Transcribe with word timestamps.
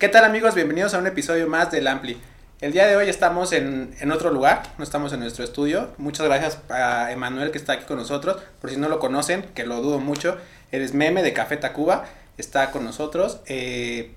¿Qué 0.00 0.08
tal 0.08 0.24
amigos? 0.24 0.54
Bienvenidos 0.54 0.94
a 0.94 0.98
un 0.98 1.06
episodio 1.06 1.46
más 1.46 1.70
del 1.70 1.86
Ampli. 1.86 2.16
El 2.62 2.72
día 2.72 2.86
de 2.86 2.96
hoy 2.96 3.10
estamos 3.10 3.52
en, 3.52 3.94
en, 4.00 4.10
otro 4.10 4.30
lugar, 4.30 4.62
no 4.78 4.84
estamos 4.84 5.12
en 5.12 5.20
nuestro 5.20 5.44
estudio. 5.44 5.90
Muchas 5.98 6.26
gracias 6.26 6.56
a 6.70 7.12
Emanuel 7.12 7.50
que 7.50 7.58
está 7.58 7.74
aquí 7.74 7.84
con 7.84 7.98
nosotros. 7.98 8.40
Por 8.62 8.70
si 8.70 8.78
no 8.78 8.88
lo 8.88 8.98
conocen, 8.98 9.42
que 9.54 9.66
lo 9.66 9.82
dudo 9.82 9.98
mucho, 9.98 10.38
eres 10.72 10.94
meme 10.94 11.22
de 11.22 11.34
Café 11.34 11.58
Tacuba, 11.58 12.06
está 12.38 12.70
con 12.70 12.82
nosotros. 12.82 13.40
Eh, 13.44 14.14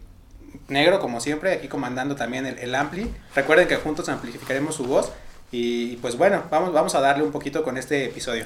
negro, 0.70 1.02
como 1.02 1.20
siempre, 1.20 1.52
aquí 1.52 1.68
comandando 1.68 2.16
también 2.16 2.46
el, 2.46 2.60
el, 2.60 2.74
Ampli. 2.76 3.14
Recuerden 3.36 3.68
que 3.68 3.76
juntos 3.76 4.08
amplificaremos 4.08 4.76
su 4.76 4.86
voz. 4.86 5.12
Y 5.52 5.98
pues 5.98 6.18
bueno, 6.18 6.46
vamos, 6.50 6.72
vamos 6.72 6.96
a 6.96 7.02
darle 7.02 7.26
un 7.26 7.34
poquito 7.34 7.62
con 7.62 7.78
este 7.78 8.06
episodio. 8.06 8.46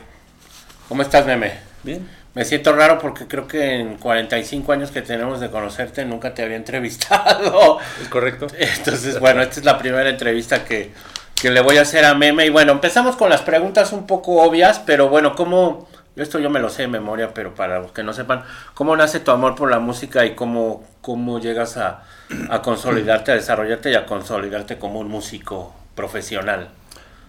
¿Cómo 0.88 1.02
estás, 1.02 1.26
meme? 1.26 1.52
Bien. 1.84 2.08
Me 2.34 2.46
siento 2.46 2.72
raro 2.74 2.98
porque 2.98 3.28
creo 3.28 3.46
que 3.46 3.76
en 3.76 3.98
45 3.98 4.71
años 4.71 4.92
que 4.92 5.02
tenemos 5.02 5.42
de 5.42 5.50
conocerte 5.50 6.06
nunca 6.06 6.34
te 6.34 6.44
había 6.44 6.56
entrevistado. 6.56 7.80
Es 8.02 8.07
correcto. 8.07 8.48
Entonces, 8.57 9.20
bueno, 9.20 9.42
esta 9.42 9.60
es 9.60 9.66
la 9.66 9.78
primera 9.78 10.10
entrevista 10.10 10.64
que, 10.64 10.94
que 11.36 11.52
le 11.52 11.60
voy 11.60 11.78
a 11.78 11.82
hacer 11.82 12.06
a 12.06 12.14
Meme. 12.14 12.46
Y 12.46 12.50
bueno, 12.50 12.71
empezamos 12.71 13.18
con 13.18 13.30
las 13.30 13.42
preguntas 13.42 13.92
un 13.92 14.08
poco 14.08 14.42
obvias, 14.42 14.80
pero 14.80 15.10
bueno, 15.10 15.36
¿cómo... 15.36 15.89
Esto 16.16 16.39
yo 16.39 16.50
me 16.50 16.60
lo 16.60 16.70
sé 16.70 16.84
de 16.84 16.88
memoria, 16.88 17.33
pero 17.33 17.54
para 17.54 17.80
los 17.80 17.92
que 17.92 18.02
no 18.02 18.14
sepan, 18.14 18.44
¿cómo 18.74 18.96
nace 18.96 19.19
tu 19.19 19.32
amor 19.32 19.56
por 19.56 19.69
la 19.69 19.80
música 19.80 20.25
y 20.25 20.36
cómo, 20.36 20.83
cómo 21.02 21.39
llegas 21.39 21.78
a, 21.78 22.06
a 22.50 22.61
consolidarte, 22.61 23.33
a 23.33 23.36
desarrollarte 23.36 23.92
y 23.92 23.96
a 23.96 24.06
consolidarte 24.06 24.80
como 24.80 25.00
un 25.00 25.10
músico 25.10 25.75
profesional? 25.96 26.69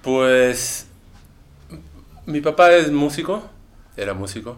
Pues 0.02 0.86
mi 2.28 2.42
papá 2.42 2.72
es 2.72 2.90
músico, 2.90 3.42
era 3.98 4.14
músico. 4.14 4.56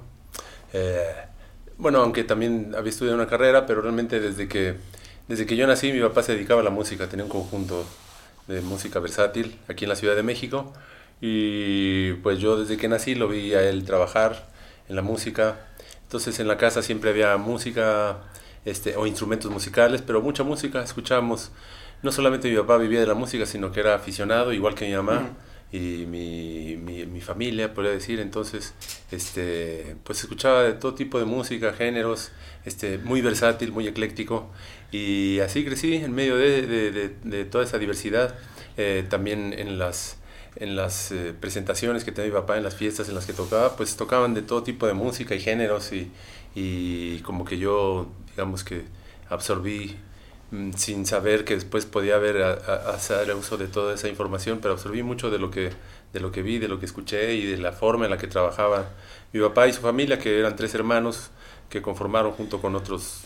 Eh, 0.73 1.13
bueno, 1.79 2.01
aunque 2.01 2.25
también 2.25 2.75
había 2.77 2.91
estudiado 2.91 3.17
una 3.17 3.27
carrera, 3.27 3.67
pero 3.67 3.81
realmente 3.81 4.21
desde 4.21 4.49
que, 4.49 4.77
desde 5.29 5.47
que 5.47 5.57
yo 5.57 5.67
nací 5.67 5.93
mi 5.93 6.01
papá 6.01 6.23
se 6.23 6.33
dedicaba 6.35 6.61
a 6.61 6.65
la 6.65 6.71
música, 6.71 7.09
tenía 7.09 7.25
un 7.25 7.31
conjunto 7.31 7.85
de 8.47 8.61
música 8.61 9.01
versátil 9.01 9.59
aquí 9.69 9.85
en 9.85 9.89
la 9.89 9.97
Ciudad 9.97 10.15
de 10.15 10.23
México 10.23 10.73
y 11.21 12.13
pues 12.15 12.39
yo 12.39 12.59
desde 12.59 12.77
que 12.77 12.89
nací 12.89 13.15
lo 13.15 13.29
vi 13.29 13.55
a 13.55 13.63
él 13.63 13.85
trabajar 13.85 14.49
en 14.89 14.97
la 14.97 15.03
música. 15.03 15.67
Entonces 16.03 16.39
en 16.41 16.49
la 16.49 16.57
casa 16.57 16.83
siempre 16.83 17.11
había 17.11 17.37
música 17.37 18.19
este, 18.65 18.97
o 18.97 19.07
instrumentos 19.07 19.51
musicales, 19.51 20.03
pero 20.03 20.21
mucha 20.21 20.43
música, 20.43 20.83
escuchábamos. 20.83 21.51
No 22.03 22.13
solamente 22.13 22.51
mi 22.51 22.57
papá 22.57 22.79
vivía 22.79 23.01
de 23.01 23.07
la 23.07 23.15
música, 23.15 23.47
sino 23.47 23.73
que 23.73 23.81
era 23.81 23.95
aficionado, 23.95 24.53
igual 24.53 24.75
que 24.75 24.87
mi 24.87 24.95
mamá. 24.95 25.31
Y 25.73 26.07
mi, 26.07 26.77
mi, 26.77 27.07
mi, 27.07 27.21
familia, 27.21 27.73
podría 27.75 27.93
decir. 27.93 28.21
Entonces, 28.21 28.75
este, 29.11 29.97
pues 30.05 30.21
escuchaba 30.21 30.63
de 30.63 30.73
todo 30.73 30.95
tipo 30.95 31.19
de 31.19 31.25
música, 31.25 31.73
géneros, 31.73 32.33
este, 32.65 32.99
muy 32.99 33.21
versátil, 33.21 33.73
muy 33.73 33.87
ecléctico. 33.87 34.51
Y 34.91 35.39
así 35.41 35.65
crecí 35.65 35.95
en 35.95 36.13
medio 36.13 36.37
de, 36.37 36.67
de, 36.67 36.91
de, 36.91 37.09
de 37.23 37.45
toda 37.45 37.65
esa 37.65 37.79
diversidad. 37.79 38.35
Eh, 38.77 39.05
también 39.09 39.55
en 39.57 39.79
las, 39.79 40.17
en 40.57 40.75
las 40.75 41.13
eh, 41.13 41.35
presentaciones 41.39 42.05
que 42.05 42.13
tenía 42.13 42.31
mi 42.31 42.37
papá, 42.37 42.57
en 42.57 42.65
las 42.65 42.75
fiestas 42.75 43.09
en 43.09 43.15
las 43.15 43.27
que 43.27 43.33
tocaba, 43.33 43.77
pues 43.77 43.97
tocaban 43.97 44.35
de 44.35 44.43
todo 44.43 44.63
tipo 44.63 44.87
de 44.87 44.95
música 44.95 45.35
y 45.35 45.41
géneros. 45.41 45.93
Y, 45.93 46.11
y 46.55 47.21
como 47.21 47.45
que 47.45 47.59
yo, 47.59 48.09
digamos 48.31 48.65
que 48.65 48.85
absorbí 49.29 49.97
sin 50.77 51.07
saber 51.07 51.45
que 51.45 51.55
después 51.55 51.87
podía 51.87 52.17
haber 52.17 52.43
a, 52.43 52.53
hacer 52.91 53.33
uso 53.35 53.57
de 53.57 53.69
toda 53.69 53.95
esa 53.95 54.09
información, 54.09 54.59
pero 54.61 54.75
absorbí 54.75 55.03
mucho 55.03 55.31
de 55.31 55.39
lo 55.39 55.51
que 55.51 55.71
de 56.13 56.21
lo 56.21 56.33
que 56.33 56.43
vi, 56.43 56.59
de 56.59 56.69
lo 56.69 56.81
que 56.81 56.87
escuché 56.87 57.35
y 57.35 57.47
de 57.47 57.57
la 57.57 57.73
forma 57.73 58.05
en 58.05 58.11
la 58.11 58.19
que 58.19 58.27
trabajaba 58.27 58.89
mi 59.33 59.41
papá 59.41 59.69
y 59.69 59.73
su 59.73 59.81
familia, 59.81 60.19
que 60.19 60.39
eran 60.39 60.57
tres 60.57 60.75
hermanos 60.75 61.31
que 61.69 61.83
conformaron 61.83 62.33
junto 62.33 62.61
con 62.61 62.75
otros 62.75 63.21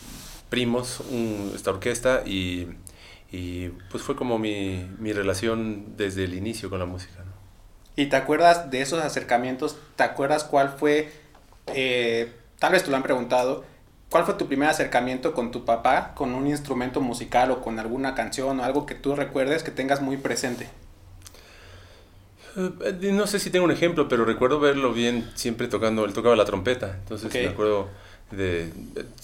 primos 0.51 1.01
esta 1.55 1.71
orquesta 1.71 2.23
y, 2.27 2.69
y, 3.33 3.69
pues 3.91 4.03
fue 4.03 4.15
como 4.15 4.39
mi, 4.39 4.89
mi, 4.99 5.13
relación 5.13 5.97
desde 5.97 6.25
el 6.25 6.35
inicio 6.35 6.69
con 6.69 6.79
la 6.79 6.85
música. 6.85 7.25
¿no? 7.25 7.33
¿Y 7.97 8.07
te 8.07 8.17
acuerdas 8.17 8.71
de 8.71 8.83
esos 8.83 9.03
acercamientos? 9.03 9.77
¿Te 9.97 10.03
acuerdas 10.03 10.45
cuál 10.45 10.69
fue, 10.69 11.11
eh, 11.69 12.33
tal 12.59 12.73
vez 12.73 12.85
te 12.85 12.91
lo 12.91 12.97
han 12.97 13.03
preguntado, 13.03 13.65
¿Cuál 14.15 14.27
fue 14.27 14.35
tu 14.35 14.47
primer 14.47 14.69
acercamiento 14.69 15.35
con 15.35 15.51
tu 15.51 15.65
papá 15.65 16.13
con 16.15 16.37
un 16.37 16.47
instrumento 16.47 17.01
musical 17.01 17.51
o 17.51 17.61
con 17.61 17.81
alguna 17.81 18.15
canción 18.15 18.61
o 18.61 18.63
algo 18.63 18.87
que 18.87 18.95
tú 18.95 19.17
recuerdes 19.17 19.65
que 19.65 19.73
tengas 19.73 20.01
muy 20.01 20.19
presente? 20.19 20.69
Uh, 22.55 22.71
no 23.13 23.27
sé 23.27 23.41
si 23.41 23.51
tengo 23.51 23.65
un 23.65 23.73
ejemplo, 23.73 24.09
pero 24.09 24.25
recuerdo 24.25 24.61
verlo 24.61 24.93
bien 24.93 25.29
siempre 25.35 25.67
tocando, 25.67 26.05
él 26.05 26.13
tocaba 26.13 26.37
la 26.37 26.45
trompeta, 26.45 26.95
entonces 27.01 27.27
okay. 27.27 27.47
me 27.47 27.55
acuerdo 27.55 27.89
de, 28.31 28.73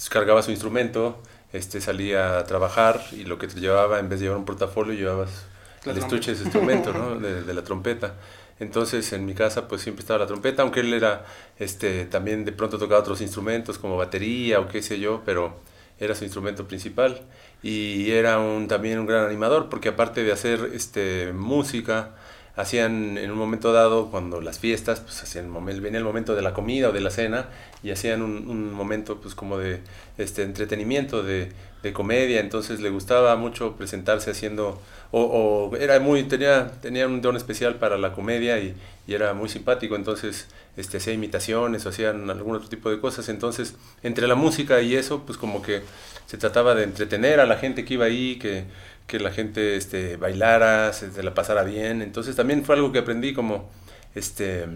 cargaba 0.09 0.43
su 0.43 0.51
instrumento, 0.51 1.23
este 1.53 1.81
salía 1.81 2.41
a 2.41 2.45
trabajar 2.47 3.01
y 3.13 3.23
lo 3.23 3.39
que 3.39 3.47
te 3.47 3.61
llevaba 3.61 4.01
en 4.01 4.09
vez 4.09 4.19
de 4.19 4.25
llevar 4.25 4.41
un 4.41 4.45
portafolio 4.45 4.95
llevabas 4.95 5.45
el 5.85 5.99
estuche 5.99 6.33
de 6.33 6.37
ese 6.37 6.43
instrumento, 6.47 6.93
¿no? 6.93 7.15
de, 7.21 7.45
de 7.45 7.55
la 7.55 7.63
trompeta. 7.63 8.15
Entonces 8.61 9.13
en 9.13 9.27
mi 9.27 9.35
casa 9.35 9.67
pues 9.67 9.83
siempre 9.83 10.03
estaba 10.03 10.21
la 10.21 10.27
trompeta, 10.27 10.63
aunque 10.63 10.81
él 10.81 10.93
era, 10.95 11.25
este, 11.59 12.05
también 12.05 12.45
de 12.45 12.53
pronto 12.53 12.79
tocaba 12.79 13.01
otros 13.01 13.21
instrumentos 13.21 13.79
como 13.79 13.97
batería 13.97 14.61
o 14.61 14.69
qué 14.69 14.83
sé 14.83 15.01
yo, 15.01 15.23
pero 15.25 15.59
era 15.99 16.15
su 16.15 16.25
instrumento 16.25 16.69
principal. 16.69 17.23
Y 17.63 18.11
era 18.13 18.39
un, 18.39 18.69
también 18.69 18.99
un 18.99 19.07
gran 19.07 19.27
animador 19.27 19.69
porque 19.69 19.91
aparte 19.91 20.23
de 20.23 20.33
hacer 20.33 20.71
este, 20.75 21.33
música, 21.33 22.15
hacían 22.57 23.17
en 23.19 23.31
un 23.31 23.39
momento 23.39 23.73
dado, 23.73 24.11
cuando 24.11 24.41
las 24.41 24.59
fiestas, 24.59 25.01
pues 25.01 25.23
hacían, 25.23 25.53
venía 25.65 25.99
el 25.99 26.05
momento 26.05 26.35
de 26.35 26.43
la 26.43 26.53
comida 26.53 26.89
o 26.89 26.93
de 26.93 27.01
la 27.01 27.11
cena 27.11 27.49
y 27.83 27.91
hacían 27.91 28.23
un, 28.23 28.73
momento 28.73 29.21
pues 29.21 29.35
como 29.35 29.59
de 29.59 29.81
este, 30.19 30.43
entretenimiento, 30.43 31.23
de, 31.23 31.53
de 31.83 31.93
comedia, 31.93 32.41
entonces 32.41 32.81
le 32.81 32.91
gustaba 32.91 33.37
mucho 33.37 33.77
presentarse 33.77 34.31
haciendo, 34.31 34.81
o, 35.13 35.73
era 35.79 35.99
muy, 36.01 36.23
tenía, 36.25 36.73
tenía 36.83 37.07
un 37.07 37.21
don 37.23 37.37
especial 37.37 37.77
para 37.77 37.99
la 37.99 38.13
comedia 38.13 38.59
y, 38.59 38.75
era 39.09 39.35
muy 39.35 39.49
simpático, 39.49 39.97
entonces 39.97 40.47
este, 40.77 40.99
hacía 40.99 41.13
imitaciones 41.13 41.85
o 41.85 41.89
hacían 41.89 42.31
algún 42.31 42.55
otro 42.55 42.69
tipo 42.69 42.91
de 42.91 43.01
cosas, 43.01 43.29
entonces 43.29 43.75
entre 44.05 44.29
la 44.29 44.37
música 44.37 44.81
y 44.83 44.95
eso, 44.95 45.25
pues 45.27 45.37
como 45.37 45.63
que 45.63 45.83
se 46.27 46.39
trataba 46.39 46.77
de 46.77 46.85
entretener 46.85 47.41
a 47.41 47.47
la 47.47 47.57
gente 47.57 47.85
que 47.85 47.95
iba 47.95 48.05
ahí, 48.05 48.37
que, 48.37 48.67
que 49.09 49.19
la 49.19 49.33
gente 49.33 49.75
este, 49.75 50.17
bailara, 50.17 50.93
se, 50.93 51.11
se 51.11 51.25
la 51.25 51.35
pasara 51.35 51.65
bien, 51.65 52.03
entonces 52.03 52.37
también 52.37 52.65
fue 52.65 52.77
algo 52.77 52.93
que 52.93 53.01
aprendí 53.01 53.35
como, 53.35 53.69
este, 54.15 54.67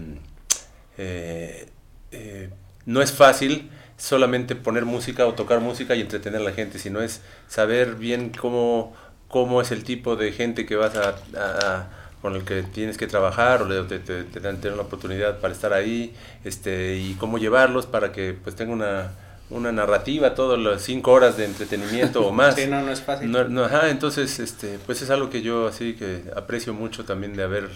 eh, 0.97 1.67
eh, 2.11 2.49
no 2.85 3.01
es 3.01 3.11
fácil, 3.11 3.69
solamente 3.97 4.55
poner 4.55 4.85
música 4.85 5.25
o 5.25 5.33
tocar 5.33 5.59
música 5.59 5.95
y 5.95 6.01
entretener 6.01 6.41
a 6.41 6.43
la 6.43 6.51
gente, 6.51 6.79
sino 6.79 7.01
es 7.01 7.21
saber 7.47 7.95
bien 7.95 8.29
cómo, 8.29 8.93
cómo 9.27 9.61
es 9.61 9.71
el 9.71 9.83
tipo 9.83 10.15
de 10.15 10.31
gente 10.31 10.65
que 10.65 10.75
vas 10.75 10.95
a, 10.95 11.15
a 11.37 11.87
con 12.25 12.35
el 12.35 12.43
que 12.43 12.63
tienes 12.63 12.97
que 12.97 13.05
trabajar 13.05 13.61
o 13.61 13.85
te, 13.85 13.99
te, 13.99 14.23
te, 14.23 14.39
dan 14.39 14.59
una 14.73 14.81
oportunidad 14.81 15.39
para 15.39 15.53
estar 15.53 15.73
ahí 15.73 16.11
este, 16.43 16.97
y 16.97 17.13
cómo 17.19 17.37
llevarlos 17.37 17.85
para 17.85 18.11
que 18.11 18.33
pues 18.33 18.55
tenga 18.55 18.73
una, 18.73 19.11
una 19.51 19.71
narrativa 19.71 20.33
todas 20.33 20.59
las 20.59 20.81
cinco 20.81 21.11
horas 21.11 21.37
de 21.37 21.45
entretenimiento 21.45 22.25
o 22.25 22.31
más. 22.33 22.55
Sí, 22.55 22.65
no, 22.65 22.81
no 22.81 22.91
es 22.91 23.01
fácil. 23.01 23.29
No, 23.29 23.43
no, 23.47 23.65
ajá, 23.65 23.89
entonces 23.91 24.39
este, 24.39 24.79
pues 24.87 25.03
es 25.03 25.11
algo 25.11 25.29
que 25.29 25.43
yo 25.43 25.67
así 25.67 25.93
que 25.93 26.23
aprecio 26.35 26.73
mucho 26.73 27.05
también 27.05 27.35
de 27.35 27.43
haber 27.43 27.69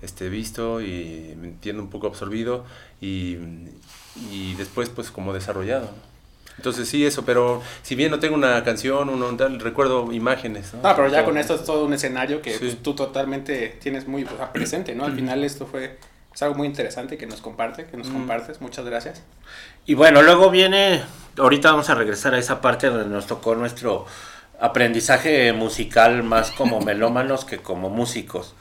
este, 0.00 0.28
visto 0.28 0.80
y 0.80 1.34
me 1.36 1.48
entiendo 1.48 1.82
un 1.82 1.90
poco 1.90 2.06
absorbido 2.06 2.64
y, 3.00 3.36
y 4.30 4.54
después 4.54 4.88
pues 4.88 5.10
como 5.10 5.32
desarrollado. 5.32 5.90
Entonces 6.56 6.88
sí, 6.88 7.06
eso, 7.06 7.24
pero 7.24 7.62
si 7.82 7.94
bien 7.94 8.10
no 8.10 8.18
tengo 8.18 8.34
una 8.34 8.64
canción, 8.64 9.08
un, 9.08 9.36
tal, 9.36 9.60
recuerdo 9.60 10.12
imágenes. 10.12 10.74
¿no? 10.74 10.80
Ah, 10.82 10.96
pero 10.96 11.08
ya 11.08 11.24
con 11.24 11.38
esto 11.38 11.54
es 11.54 11.64
todo 11.64 11.84
un 11.84 11.92
escenario 11.92 12.42
que 12.42 12.52
sí. 12.52 12.58
pues, 12.58 12.82
tú 12.82 12.94
totalmente 12.94 13.78
tienes 13.80 14.08
muy 14.08 14.24
pues, 14.24 14.40
presente, 14.52 14.94
¿no? 14.94 15.04
Al 15.04 15.14
final 15.14 15.44
esto 15.44 15.66
fue 15.66 15.98
es 16.38 16.42
algo 16.42 16.54
muy 16.54 16.68
interesante 16.68 17.18
que 17.18 17.26
nos 17.26 17.40
comparte, 17.40 17.86
que 17.86 17.96
nos 17.96 18.10
mm. 18.10 18.12
compartes. 18.12 18.60
Muchas 18.60 18.84
gracias. 18.84 19.22
Y 19.86 19.94
bueno, 19.94 20.22
luego 20.22 20.50
viene, 20.50 21.02
ahorita 21.36 21.72
vamos 21.72 21.90
a 21.90 21.96
regresar 21.96 22.32
a 22.34 22.38
esa 22.38 22.60
parte 22.60 22.86
donde 22.88 23.08
nos 23.08 23.26
tocó 23.26 23.56
nuestro 23.56 24.06
aprendizaje 24.60 25.52
musical 25.52 26.22
más 26.22 26.52
como 26.52 26.80
melómanos 26.80 27.44
que 27.44 27.58
como 27.58 27.90
músicos. 27.90 28.54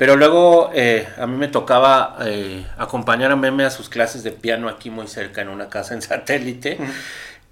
Pero 0.00 0.16
luego 0.16 0.70
eh, 0.72 1.06
a 1.18 1.26
mí 1.26 1.36
me 1.36 1.48
tocaba 1.48 2.16
eh, 2.22 2.64
acompañar 2.78 3.32
a 3.32 3.36
Meme 3.36 3.66
a 3.66 3.70
sus 3.70 3.90
clases 3.90 4.22
de 4.22 4.30
piano 4.30 4.70
aquí 4.70 4.88
muy 4.88 5.06
cerca 5.06 5.42
en 5.42 5.50
una 5.50 5.68
casa 5.68 5.92
en 5.92 6.00
satélite. 6.00 6.78
Uh 6.80 6.84
-huh. 6.84 6.92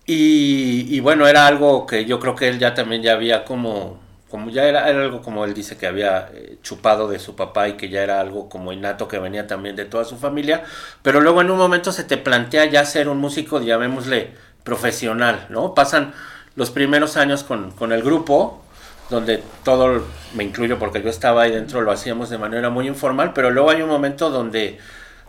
y, 0.06 0.86
y, 0.96 1.00
bueno, 1.00 1.28
era 1.28 1.46
algo 1.46 1.86
que 1.86 2.06
yo 2.06 2.18
creo 2.18 2.34
que 2.34 2.48
él 2.48 2.58
ya 2.58 2.72
también 2.72 3.02
ya 3.02 3.12
había 3.12 3.44
como, 3.44 4.00
como 4.30 4.48
ya 4.48 4.64
era, 4.64 4.88
era 4.88 5.02
algo 5.02 5.20
como 5.20 5.44
él 5.44 5.52
dice 5.52 5.76
que 5.76 5.86
había 5.86 6.30
eh, 6.32 6.56
chupado 6.62 7.06
de 7.06 7.18
su 7.18 7.36
papá 7.36 7.68
y 7.68 7.74
que 7.74 7.90
ya 7.90 8.02
era 8.02 8.18
algo 8.18 8.48
como 8.48 8.72
innato 8.72 9.08
que 9.08 9.18
venía 9.18 9.46
también 9.46 9.76
de 9.76 9.84
toda 9.84 10.06
su 10.06 10.16
familia. 10.16 10.62
Pero 11.02 11.20
luego 11.20 11.42
en 11.42 11.50
un 11.50 11.58
momento 11.58 11.92
se 11.92 12.04
te 12.04 12.16
plantea 12.16 12.64
ya 12.64 12.82
ser 12.86 13.10
un 13.10 13.18
músico, 13.18 13.60
llamémosle 13.60 14.32
profesional, 14.64 15.44
¿no? 15.50 15.74
Pasan 15.74 16.14
los 16.56 16.70
primeros 16.70 17.18
años 17.18 17.44
con, 17.44 17.72
con 17.72 17.92
el 17.92 18.02
grupo, 18.02 18.64
donde 19.10 19.42
todo, 19.64 20.04
me 20.34 20.44
incluyo 20.44 20.78
porque 20.78 21.02
yo 21.02 21.08
estaba 21.08 21.42
ahí 21.42 21.50
dentro, 21.50 21.80
lo 21.80 21.90
hacíamos 21.90 22.30
de 22.30 22.38
manera 22.38 22.70
muy 22.70 22.86
informal, 22.86 23.32
pero 23.32 23.50
luego 23.50 23.70
hay 23.70 23.82
un 23.82 23.88
momento 23.88 24.30
donde 24.30 24.78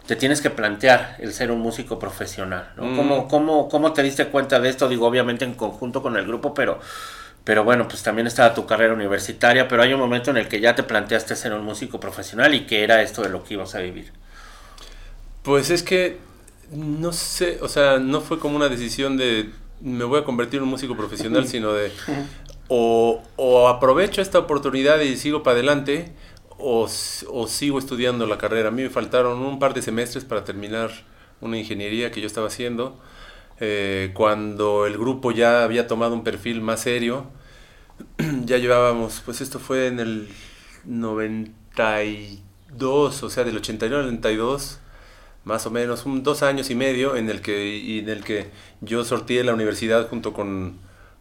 te 0.06 0.16
tienes 0.16 0.42
que 0.42 0.50
plantear 0.50 1.16
el 1.20 1.31
ser 1.34 1.52
un 1.52 1.60
músico 1.60 2.00
profesional, 2.00 2.72
¿no? 2.76 2.86
Mm. 2.86 2.96
¿Cómo, 2.98 3.28
cómo, 3.28 3.70
¿Cómo 3.70 3.94
te 3.94 4.04
diste 4.04 4.26
cuenta 4.28 4.60
de 4.60 4.70
esto? 4.70 4.90
Digo, 4.90 5.06
obviamente 5.08 5.46
en 5.46 5.54
conjunto 5.54 6.02
con 6.02 6.18
el 6.18 6.26
grupo, 6.26 6.54
pero, 6.54 6.80
pero 7.44 7.64
bueno, 7.64 7.88
pues 7.88 8.04
también 8.04 8.28
estaba 8.28 8.54
tu 8.54 8.66
carrera 8.66 8.94
universitaria, 8.94 9.68
pero 9.68 9.84
hay 9.84 9.94
un 9.94 10.00
momento 10.00 10.31
en 10.31 10.38
el 10.38 10.48
que 10.48 10.60
ya 10.60 10.76
te 10.76 10.84
planteaste 10.84 11.36
ser 11.36 11.54
un 11.54 11.64
músico 11.64 12.00
profesional 12.00 12.54
y 12.56 12.66
que 12.66 12.84
era 12.84 13.02
esto 13.02 13.22
de 13.22 13.30
lo 13.30 13.44
que 13.44 13.54
ibas 13.54 13.76
a 13.76 13.80
vivir. 13.80 14.12
Pues 15.44 15.70
es 15.70 15.84
que, 15.84 16.18
no 16.72 17.14
sé, 17.14 17.60
o 17.62 17.70
sea, 17.70 18.00
no 18.00 18.20
fue 18.20 18.40
como 18.40 18.56
una 18.56 18.68
decisión 18.68 19.16
de 19.16 19.52
me 19.81 20.04
voy 20.04 20.20
a 20.20 20.24
convertir 20.24 20.58
en 20.58 20.64
un 20.64 20.70
músico 20.70 20.96
profesional, 20.96 21.48
sino 21.48 21.74
de 21.74 21.92
o, 22.69 23.68
aprovecho 23.68 24.21
esta 24.21 24.39
oportunidad 24.39 25.01
y 25.01 25.18
sigo 25.18 25.44
para 25.44 25.56
adelante, 25.56 26.13
o, 26.57 26.88
sigo 26.88 27.80
estudiando 27.80 28.25
la 28.27 28.38
carrera. 28.38 28.69
A 28.69 28.71
mí 28.71 28.83
me 28.83 28.89
faltaron 28.89 29.39
un 29.39 29.60
par 29.60 29.74
de 29.74 29.81
semestres 29.81 30.24
para 30.24 30.44
terminar 30.44 30.92
una 31.42 31.57
ingeniería 31.57 32.12
que 32.12 32.21
yo 32.21 32.27
estaba 32.27 32.48
haciendo. 32.48 33.00
Eh, 33.60 34.12
cuando 34.13 34.86
el 34.86 34.98
grupo 34.98 35.31
ya 35.31 35.63
había 35.63 35.88
tomado 35.88 36.13
un 36.13 36.24
perfil 36.24 36.62
más 36.62 36.81
serio, 36.81 37.25
ya 38.45 38.57
llevábamos, 38.57 39.21
pues 39.25 39.42
esto 39.42 39.60
fue 39.60 39.88
en 39.88 40.00
el 40.00 40.30
92, 40.86 43.24
o 43.24 43.30
sea, 43.30 43.44
del 43.44 43.57
89 43.57 44.01
al 44.01 44.07
92, 44.07 44.80
más 45.44 45.66
o 45.66 45.71
menos, 45.71 46.06
un, 46.06 46.24
dos 46.24 46.44
años 46.44 46.69
y 46.69 46.75
medio 46.75 47.16
en 47.16 47.30
el 47.30 47.42
que, 47.42 48.00
en 48.00 48.10
el 48.10 48.24
que 48.24 48.51
yo 48.81 49.04
sorteé 49.04 49.44
la 49.44 49.54
universidad 49.54 50.07
junto 50.10 50.33
con, 50.33 50.80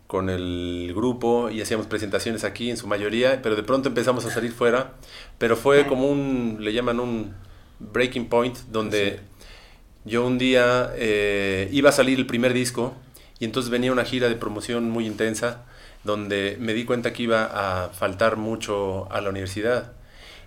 con 0.09 0.31
el 0.31 0.93
grupo 0.97 1.51
y 1.51 1.61
hacíamos 1.61 1.87
presentaciones 1.87 2.43
aquí 2.43 2.71
en 2.71 2.79
su 2.79 2.89
mayoría, 2.89 3.41
pero 3.43 3.55
de 3.55 3.63
pronto 3.63 3.91
empezamos 3.91 4.25
a 4.25 4.31
salir 4.31 4.53
fuera, 4.53 4.95
pero 5.37 5.55
fue 5.55 5.87
como 5.87 6.09
un, 6.09 6.57
le 6.61 6.73
llaman 6.73 6.99
un 6.99 7.35
breaking 7.79 8.31
point, 8.31 8.57
donde 8.71 9.21
yo 10.07 10.27
un 10.27 10.39
día 10.39 10.91
eh, 10.97 11.69
iba 11.73 11.91
a 11.91 11.93
salir 11.93 12.19
el 12.19 12.27
primer 12.27 12.55
disco 12.55 12.97
y 13.39 13.45
entonces 13.45 13.71
venía 13.71 13.93
una 13.93 14.07
gira 14.07 14.31
de 14.31 14.35
promoción 14.35 14.91
muy 14.91 15.07
intensa 15.07 15.67
donde 16.05 16.57
me 16.59 16.73
di 16.73 16.87
cuenta 16.87 17.13
que 17.13 17.25
iba 17.25 17.45
a 17.45 17.91
faltar 17.91 18.39
mucho 18.39 19.13
a 19.13 19.21
la 19.21 19.29
universidad. 19.29 19.93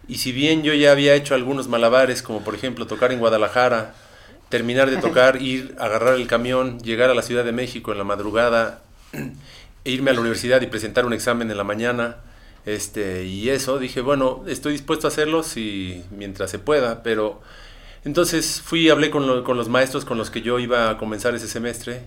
Y 0.07 0.15
si 0.15 0.31
bien 0.31 0.63
yo 0.63 0.73
ya 0.73 0.91
había 0.91 1.13
hecho 1.13 1.35
algunos 1.35 1.67
malabares, 1.67 2.23
como 2.23 2.43
por 2.43 2.55
ejemplo 2.55 2.87
tocar 2.87 3.11
en 3.11 3.19
Guadalajara, 3.19 3.93
terminar 4.49 4.89
de 4.89 4.97
tocar, 5.01 5.39
ir, 5.39 5.75
agarrar 5.77 6.15
el 6.15 6.25
camión, 6.25 6.79
llegar 6.79 7.11
a 7.11 7.13
la 7.13 7.21
Ciudad 7.21 7.45
de 7.45 7.51
México 7.51 7.91
en 7.91 7.99
la 7.99 8.03
madrugada, 8.03 8.81
irme 9.83 10.11
a 10.11 10.13
la 10.13 10.19
universidad 10.19 10.61
y 10.61 10.67
presentar 10.67 11.05
un 11.05 11.13
examen 11.13 11.49
en 11.49 11.57
la 11.57 11.63
mañana, 11.63 12.17
este, 12.65 13.25
y 13.25 13.49
eso, 13.49 13.79
dije, 13.79 14.01
bueno, 14.01 14.43
estoy 14.47 14.73
dispuesto 14.73 15.07
a 15.07 15.09
hacerlo 15.09 15.43
si, 15.43 16.03
mientras 16.11 16.51
se 16.51 16.59
pueda, 16.59 17.01
pero 17.03 17.41
entonces 18.03 18.61
fui 18.63 18.89
hablé 18.89 19.09
con, 19.09 19.43
con, 19.43 19.57
los 19.57 19.69
maestros 19.69 20.05
con 20.05 20.17
los 20.17 20.29
que 20.29 20.41
yo 20.41 20.59
iba 20.59 20.89
a 20.89 20.97
comenzar 20.97 21.33
ese 21.35 21.47
semestre 21.47 22.03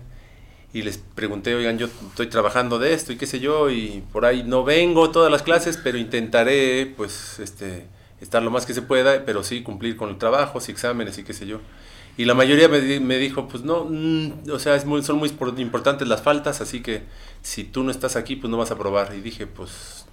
y 0.73 0.81
les 0.81 0.97
pregunté, 0.97 1.55
oigan, 1.55 1.77
yo 1.77 1.87
estoy 1.87 2.27
trabajando 2.27 2.79
de 2.79 2.93
esto 2.93 3.13
y 3.13 3.17
qué 3.17 3.27
sé 3.27 3.39
yo, 3.39 3.69
y 3.69 4.03
por 4.11 4.25
ahí 4.25 4.43
no 4.43 4.63
vengo 4.63 5.09
todas 5.11 5.31
las 5.31 5.41
clases, 5.41 5.77
pero 5.77 5.97
intentaré 5.97 6.85
pues 6.85 7.39
este, 7.39 7.85
estar 8.19 8.43
lo 8.43 8.51
más 8.51 8.65
que 8.65 8.73
se 8.73 8.81
pueda, 8.81 9.25
pero 9.25 9.43
sí 9.43 9.63
cumplir 9.63 9.95
con 9.95 10.09
el 10.09 10.17
trabajo, 10.17 10.59
y 10.65 10.71
exámenes 10.71 11.17
y 11.17 11.23
qué 11.23 11.33
sé 11.33 11.47
yo. 11.47 11.59
Y 12.17 12.25
la 12.25 12.33
mayoría 12.33 12.69
me, 12.69 12.99
me 12.99 13.17
dijo, 13.17 13.47
pues 13.47 13.63
no, 13.63 13.85
mm, 13.89 14.49
o 14.51 14.59
sea, 14.59 14.75
es 14.75 14.85
muy, 14.85 15.03
son 15.03 15.17
muy 15.17 15.29
importantes 15.57 16.07
las 16.07 16.21
faltas, 16.21 16.61
así 16.61 16.81
que 16.81 17.03
si 17.41 17.63
tú 17.63 17.83
no 17.83 17.91
estás 17.91 18.15
aquí, 18.15 18.35
pues 18.35 18.49
no 18.49 18.57
vas 18.57 18.71
a 18.71 18.77
probar. 18.77 19.13
Y 19.13 19.21
dije, 19.21 19.47
pues 19.47 20.05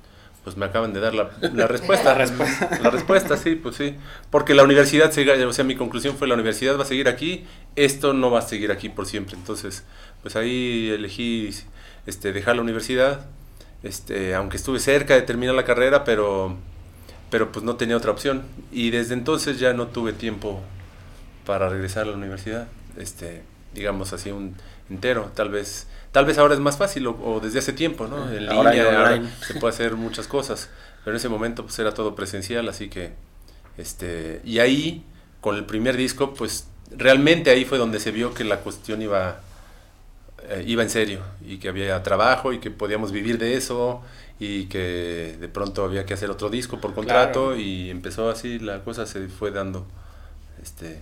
pues 0.44 0.56
me 0.56 0.66
acaban 0.66 0.92
de 0.92 1.00
dar 1.00 1.14
la, 1.14 1.30
la 1.54 1.68
respuesta. 1.68 2.14
la 2.82 2.90
respuesta. 2.90 3.36
sí, 3.36 3.54
pues 3.54 3.76
sí. 3.76 3.94
Porque 4.30 4.54
la 4.54 4.64
universidad, 4.64 5.12
sigue, 5.12 5.44
o 5.44 5.52
sea, 5.52 5.64
mi 5.64 5.76
conclusión 5.76 6.16
fue 6.16 6.26
la 6.26 6.34
universidad 6.34 6.76
va 6.76 6.82
a 6.82 6.86
seguir 6.86 7.08
aquí, 7.08 7.44
esto 7.76 8.12
no 8.12 8.30
va 8.30 8.40
a 8.40 8.42
seguir 8.42 8.72
aquí 8.72 8.88
por 8.88 9.06
siempre. 9.06 9.36
Entonces, 9.36 9.84
pues 10.22 10.34
ahí 10.34 10.90
elegí 10.90 11.50
este, 12.06 12.32
dejar 12.32 12.56
la 12.56 12.62
universidad, 12.62 13.26
este, 13.82 14.34
aunque 14.34 14.56
estuve 14.56 14.80
cerca 14.80 15.14
de 15.14 15.22
terminar 15.22 15.54
la 15.54 15.64
carrera, 15.64 16.02
pero, 16.02 16.56
pero 17.30 17.52
pues 17.52 17.64
no 17.64 17.76
tenía 17.76 17.96
otra 17.96 18.10
opción. 18.10 18.42
Y 18.72 18.90
desde 18.90 19.14
entonces 19.14 19.60
ya 19.60 19.72
no 19.74 19.86
tuve 19.88 20.12
tiempo 20.12 20.60
para 21.44 21.68
regresar 21.68 22.04
a 22.04 22.10
la 22.10 22.16
universidad, 22.16 22.68
este, 22.96 23.42
digamos 23.74 24.12
así, 24.12 24.30
un 24.30 24.54
entero, 24.88 25.30
tal 25.34 25.50
vez 25.50 25.86
Tal 26.12 26.26
vez 26.26 26.36
ahora 26.36 26.52
es 26.52 26.60
más 26.60 26.76
fácil 26.76 27.06
o, 27.06 27.40
desde 27.42 27.58
hace 27.58 27.72
tiempo, 27.72 28.06
¿no? 28.06 28.30
En 28.30 28.46
línea, 28.46 29.22
se 29.40 29.54
puede 29.54 29.72
hacer 29.72 29.96
muchas 29.96 30.28
cosas, 30.28 30.68
pero 31.04 31.16
en 31.16 31.16
ese 31.16 31.30
momento 31.30 31.62
pues 31.62 31.78
era 31.78 31.94
todo 31.94 32.14
presencial, 32.14 32.68
así 32.68 32.90
que, 32.90 33.12
este, 33.78 34.42
y 34.44 34.58
ahí, 34.58 35.06
con 35.40 35.56
el 35.56 35.64
primer 35.64 35.96
disco, 35.96 36.34
pues 36.34 36.68
realmente 36.90 37.48
ahí 37.48 37.64
fue 37.64 37.78
donde 37.78 37.98
se 37.98 38.10
vio 38.10 38.34
que 38.34 38.44
la 38.44 38.58
cuestión 38.58 39.00
iba, 39.00 39.40
eh, 40.50 40.64
iba 40.66 40.82
en 40.82 40.90
serio 40.90 41.20
y 41.40 41.56
que 41.56 41.70
había 41.70 42.02
trabajo 42.02 42.52
y 42.52 42.58
que 42.58 42.70
podíamos 42.70 43.10
vivir 43.10 43.38
de 43.38 43.56
eso 43.56 44.02
y 44.38 44.66
que 44.66 45.38
de 45.40 45.48
pronto 45.48 45.82
había 45.82 46.04
que 46.04 46.12
hacer 46.12 46.30
otro 46.30 46.50
disco 46.50 46.78
por 46.78 46.92
contrato 46.92 47.56
y 47.56 47.88
empezó 47.88 48.28
así, 48.28 48.58
la 48.58 48.84
cosa 48.84 49.06
se 49.06 49.28
fue 49.28 49.50
dando, 49.50 49.86
este, 50.62 51.00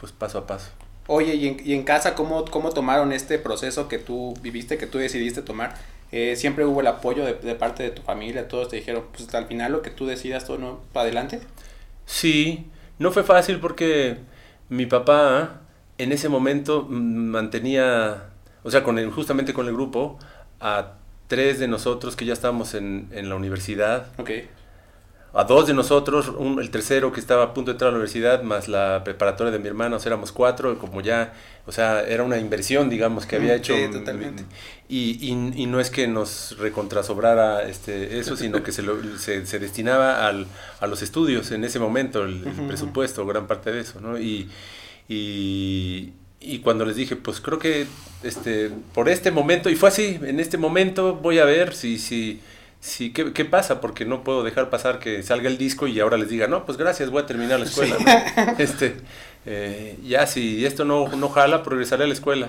pues 0.00 0.12
paso 0.12 0.38
a 0.38 0.46
paso. 0.46 0.70
Oye, 1.06 1.34
¿y 1.34 1.48
en, 1.48 1.56
y 1.64 1.74
en 1.74 1.82
casa 1.82 2.14
¿cómo, 2.14 2.44
cómo 2.44 2.70
tomaron 2.70 3.12
este 3.12 3.38
proceso 3.38 3.88
que 3.88 3.98
tú 3.98 4.34
viviste, 4.42 4.78
que 4.78 4.86
tú 4.86 4.98
decidiste 4.98 5.42
tomar? 5.42 5.74
Eh, 6.12 6.34
siempre 6.36 6.64
hubo 6.64 6.80
el 6.80 6.86
apoyo 6.86 7.24
de, 7.24 7.54
parte 7.54 7.82
de 7.82 7.90
tu 7.90 8.02
familia, 8.02 8.48
todos 8.48 8.68
te 8.68 8.76
dijeron, 8.76 9.04
pues 9.16 9.32
al 9.34 9.46
final 9.46 9.72
lo 9.72 9.82
que 9.82 9.90
tú 9.90 10.06
decidas, 10.06 10.44
todo 10.44 10.58
no, 10.58 10.80
para 10.92 11.04
adelante. 11.04 11.40
Sí, 12.06 12.66
no 12.98 13.12
fue 13.12 13.22
fácil 13.22 13.60
porque 13.60 14.18
mi 14.68 14.86
papá 14.86 15.60
en 15.98 16.12
ese 16.12 16.28
momento 16.28 16.86
mantenía, 16.88 18.30
o 18.64 18.70
sea, 18.70 18.82
con 18.82 19.10
justamente 19.10 19.52
con 19.52 19.68
el 19.68 19.74
grupo, 19.74 20.18
a 20.60 20.94
tres 21.28 21.60
de 21.60 21.68
nosotros 21.68 22.16
que 22.16 22.24
ya 22.24 22.32
estábamos 22.32 22.74
en, 22.74 23.08
en 23.12 23.28
la 23.28 23.36
universidad. 23.36 24.08
Okay 24.18 24.48
a 25.32 25.44
dos 25.44 25.68
de 25.68 25.74
nosotros, 25.74 26.32
el 26.60 26.70
tercero 26.70 27.12
que 27.12 27.20
estaba 27.20 27.44
a 27.44 27.54
punto 27.54 27.70
de 27.70 27.74
entrar 27.74 27.88
a 27.88 27.92
la 27.92 27.98
universidad, 27.98 28.42
más 28.42 28.66
la 28.66 29.02
preparatoria 29.04 29.52
de 29.52 29.60
mi 29.60 29.68
hermano, 29.68 29.96
o 29.96 29.98
sea, 30.00 30.10
éramos 30.10 30.32
cuatro, 30.32 30.76
como 30.78 31.00
ya, 31.00 31.34
o 31.66 31.72
sea, 31.72 32.02
era 32.02 32.24
una 32.24 32.38
inversión, 32.38 32.90
digamos, 32.90 33.26
que 33.26 33.36
había 33.36 33.54
hecho. 33.54 33.74
Sí, 33.74 33.88
totalmente. 33.92 34.44
Y, 34.88 35.30
y, 35.30 35.66
no 35.66 35.78
es 35.78 35.90
que 35.90 36.08
nos 36.08 36.58
recontrasobrara 36.58 37.62
este, 37.62 38.18
eso, 38.18 38.36
sino 38.36 38.64
que 38.64 38.72
se, 38.72 38.82
se, 39.46 39.58
destinaba 39.60 40.26
al, 40.26 40.48
a 40.80 40.88
los 40.88 41.00
estudios 41.02 41.52
en 41.52 41.62
ese 41.62 41.78
momento, 41.78 42.24
el, 42.24 42.40
presupuesto, 42.66 43.24
gran 43.24 43.46
parte 43.46 43.70
de 43.70 43.80
eso, 43.82 44.00
¿no? 44.00 44.18
Y, 44.18 44.48
y, 45.08 46.12
y 46.40 46.58
cuando 46.58 46.84
les 46.84 46.96
dije, 46.96 47.14
pues 47.14 47.40
creo 47.40 47.60
que 47.60 47.86
este, 48.24 48.72
por 48.92 49.08
este 49.08 49.30
momento, 49.30 49.70
y 49.70 49.76
fue 49.76 49.90
así, 49.90 50.18
en 50.22 50.40
este 50.40 50.58
momento 50.58 51.14
voy 51.14 51.38
a 51.38 51.44
ver 51.44 51.72
si, 51.72 51.98
si 51.98 52.40
Sí, 52.80 53.12
¿qué, 53.12 53.34
¿qué, 53.34 53.44
pasa? 53.44 53.80
Porque 53.80 54.06
no 54.06 54.24
puedo 54.24 54.42
dejar 54.42 54.70
pasar 54.70 54.98
que 55.00 55.22
salga 55.22 55.50
el 55.50 55.58
disco 55.58 55.86
y 55.86 56.00
ahora 56.00 56.16
les 56.16 56.30
diga, 56.30 56.46
no, 56.46 56.64
pues 56.64 56.78
gracias, 56.78 57.10
voy 57.10 57.22
a 57.22 57.26
terminar 57.26 57.60
la 57.60 57.66
escuela. 57.66 57.96
Este, 58.58 58.96
eh, 59.44 59.98
ya 60.02 60.26
si 60.26 60.64
esto 60.64 60.86
no, 60.86 61.08
no 61.08 61.28
jala, 61.28 61.62
progresaré 61.62 62.04
a 62.04 62.06
la 62.06 62.14
escuela. 62.14 62.48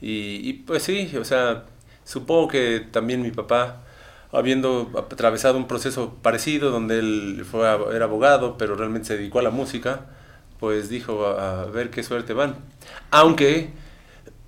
Y, 0.00 0.40
y, 0.48 0.52
pues 0.54 0.82
sí, 0.82 1.16
o 1.16 1.24
sea, 1.24 1.64
supongo 2.04 2.48
que 2.48 2.80
también 2.90 3.22
mi 3.22 3.30
papá, 3.30 3.82
habiendo 4.32 4.90
atravesado 4.98 5.58
un 5.58 5.68
proceso 5.68 6.16
parecido, 6.22 6.72
donde 6.72 6.98
él 6.98 7.46
fue 7.48 7.68
era 7.94 8.06
abogado, 8.06 8.58
pero 8.58 8.74
realmente 8.74 9.08
se 9.08 9.16
dedicó 9.16 9.38
a 9.38 9.42
la 9.42 9.50
música, 9.50 10.06
pues 10.58 10.88
dijo 10.88 11.26
a, 11.26 11.62
a 11.62 11.66
ver 11.66 11.90
qué 11.90 12.02
suerte 12.02 12.32
van. 12.32 12.56
Aunque, 13.12 13.70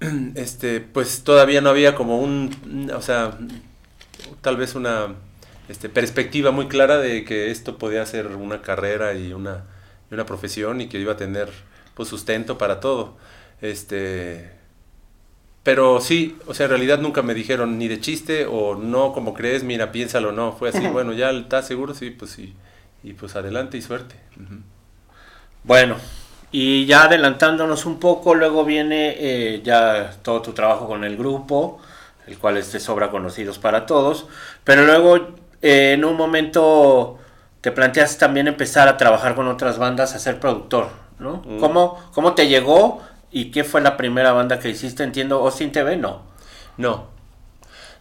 este, 0.35 0.81
pues 0.81 1.23
todavía 1.23 1.61
no 1.61 1.71
había 1.71 1.95
como 1.95 2.19
un, 2.19 2.91
o 2.93 3.01
sea, 3.01 3.39
tal 4.41 4.57
vez 4.57 4.75
una 4.75 5.15
este, 5.69 5.89
perspectiva 5.89 6.51
muy 6.51 6.69
clara 6.69 6.99
de 6.99 7.25
que 7.25 7.51
esto 7.51 7.79
podía 7.79 8.05
ser 8.07 8.29
una 8.29 8.63
carrera 8.63 9.15
y 9.15 9.33
una, 9.33 9.65
una 10.11 10.27
profesión 10.27 10.81
y 10.81 10.89
que 10.89 10.99
iba 10.99 11.13
a 11.13 11.17
tener 11.17 11.49
pues, 11.95 12.09
sustento 12.09 12.59
para 12.59 12.81
todo. 12.81 13.17
Este, 13.61 14.51
pero 15.63 16.01
sí, 16.01 16.37
o 16.47 16.53
sea, 16.53 16.65
en 16.65 16.71
realidad 16.71 16.99
nunca 16.99 17.23
me 17.23 17.33
dijeron 17.33 17.79
ni 17.79 17.89
de 17.89 18.01
chiste 18.01 18.47
o 18.47 18.75
no 18.75 19.13
como 19.13 19.33
crees, 19.33 19.65
mira, 19.65 19.93
piénsalo, 19.93 20.33
no. 20.33 20.53
Fue 20.53 20.69
así, 20.69 20.87
bueno, 20.89 21.13
ya 21.15 21.31
estás 21.31 21.67
seguro, 21.67 21.95
sí, 21.95 22.11
pues 22.11 22.33
sí. 22.33 22.55
Y 23.03 23.15
pues 23.15 23.35
adelante 23.37 23.79
y 23.79 23.83
suerte. 23.83 24.17
Bueno, 25.63 25.97
y 26.53 26.85
ya 26.85 27.05
adelantándonos 27.05 27.87
un 27.87 27.99
poco, 27.99 28.35
luego 28.35 28.65
viene 28.65 29.17
eh, 29.19 29.63
ya 29.65 30.15
todo 30.23 30.43
tu 30.43 30.53
trabajo 30.53 30.87
con 30.87 31.03
el 31.05 31.17
grupo 31.17 31.81
el 32.27 32.39
cual 32.39 32.57
es 32.57 32.73
de 32.73 32.81
sobra 32.81 33.11
conocidos 33.11 33.59
para 33.59 33.87
todos, 33.87 34.27
pero 34.65 34.85
luego 34.85 35.17
eh, 35.63 35.93
en 35.93 36.05
un 36.05 36.17
momento 36.17 37.19
te 37.61 37.73
planteas 37.73 38.19
también 38.19 38.49
empezar 38.49 38.89
a 38.89 38.97
trabajar 38.97 39.35
con 39.35 39.49
otras 39.49 39.79
bandas, 39.79 40.15
a 40.15 40.19
ser 40.19 40.39
productor, 40.39 40.91
¿no? 41.19 41.43
Mm. 41.47 41.61
¿Cómo, 41.61 42.35
te 42.35 42.47
llegó 42.47 43.03
y 43.31 43.51
qué 43.51 43.65
fue 43.65 43.81
la 43.81 43.97
primera 43.97 44.33
banda 44.33 44.59
que 44.59 44.69
hiciste? 44.69 45.03
Entiendo, 45.03 45.39
Austin 45.39 45.73
TV, 45.73 45.97
no. 45.97 46.23
No. 46.77 47.09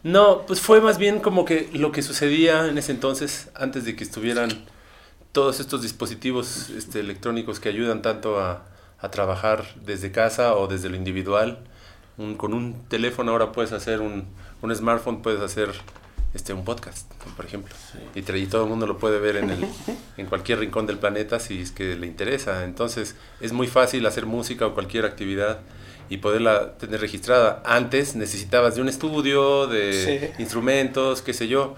No, 0.04 0.42
pues 0.46 0.60
fue 0.60 0.82
más 0.82 0.98
bien 0.98 1.22
como 1.22 1.46
que 1.46 1.70
lo 1.74 1.94
que 1.94 2.02
sucedía 2.02 2.68
en 2.68 2.78
ese 2.78 2.92
entonces, 2.92 3.50
antes 3.56 3.86
de 3.86 3.96
que 3.96 4.04
estuvieran 4.04 4.66
todos 5.32 5.62
estos 5.62 5.82
dispositivos 5.82 6.70
este, 6.70 7.00
electrónicos 7.00 7.62
que 7.62 7.70
ayudan 7.70 8.02
tanto 8.02 8.42
a, 8.42 8.64
a 9.00 9.12
trabajar 9.12 9.64
desde 9.86 10.12
casa 10.12 10.56
o 10.56 10.68
desde 10.68 10.90
lo 10.90 10.98
individual 10.98 11.60
un, 12.18 12.36
con 12.36 12.54
un 12.54 12.88
teléfono 12.88 13.32
ahora 13.32 13.52
puedes 13.52 13.72
hacer 13.72 14.02
un, 14.02 14.26
un 14.62 14.76
smartphone, 14.76 15.22
puedes 15.22 15.42
hacer 15.42 15.72
este, 16.34 16.54
un 16.54 16.66
podcast, 16.66 17.12
por 17.36 17.46
ejemplo. 17.46 17.74
Y, 18.16 18.20
y, 18.20 18.46
todo 18.48 18.64
el 18.64 18.70
mundo 18.70 18.88
lo 18.88 18.98
puede 18.98 19.20
ver 19.20 19.38
en, 19.38 19.50
el, 19.50 19.66
en 20.18 20.26
cualquier 20.26 20.60
rincón 20.60 20.88
del 20.88 20.98
planeta 20.98 21.40
si 21.40 21.62
es 21.62 21.72
que 21.72 21.96
le 21.96 22.08
interesa. 22.08 22.64
Entonces 22.64 23.16
es 23.40 23.54
muy 23.54 23.68
fácil 23.68 24.06
hacer 24.06 24.26
música 24.26 24.66
o 24.68 24.74
cualquier 24.74 25.06
actividad 25.06 25.60
y 26.10 26.18
poderla 26.18 26.78
tener 26.78 27.02
registrada. 27.02 27.62
Antes 27.66 28.16
necesitabas 28.16 28.76
de 28.76 28.82
un 28.82 28.90
estudio, 28.90 29.68
de 29.68 30.34
instrumentos, 30.40 31.22
qué 31.22 31.34
sé 31.34 31.48
yo. 31.48 31.76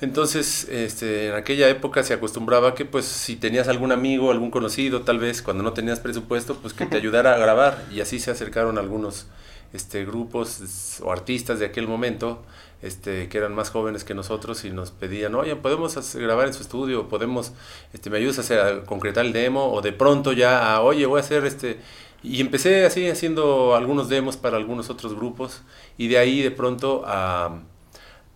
Entonces, 0.00 0.68
este, 0.70 1.28
en 1.28 1.34
aquella 1.34 1.68
época 1.68 2.04
se 2.04 2.14
acostumbraba 2.14 2.74
que 2.74 2.84
pues 2.84 3.04
si 3.04 3.34
tenías 3.34 3.66
algún 3.66 3.90
amigo, 3.90 4.30
algún 4.30 4.50
conocido, 4.50 5.02
tal 5.02 5.18
vez 5.18 5.42
cuando 5.42 5.64
no 5.64 5.72
tenías 5.72 5.98
presupuesto, 5.98 6.56
pues 6.56 6.72
que 6.72 6.86
te 6.86 6.96
ayudara 6.98 7.34
a 7.34 7.38
grabar. 7.38 7.84
Y 7.90 8.00
así 8.00 8.20
se 8.20 8.30
acercaron 8.30 8.78
algunos 8.78 9.26
este, 9.72 10.04
grupos 10.04 11.00
o 11.02 11.12
artistas 11.12 11.58
de 11.58 11.66
aquel 11.66 11.86
momento 11.86 12.42
este, 12.82 13.28
que 13.28 13.38
eran 13.38 13.54
más 13.54 13.70
jóvenes 13.70 14.04
que 14.04 14.14
nosotros 14.14 14.64
y 14.64 14.70
nos 14.70 14.92
pedían, 14.92 15.34
oye, 15.34 15.56
podemos 15.56 16.14
grabar 16.14 16.46
en 16.46 16.54
su 16.54 16.62
estudio, 16.62 17.08
podemos, 17.08 17.52
este, 17.92 18.08
me 18.08 18.18
ayudas 18.18 18.38
a, 18.38 18.40
hacer, 18.42 18.84
concretar 18.84 19.26
el 19.26 19.32
demo, 19.32 19.72
o 19.72 19.82
de 19.82 19.92
pronto 19.92 20.32
ya, 20.32 20.80
oye, 20.80 21.06
voy 21.06 21.18
a 21.18 21.24
hacer 21.24 21.44
este, 21.44 21.80
y 22.22 22.40
empecé 22.40 22.84
así 22.84 23.08
haciendo 23.08 23.74
algunos 23.74 24.08
demos 24.08 24.36
para 24.36 24.56
algunos 24.56 24.90
otros 24.90 25.14
grupos, 25.14 25.62
y 25.96 26.08
de 26.08 26.18
ahí 26.18 26.40
de 26.40 26.52
pronto 26.52 27.02
a, 27.04 27.62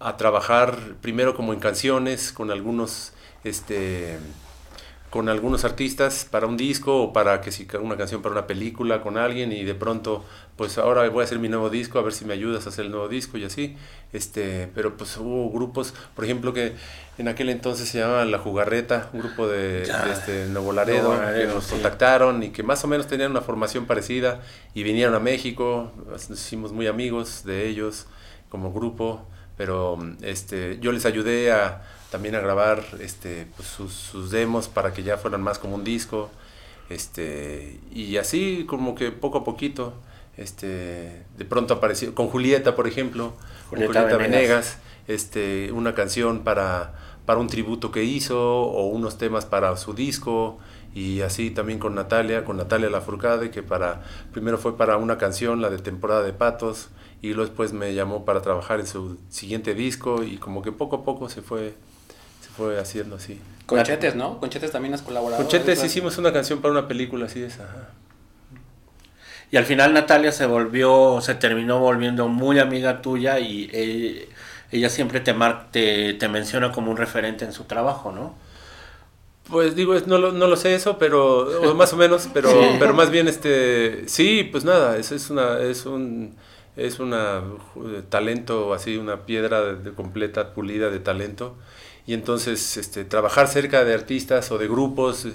a 0.00 0.16
trabajar 0.16 0.96
primero 1.00 1.36
como 1.36 1.52
en 1.52 1.60
canciones 1.60 2.32
con 2.32 2.50
algunos, 2.50 3.12
este, 3.44 4.18
con 5.12 5.28
algunos 5.28 5.66
artistas 5.66 6.26
para 6.30 6.46
un 6.46 6.56
disco 6.56 7.02
o 7.02 7.12
para 7.12 7.42
que 7.42 7.52
si 7.52 7.68
una 7.78 7.98
canción 7.98 8.22
para 8.22 8.32
una 8.32 8.46
película 8.46 9.02
con 9.02 9.18
alguien 9.18 9.52
y 9.52 9.62
de 9.62 9.74
pronto 9.74 10.24
pues 10.56 10.78
ahora 10.78 11.06
voy 11.10 11.20
a 11.20 11.24
hacer 11.24 11.38
mi 11.38 11.50
nuevo 11.50 11.68
disco 11.68 11.98
a 11.98 12.02
ver 12.02 12.14
si 12.14 12.24
me 12.24 12.32
ayudas 12.32 12.64
a 12.64 12.70
hacer 12.70 12.86
el 12.86 12.90
nuevo 12.92 13.08
disco 13.08 13.36
y 13.36 13.44
así. 13.44 13.76
Este 14.14 14.70
pero 14.74 14.96
pues 14.96 15.18
hubo 15.18 15.50
grupos 15.50 15.92
por 16.16 16.24
ejemplo 16.24 16.54
que 16.54 16.72
en 17.18 17.28
aquel 17.28 17.50
entonces 17.50 17.90
se 17.90 17.98
llamaba 17.98 18.24
La 18.24 18.38
Jugarreta 18.38 19.10
un 19.12 19.20
grupo 19.20 19.46
de, 19.48 19.82
este 19.82 20.46
Nuevo 20.46 20.72
Laredo, 20.72 21.14
que 21.36 21.46
nos 21.46 21.66
contactaron 21.66 22.42
y 22.42 22.48
que 22.48 22.62
más 22.62 22.82
o 22.82 22.88
menos 22.88 23.06
tenían 23.06 23.32
una 23.32 23.42
formación 23.42 23.84
parecida 23.84 24.40
y 24.72 24.82
vinieron 24.82 25.14
a 25.14 25.20
México 25.20 25.92
nos 26.08 26.30
hicimos 26.30 26.72
muy 26.72 26.86
amigos 26.86 27.44
de 27.44 27.68
ellos 27.68 28.06
como 28.48 28.72
grupo 28.72 29.26
pero 29.58 29.98
este 30.22 30.78
yo 30.80 30.90
les 30.90 31.04
ayudé 31.04 31.52
a 31.52 31.82
también 32.12 32.34
a 32.34 32.40
grabar 32.40 32.84
este, 33.00 33.46
pues, 33.56 33.66
sus, 33.68 34.30
demos 34.30 34.68
para 34.68 34.92
que 34.92 35.02
ya 35.02 35.16
fueran 35.16 35.42
más 35.42 35.58
como 35.58 35.74
un 35.74 35.82
disco. 35.82 36.30
Este, 36.90 37.80
y 37.90 38.18
así 38.18 38.66
como 38.68 38.94
que 38.94 39.10
poco 39.10 39.38
a 39.38 39.44
poquito, 39.44 39.94
este, 40.36 41.24
de 41.38 41.44
pronto 41.48 41.72
apareció, 41.72 42.14
con 42.14 42.28
Julieta, 42.28 42.76
por 42.76 42.86
ejemplo, 42.86 43.32
Julieta, 43.70 44.18
Venegas, 44.18 44.76
este, 45.08 45.72
una 45.72 45.94
canción 45.94 46.44
para, 46.44 46.92
para 47.24 47.40
un 47.40 47.48
tributo 47.48 47.90
que 47.90 48.04
hizo, 48.04 48.60
o 48.60 48.88
unos 48.88 49.16
temas 49.16 49.46
para 49.46 49.74
su 49.78 49.94
disco, 49.94 50.58
y 50.94 51.22
así 51.22 51.50
también 51.50 51.78
con 51.78 51.94
Natalia, 51.94 52.44
con 52.44 52.58
Natalia 52.58 52.90
Lafourcade, 52.90 53.50
que 53.50 53.62
para, 53.62 54.02
primero 54.32 54.58
fue 54.58 54.76
para 54.76 54.98
una 54.98 55.16
canción, 55.16 55.62
la 55.62 55.70
de 55.70 55.78
temporada 55.78 56.22
de 56.22 56.34
patos, 56.34 56.90
y 57.22 57.28
luego 57.28 57.44
después 57.44 57.72
me 57.72 57.94
llamó 57.94 58.26
para 58.26 58.42
trabajar 58.42 58.80
en 58.80 58.86
su 58.86 59.16
siguiente 59.30 59.72
disco, 59.72 60.22
y 60.22 60.36
como 60.36 60.60
que 60.60 60.72
poco 60.72 60.96
a 60.96 61.04
poco 61.04 61.30
se 61.30 61.40
fue 61.40 61.74
fue 62.56 62.78
haciendo 62.78 63.16
así. 63.16 63.40
Conchetes, 63.66 64.14
¿no? 64.14 64.38
Conchetes 64.38 64.70
también 64.70 64.94
has 64.94 65.02
colaborado. 65.02 65.42
Conchetes 65.42 65.82
hicimos 65.84 66.18
una 66.18 66.32
canción 66.32 66.60
para 66.60 66.72
una 66.72 66.88
película 66.88 67.26
así 67.26 67.40
de 67.40 67.46
esa. 67.46 67.90
Y 69.50 69.56
al 69.56 69.64
final 69.64 69.92
Natalia 69.92 70.32
se 70.32 70.46
volvió, 70.46 71.20
se 71.20 71.34
terminó 71.34 71.78
volviendo 71.78 72.26
muy 72.28 72.58
amiga 72.58 73.02
tuya 73.02 73.38
y 73.38 74.28
ella, 74.70 74.88
siempre 74.88 75.20
te, 75.20 75.34
mar, 75.34 75.68
te, 75.70 76.14
te, 76.14 76.28
menciona 76.28 76.72
como 76.72 76.90
un 76.90 76.96
referente 76.96 77.44
en 77.44 77.52
su 77.52 77.64
trabajo, 77.64 78.12
¿no? 78.12 78.34
Pues 79.50 79.76
digo, 79.76 79.94
no 80.06 80.16
lo, 80.16 80.32
no 80.32 80.46
lo 80.46 80.56
sé 80.56 80.74
eso, 80.74 80.96
pero 80.96 81.74
más 81.74 81.92
o 81.92 81.96
menos, 81.96 82.30
pero, 82.32 82.50
pero 82.78 82.94
más 82.94 83.10
bien 83.10 83.28
este, 83.28 84.08
sí, 84.08 84.48
pues 84.50 84.64
nada, 84.64 84.96
es, 84.96 85.12
es 85.12 85.28
una, 85.28 85.58
es 85.58 85.84
un, 85.84 86.34
es 86.76 86.98
una 86.98 87.42
uh, 87.74 88.02
talento 88.08 88.72
así, 88.72 88.96
una 88.96 89.26
piedra 89.26 89.74
de 89.74 89.92
completa 89.92 90.54
pulida 90.54 90.88
de 90.88 91.00
talento 91.00 91.56
y 92.06 92.14
entonces 92.14 92.76
este, 92.76 93.04
trabajar 93.04 93.48
cerca 93.48 93.84
de 93.84 93.94
artistas 93.94 94.50
o 94.50 94.58
de 94.58 94.66
grupos 94.68 95.24
eh, 95.24 95.32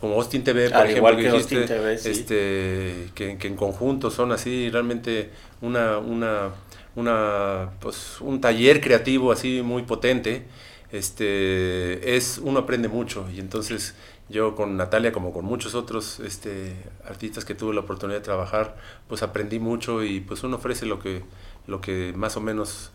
como 0.00 0.14
Austin 0.16 0.44
TV, 0.44 0.70
por 0.70 0.86
ejemplo, 0.86 1.16
que, 1.16 1.94
este, 1.94 3.10
que, 3.14 3.38
en 3.40 3.56
conjunto 3.56 4.10
son 4.10 4.32
así 4.32 4.68
realmente 4.68 5.30
una, 5.62 5.96
una, 5.96 6.50
una, 6.94 7.70
pues, 7.80 8.20
un 8.20 8.38
taller 8.38 8.82
creativo 8.82 9.32
así 9.32 9.62
muy 9.62 9.84
potente, 9.84 10.44
este, 10.92 12.16
es, 12.16 12.36
uno 12.36 12.60
aprende 12.60 12.88
mucho. 12.88 13.26
Y 13.34 13.40
entonces 13.40 13.94
yo 14.28 14.54
con 14.54 14.76
Natalia 14.76 15.10
como 15.12 15.32
con 15.32 15.44
muchos 15.44 15.74
otros 15.74 16.20
este, 16.20 16.76
artistas 17.06 17.44
que 17.44 17.54
tuve 17.54 17.74
la 17.74 17.80
oportunidad 17.80 18.18
de 18.18 18.24
trabajar, 18.24 18.76
pues 19.08 19.22
aprendí 19.22 19.58
mucho 19.58 20.04
y 20.04 20.20
pues 20.20 20.42
uno 20.44 20.56
ofrece 20.56 20.86
lo 20.86 20.98
que, 20.98 21.22
lo 21.66 21.80
que 21.80 22.12
más 22.14 22.36
o 22.36 22.40
menos 22.40 22.90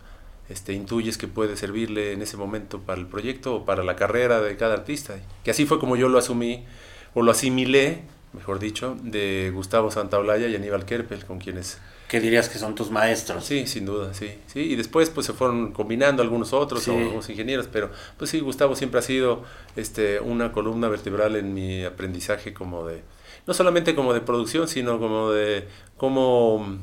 este, 0.49 0.73
intuyes 0.73 1.17
que 1.17 1.27
puede 1.27 1.55
servirle 1.55 2.13
en 2.13 2.21
ese 2.21 2.35
momento 2.35 2.79
para 2.79 2.99
el 2.99 3.07
proyecto 3.07 3.55
o 3.55 3.65
para 3.65 3.83
la 3.83 3.95
carrera 3.95 4.41
de 4.41 4.57
cada 4.57 4.73
artista. 4.73 5.15
Que 5.43 5.51
así 5.51 5.65
fue 5.65 5.79
como 5.79 5.95
yo 5.95 6.09
lo 6.09 6.17
asumí 6.17 6.65
o 7.13 7.21
lo 7.21 7.31
asimilé, 7.31 8.01
mejor 8.33 8.59
dicho, 8.59 8.97
de 9.03 9.51
Gustavo 9.53 9.91
Santaolalla 9.91 10.47
y 10.47 10.55
Aníbal 10.55 10.85
Kerpel, 10.85 11.25
con 11.25 11.39
quienes... 11.39 11.79
¿Qué 12.07 12.19
dirías 12.19 12.49
que 12.49 12.57
son 12.57 12.73
tus 12.73 12.89
maestros? 12.89 13.45
Sí, 13.45 13.67
sin 13.67 13.85
duda, 13.85 14.15
sí. 14.15 14.31
sí. 14.47 14.61
Y 14.61 14.75
después 14.75 15.11
pues 15.11 15.27
se 15.27 15.33
fueron 15.33 15.71
combinando 15.71 16.23
algunos 16.23 16.53
otros, 16.53 16.87
algunos 16.87 17.29
ingenieros, 17.29 17.67
pero 17.71 17.91
pues 18.17 18.31
sí, 18.31 18.39
Gustavo 18.39 18.75
siempre 18.75 18.99
ha 18.99 19.03
sido 19.03 19.43
este, 19.75 20.19
una 20.19 20.51
columna 20.51 20.89
vertebral 20.89 21.35
en 21.35 21.53
mi 21.53 21.83
aprendizaje 21.83 22.51
como 22.51 22.83
de, 22.87 23.03
no 23.45 23.53
solamente 23.53 23.93
como 23.93 24.15
de 24.15 24.21
producción, 24.21 24.67
sino 24.67 24.97
como 24.97 25.29
de 25.29 25.67
cómo 25.97 26.79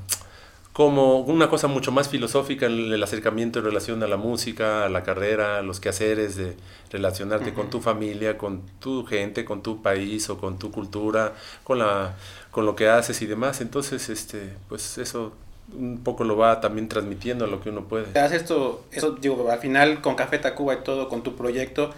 como 0.76 1.20
una 1.20 1.48
cosa 1.48 1.68
mucho 1.68 1.90
más 1.90 2.10
filosófica 2.10 2.66
en 2.66 2.92
el 2.92 3.02
acercamiento 3.02 3.60
en 3.60 3.64
relación 3.64 4.02
a 4.02 4.06
la 4.06 4.18
música, 4.18 4.84
a 4.84 4.90
la 4.90 5.04
carrera, 5.04 5.56
a 5.56 5.62
los 5.62 5.80
quehaceres 5.80 6.36
de 6.36 6.54
relacionarte 6.90 7.54
con 7.54 7.70
tu 7.70 7.80
familia, 7.80 8.36
con 8.36 8.60
tu 8.78 9.06
gente, 9.06 9.46
con 9.46 9.62
tu 9.62 9.80
país 9.80 10.28
o 10.28 10.36
con 10.36 10.58
tu 10.58 10.70
cultura, 10.70 11.32
con 11.64 11.78
la 11.78 12.16
con 12.50 12.66
lo 12.66 12.76
que 12.76 12.90
haces 12.90 13.22
y 13.22 13.26
demás. 13.26 13.62
Entonces, 13.62 14.10
este, 14.10 14.52
pues 14.68 14.98
eso 14.98 15.32
un 15.74 16.02
poco 16.04 16.24
lo 16.24 16.36
va 16.36 16.60
también 16.60 16.90
transmitiendo 16.90 17.46
a 17.46 17.48
lo 17.48 17.62
que 17.62 17.70
uno 17.70 17.84
puede. 17.84 18.20
Haces 18.20 18.42
esto, 18.42 18.84
eso 18.92 19.12
digo, 19.12 19.50
al 19.50 19.60
final 19.60 20.02
con 20.02 20.14
Café 20.14 20.36
Tacuba 20.38 20.74
y 20.74 20.82
todo, 20.84 21.08
con 21.08 21.22
tu 21.22 21.36
proyecto, 21.36 21.94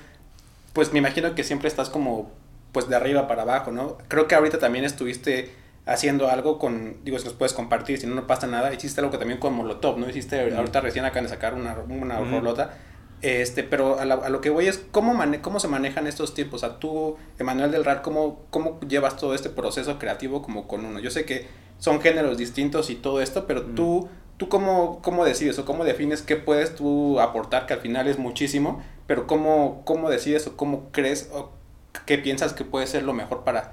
pues 0.72 0.92
me 0.92 1.00
imagino 1.00 1.34
que 1.34 1.42
siempre 1.42 1.66
estás 1.66 1.90
como 1.90 2.30
pues 2.70 2.88
de 2.88 2.94
arriba 2.94 3.26
para 3.26 3.42
abajo, 3.42 3.72
¿no? 3.72 3.98
Creo 4.06 4.28
que 4.28 4.36
ahorita 4.36 4.60
también 4.60 4.84
estuviste 4.84 5.52
haciendo 5.88 6.28
algo 6.28 6.58
con, 6.58 7.02
digo, 7.02 7.18
si 7.18 7.24
nos 7.24 7.34
puedes 7.34 7.54
compartir, 7.54 7.98
si 7.98 8.06
no, 8.06 8.14
no 8.14 8.26
pasa 8.26 8.46
nada. 8.46 8.72
Hiciste 8.72 9.00
algo 9.00 9.10
que 9.10 9.18
también 9.18 9.40
con 9.40 9.54
Molotov, 9.54 9.98
¿no? 9.98 10.08
Hiciste, 10.08 10.54
ahorita 10.54 10.80
recién 10.80 11.04
acaban 11.04 11.24
de 11.24 11.30
sacar 11.30 11.54
una, 11.54 11.76
una 11.88 12.20
rolota. 12.20 12.76
Este, 13.22 13.64
pero 13.64 13.98
a, 13.98 14.04
lo 14.04 14.40
que 14.40 14.50
voy 14.50 14.68
es, 14.68 14.84
¿cómo, 14.92 15.18
¿cómo 15.40 15.58
se 15.58 15.66
manejan 15.66 16.06
estos 16.06 16.34
tiempos? 16.34 16.62
O 16.62 16.66
sea, 16.66 16.78
tú, 16.78 17.16
Emanuel 17.38 17.72
del 17.72 17.84
RAR, 17.84 18.02
¿cómo, 18.02 18.44
¿cómo 18.50 18.78
llevas 18.86 19.16
todo 19.16 19.34
este 19.34 19.48
proceso 19.48 19.98
creativo 19.98 20.42
como 20.42 20.68
con 20.68 20.84
uno? 20.84 21.00
Yo 21.00 21.10
sé 21.10 21.24
que 21.24 21.48
son 21.78 22.00
géneros 22.00 22.36
distintos 22.38 22.90
y 22.90 22.94
todo 22.94 23.20
esto, 23.22 23.46
pero 23.46 23.62
tú, 23.62 24.08
tú 24.36 24.48
cómo, 24.48 25.00
cómo 25.02 25.24
decides 25.24 25.58
o 25.58 25.64
cómo 25.64 25.84
defines 25.84 26.22
qué 26.22 26.36
puedes 26.36 26.76
tú 26.76 27.18
aportar, 27.18 27.66
que 27.66 27.74
al 27.74 27.80
final 27.80 28.06
es 28.06 28.18
muchísimo, 28.18 28.84
pero 29.06 29.26
cómo, 29.26 29.82
cómo 29.84 30.10
decides 30.10 30.46
o 30.46 30.56
cómo 30.56 30.90
crees 30.92 31.30
o 31.32 31.50
qué 32.06 32.18
piensas 32.18 32.52
que 32.52 32.64
puede 32.64 32.86
ser 32.86 33.02
lo 33.02 33.14
mejor 33.14 33.42
para 33.42 33.72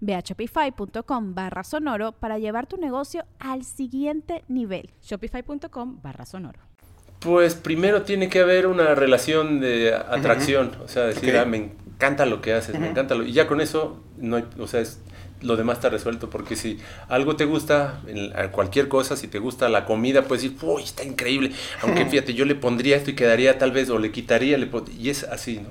Ve 0.00 0.14
a 0.14 0.20
shopify.com 0.20 1.34
barra 1.34 1.64
sonoro 1.64 2.12
para 2.12 2.38
llevar 2.38 2.66
tu 2.66 2.76
negocio 2.76 3.24
al 3.38 3.64
siguiente 3.64 4.44
nivel. 4.48 4.90
Shopify.com 5.02 6.00
barra 6.02 6.26
sonoro. 6.26 6.60
Pues 7.20 7.54
primero 7.54 8.02
tiene 8.02 8.28
que 8.28 8.40
haber 8.40 8.66
una 8.66 8.94
relación 8.94 9.58
de 9.58 9.94
atracción, 9.94 10.72
o 10.84 10.88
sea, 10.88 11.04
decir, 11.04 11.36
ah, 11.38 11.44
me 11.46 11.56
encanta 11.56 12.26
lo 12.26 12.40
que 12.42 12.52
haces, 12.52 12.78
me 12.78 12.88
encanta 12.88 13.14
lo... 13.14 13.24
Y 13.24 13.32
ya 13.32 13.46
con 13.46 13.60
eso, 13.60 14.04
no 14.18 14.42
o 14.58 14.66
sea, 14.66 14.82
lo 15.40 15.56
demás 15.56 15.78
está 15.78 15.88
resuelto, 15.88 16.28
porque 16.28 16.56
si 16.56 16.78
algo 17.08 17.34
te 17.34 17.46
gusta, 17.46 18.02
cualquier 18.52 18.88
cosa, 18.88 19.16
si 19.16 19.28
te 19.28 19.38
gusta 19.38 19.68
la 19.70 19.86
comida, 19.86 20.22
puedes 20.22 20.42
decir, 20.42 20.58
uy, 20.62 20.82
está 20.82 21.04
increíble, 21.04 21.52
aunque 21.82 22.04
fíjate, 22.04 22.34
yo 22.34 22.44
le 22.44 22.54
pondría 22.54 22.96
esto 22.96 23.10
y 23.10 23.14
quedaría 23.14 23.58
tal 23.58 23.72
vez, 23.72 23.88
o 23.88 23.98
le 23.98 24.12
quitaría, 24.12 24.58
le 24.58 24.68
y 24.96 25.08
es 25.08 25.24
así, 25.24 25.60
¿no? 25.60 25.70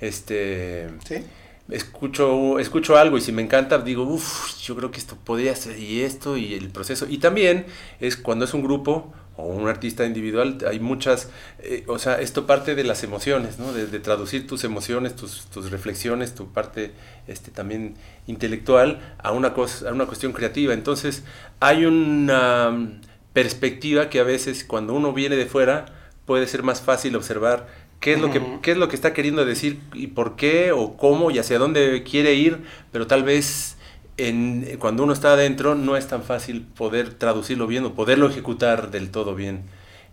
Este... 0.00 0.88
Sí 1.04 1.22
escucho, 1.70 2.58
escucho 2.58 2.96
algo 2.96 3.16
y 3.18 3.20
si 3.20 3.32
me 3.32 3.42
encanta, 3.42 3.78
digo, 3.78 4.04
uff, 4.04 4.58
yo 4.60 4.76
creo 4.76 4.90
que 4.90 4.98
esto 4.98 5.16
podría 5.16 5.54
ser 5.56 5.78
y 5.78 6.02
esto 6.02 6.36
y 6.36 6.54
el 6.54 6.70
proceso. 6.70 7.06
Y 7.08 7.18
también 7.18 7.66
es 8.00 8.16
cuando 8.16 8.44
es 8.44 8.54
un 8.54 8.62
grupo 8.62 9.12
o 9.36 9.44
un 9.44 9.68
artista 9.68 10.04
individual, 10.04 10.58
hay 10.68 10.80
muchas, 10.80 11.30
eh, 11.60 11.84
o 11.86 11.98
sea, 11.98 12.20
esto 12.20 12.46
parte 12.46 12.74
de 12.74 12.84
las 12.84 13.02
emociones, 13.04 13.58
¿no? 13.58 13.72
De, 13.72 13.86
traducir 14.00 14.46
tus 14.46 14.64
emociones, 14.64 15.16
tus, 15.16 15.46
tus, 15.46 15.70
reflexiones, 15.70 16.34
tu 16.34 16.52
parte 16.52 16.92
este, 17.26 17.50
también 17.50 17.94
intelectual 18.26 19.14
a 19.18 19.32
una, 19.32 19.54
cosa, 19.54 19.88
a 19.88 19.92
una 19.92 20.06
cuestión 20.06 20.32
creativa. 20.32 20.74
Entonces, 20.74 21.24
hay 21.58 21.86
una 21.86 23.00
perspectiva 23.32 24.10
que 24.10 24.20
a 24.20 24.24
veces 24.24 24.64
cuando 24.64 24.92
uno 24.94 25.12
viene 25.12 25.36
de 25.36 25.46
fuera 25.46 25.86
puede 26.26 26.46
ser 26.46 26.62
más 26.62 26.80
fácil 26.80 27.16
observar 27.16 27.66
qué 28.00 28.14
es, 28.14 28.20
lo 28.20 28.30
que, 28.30 28.42
qué 28.62 28.72
es 28.72 28.76
lo 28.78 28.88
que 28.88 28.96
está 28.96 29.12
queriendo 29.12 29.44
decir 29.44 29.80
y 29.92 30.08
por 30.08 30.34
qué 30.36 30.72
o 30.72 30.96
cómo 30.96 31.30
y 31.30 31.38
hacia 31.38 31.58
dónde 31.58 32.02
quiere 32.02 32.34
ir, 32.34 32.58
pero 32.92 33.06
tal 33.06 33.22
vez 33.22 33.76
en, 34.16 34.78
cuando 34.78 35.04
uno 35.04 35.12
está 35.12 35.34
adentro 35.34 35.74
no 35.74 35.96
es 35.96 36.08
tan 36.08 36.22
fácil 36.22 36.62
poder 36.62 37.14
traducirlo 37.14 37.66
bien 37.66 37.84
o 37.84 37.94
poderlo 37.94 38.28
ejecutar 38.28 38.90
del 38.90 39.10
todo 39.10 39.34
bien. 39.34 39.62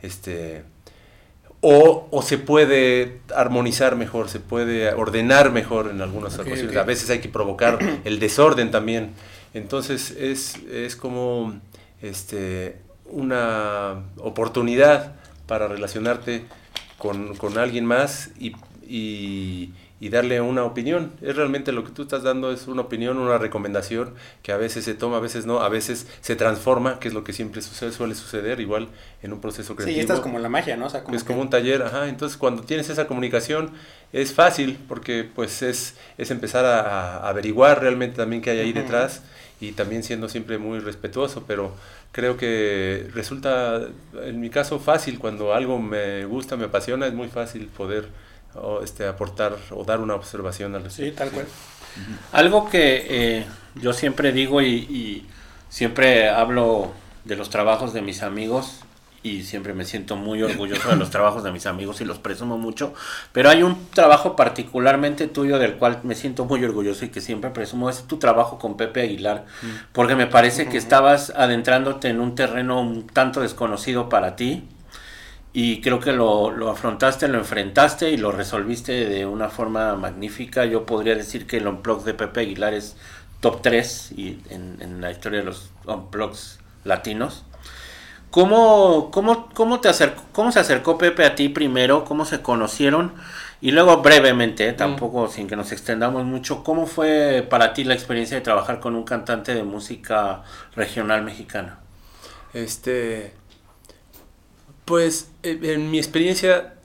Este, 0.01 0.63
o, 1.61 2.07
o, 2.11 2.21
se 2.21 2.37
puede 2.37 3.19
armonizar 3.35 3.95
mejor, 3.95 4.29
se 4.29 4.39
puede 4.39 4.93
ordenar 4.93 5.51
mejor 5.51 5.89
en 5.89 6.01
algunas 6.01 6.37
ocasiones. 6.37 6.75
A 6.77 6.83
veces 6.83 7.09
hay 7.09 7.19
que 7.19 7.29
provocar 7.29 7.79
el 8.03 8.19
desorden 8.19 8.69
también. 8.69 9.13
Entonces 9.53 10.11
es, 10.11 10.57
es 10.71 10.95
como 10.95 11.59
este, 12.01 12.77
una 13.05 14.03
oportunidad 14.17 15.15
para 15.47 15.67
relacionarte 15.67 16.45
con, 16.97 17.35
con 17.35 17.57
alguien 17.57 17.85
más 17.85 18.31
y, 18.39 18.53
y, 18.87 19.73
darle 20.09 20.39
una 20.41 20.63
opinión. 20.63 21.11
Es 21.21 21.35
realmente 21.35 21.71
lo 21.71 21.83
que 21.83 21.91
tú 21.91 22.03
estás 22.03 22.23
dando, 22.23 22.51
es 22.51 22.67
una 22.67 22.83
opinión, 22.83 23.17
una 23.17 23.37
recomendación 23.37 24.13
que 24.41 24.51
a 24.51 24.57
veces 24.57 24.85
se 24.85 24.93
toma, 24.93 25.17
a 25.17 25.19
veces 25.19 25.45
no, 25.45 25.59
a 25.59 25.69
veces 25.69 26.07
se 26.21 26.35
transforma, 26.35 26.99
que 26.99 27.09
es 27.09 27.13
lo 27.13 27.23
que 27.23 27.33
siempre 27.33 27.61
sucede, 27.61 27.91
suele 27.91 28.15
suceder, 28.15 28.59
igual 28.61 28.87
en 29.21 29.33
un 29.33 29.41
proceso 29.41 29.75
creativo. 29.75 29.95
Sí, 29.95 29.99
esta 29.99 30.13
es 30.13 30.19
como 30.21 30.39
la 30.39 30.49
magia, 30.49 30.77
¿no? 30.77 30.85
O 30.85 30.89
sea, 30.89 31.03
como 31.03 31.17
es 31.17 31.23
como 31.23 31.41
un 31.41 31.49
taller, 31.49 31.83
ajá. 31.83 32.07
Entonces 32.07 32.37
cuando 32.37 32.63
tienes 32.63 32.89
esa 32.89 33.05
comunicación 33.07 33.71
es 34.13 34.33
fácil 34.33 34.79
porque 34.87 35.27
pues 35.35 35.61
es, 35.61 35.95
es 36.17 36.31
empezar 36.31 36.65
a, 36.65 37.27
averiguar 37.27 37.81
realmente 37.81 38.15
también 38.15 38.41
qué 38.41 38.51
hay 38.51 38.59
ahí 38.59 38.73
detrás 38.73 39.21
y 39.59 39.71
también 39.71 40.03
siendo 40.03 40.29
siempre 40.29 40.57
muy 40.57 40.79
respetuoso, 40.79 41.43
pero 41.47 41.73
creo 42.17 42.35
que 42.35 43.11
resulta, 43.13 43.79
en 44.23 44.39
mi 44.39 44.49
caso, 44.49 44.79
fácil. 44.79 45.19
Cuando 45.19 45.53
algo 45.53 45.77
me 45.77 46.25
gusta, 46.25 46.57
me 46.57 46.65
apasiona, 46.65 47.05
es 47.05 47.13
muy 47.13 47.27
fácil 47.27 47.67
poder 47.67 48.09
este, 48.83 49.05
aportar 49.05 49.55
o 49.69 49.83
dar 49.83 49.99
una 49.99 50.15
observación 50.15 50.73
al 50.73 50.85
respecto. 50.85 51.11
Sí, 51.11 51.15
tal 51.15 51.29
cual. 51.29 51.45
Algo 52.31 52.71
que 52.71 53.05
eh, 53.07 53.45
yo 53.75 53.93
siempre 53.93 54.31
digo 54.31 54.63
y, 54.63 54.67
y, 54.67 55.27
siempre 55.69 56.27
hablo 56.27 56.91
de 57.23 57.35
los 57.35 57.51
trabajos 57.51 57.93
de 57.93 58.01
mis 58.01 58.23
amigos 58.23 58.79
y 59.27 59.43
siempre 59.43 59.73
me 59.73 59.85
siento 59.85 60.15
muy 60.15 60.41
orgulloso 60.43 60.89
de 60.89 60.95
los 60.95 61.09
trabajos 61.09 61.43
de 61.43 61.51
mis 61.51 61.65
amigos 61.65 62.01
y 62.01 62.05
los 62.05 62.19
presumo 62.19 62.57
mucho, 62.57 62.93
pero 63.31 63.49
hay 63.49 63.63
un 63.63 63.89
trabajo 63.91 64.35
particularmente 64.35 65.27
tuyo 65.27 65.59
del 65.59 65.75
cual 65.75 65.99
me 66.03 66.15
siento 66.15 66.45
muy 66.45 66.63
orgulloso 66.63 67.05
y 67.05 67.09
que 67.09 67.21
siempre 67.21 67.49
presumo, 67.49 67.89
es 67.89 68.03
tu 68.03 68.17
trabajo 68.17 68.57
con 68.59 68.77
Pepe 68.77 69.01
Aguilar, 69.01 69.45
mm. 69.61 69.67
porque 69.91 70.15
me 70.15 70.27
parece 70.27 70.67
que 70.67 70.77
estabas 70.77 71.31
adentrándote 71.35 72.09
en 72.09 72.19
un 72.19 72.35
terreno 72.35 72.81
un 72.81 73.07
tanto 73.07 73.41
desconocido 73.41 74.09
para 74.09 74.35
ti 74.35 74.63
y 75.53 75.81
creo 75.81 75.99
que 75.99 76.13
lo, 76.13 76.51
lo 76.51 76.69
afrontaste, 76.69 77.27
lo 77.27 77.39
enfrentaste 77.39 78.11
y 78.11 78.17
lo 78.17 78.31
resolviste 78.31 79.09
de 79.09 79.25
una 79.25 79.49
forma 79.49 79.95
magnífica. 79.95 80.65
Yo 80.65 80.85
podría 80.85 81.15
decir 81.15 81.47
que 81.47 81.57
el 81.57 81.67
Unplug 81.67 82.03
de 82.03 82.13
Pepe 82.13 82.41
Aguilar 82.41 82.75
es 82.75 82.95
top 83.39 83.63
3 83.63 84.11
y 84.15 84.39
en, 84.51 84.77
en 84.81 85.01
la 85.01 85.09
historia 85.09 85.39
de 85.39 85.45
los 85.45 85.71
Unplugs 85.85 86.59
latinos. 86.83 87.43
¿Cómo, 88.31 89.09
cómo, 89.11 89.49
cómo, 89.53 89.79
te 89.79 89.87
acercó, 89.89 90.21
¿Cómo 90.33 90.51
se 90.51 90.59
acercó 90.59 90.97
Pepe 90.97 91.25
a 91.25 91.35
ti 91.35 91.49
primero? 91.49 92.03
¿Cómo 92.03 92.25
se 92.25 92.41
conocieron? 92.41 93.13
Y 93.61 93.71
luego 93.71 94.01
brevemente, 94.01 94.71
mm. 94.71 94.75
tampoco 94.75 95.27
sin 95.29 95.47
que 95.47 95.55
nos 95.55 95.71
extendamos 95.71 96.25
mucho, 96.25 96.63
¿cómo 96.63 96.85
fue 96.85 97.45
para 97.49 97.73
ti 97.73 97.83
la 97.83 97.93
experiencia 97.93 98.37
de 98.37 98.41
trabajar 98.41 98.79
con 98.79 98.95
un 98.95 99.03
cantante 99.03 99.55
de 99.55 99.63
música 99.63 100.43
regional 100.75 101.23
mexicana? 101.23 101.79
Este, 102.53 103.33
pues 104.85 105.31
eh, 105.43 105.59
en 105.61 105.89
mi 105.89 105.97
experiencia, 105.97 106.75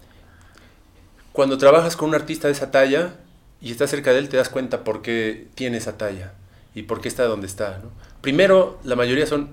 cuando 1.32 1.58
trabajas 1.58 1.96
con 1.96 2.10
un 2.10 2.14
artista 2.14 2.48
de 2.48 2.52
esa 2.52 2.70
talla 2.70 3.14
y 3.60 3.70
estás 3.70 3.90
cerca 3.90 4.12
de 4.12 4.18
él, 4.18 4.28
te 4.28 4.36
das 4.36 4.48
cuenta 4.48 4.84
por 4.84 5.02
qué 5.02 5.48
tiene 5.54 5.76
esa 5.76 5.98
talla 5.98 6.32
y 6.74 6.82
por 6.82 7.00
qué 7.00 7.08
está 7.08 7.24
donde 7.24 7.46
está. 7.46 7.80
Primero, 8.20 8.78
la 8.84 8.96
mayoría 8.96 9.26
son... 9.26 9.50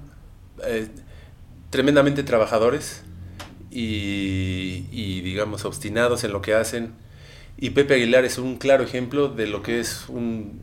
Eh, 0.63 0.87
tremendamente 1.69 2.23
trabajadores 2.23 3.03
y, 3.71 5.21
digamos 5.21 5.65
obstinados 5.65 6.23
en 6.23 6.31
lo 6.31 6.41
que 6.41 6.53
hacen. 6.53 6.93
Y 7.57 7.71
Pepe 7.71 7.95
Aguilar 7.95 8.25
es 8.25 8.37
un 8.37 8.57
claro 8.57 8.83
ejemplo 8.83 9.27
de 9.27 9.47
lo 9.47 9.61
que 9.61 9.79
es 9.79 10.05
un, 10.09 10.61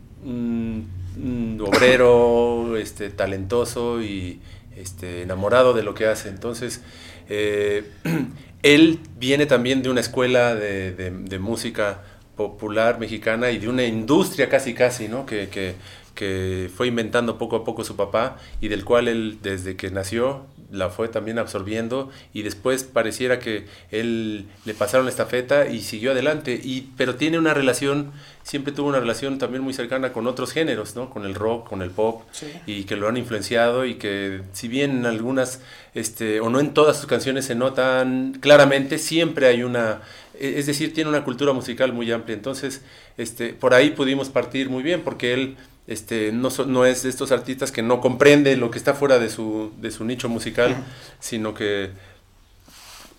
obrero 1.61 2.77
este, 2.77 3.09
talentoso 3.09 4.01
y 4.01 4.39
este, 4.75 5.21
enamorado 5.21 5.73
de 5.73 5.83
lo 5.83 5.93
que 5.93 6.07
hace. 6.07 6.29
Entonces, 6.29 6.81
eh, 7.29 7.89
él 8.63 8.99
viene 9.17 9.45
también 9.45 9.83
de 9.83 9.89
una 9.89 10.01
escuela 10.01 10.55
de, 10.55 11.39
música 11.39 12.01
popular 12.35 12.99
mexicana 12.99 13.51
y 13.51 13.57
de 13.57 13.69
una 13.69 13.83
industria 13.85 14.49
casi 14.49 14.73
casi, 14.73 15.07
¿no? 15.07 15.25
Que, 15.25 15.49
que, 15.49 15.75
que 16.13 16.69
fue 16.75 16.87
inventando 16.87 17.37
poco 17.37 17.55
a 17.55 17.63
poco 17.63 17.83
su 17.83 17.95
papá 17.95 18.37
y 18.59 18.67
del 18.67 18.83
cual 18.83 19.07
él 19.07 19.39
desde 19.41 19.75
que 19.75 19.89
nació 19.91 20.45
la 20.71 20.89
fue 20.89 21.07
también 21.07 21.39
absorbiendo 21.39 22.09
y 22.33 22.41
después 22.41 22.83
pareciera 22.83 23.39
que 23.39 23.65
él 23.91 24.47
le 24.65 24.73
pasaron 24.73 25.05
la 25.05 25.11
estafeta 25.11 25.67
y 25.67 25.81
siguió 25.81 26.11
adelante. 26.11 26.59
Y 26.61 26.89
pero 26.97 27.15
tiene 27.15 27.37
una 27.37 27.53
relación 27.53 28.11
siempre 28.43 28.71
tuvo 28.71 28.87
una 28.87 28.99
relación 28.99 29.39
también 29.39 29.61
muy 29.61 29.73
cercana 29.73 30.13
con 30.13 30.25
otros 30.25 30.53
géneros 30.53 30.95
no 30.95 31.09
con 31.09 31.25
el 31.25 31.35
rock 31.35 31.67
con 31.67 31.81
el 31.81 31.89
pop 31.89 32.21
y 32.65 32.85
que 32.85 32.95
lo 32.95 33.09
han 33.09 33.17
influenciado 33.17 33.85
y 33.85 33.95
que 33.95 34.41
si 34.53 34.69
bien 34.69 34.91
en 34.91 35.05
algunas 35.05 35.59
este 35.93 36.39
o 36.39 36.49
no 36.49 36.61
en 36.61 36.73
todas 36.73 36.95
sus 36.95 37.07
canciones 37.07 37.45
se 37.45 37.55
notan 37.55 38.37
claramente 38.39 38.99
siempre 38.99 39.47
hay 39.47 39.63
una 39.63 40.01
e, 40.39 40.59
es 40.59 40.65
decir 40.65 40.93
tiene 40.93 41.09
una 41.09 41.23
cultura 41.23 41.53
musical 41.53 41.93
muy 41.93 42.11
amplia. 42.11 42.35
Entonces 42.35 42.81
este 43.17 43.53
por 43.53 43.73
ahí 43.73 43.91
pudimos 43.91 44.29
partir 44.29 44.69
muy 44.69 44.83
bien 44.83 45.01
porque 45.01 45.33
él 45.33 45.57
este, 45.87 46.31
no, 46.31 46.49
no 46.67 46.85
es 46.85 47.03
de 47.03 47.09
estos 47.09 47.31
artistas 47.31 47.71
que 47.71 47.81
no 47.81 48.01
comprende 48.01 48.55
lo 48.57 48.69
que 48.69 48.77
está 48.77 48.93
fuera 48.93 49.19
de 49.19 49.29
su, 49.29 49.71
de 49.79 49.89
su 49.91 50.03
nicho 50.03 50.29
musical, 50.29 50.75
sino 51.19 51.53
que 51.53 51.91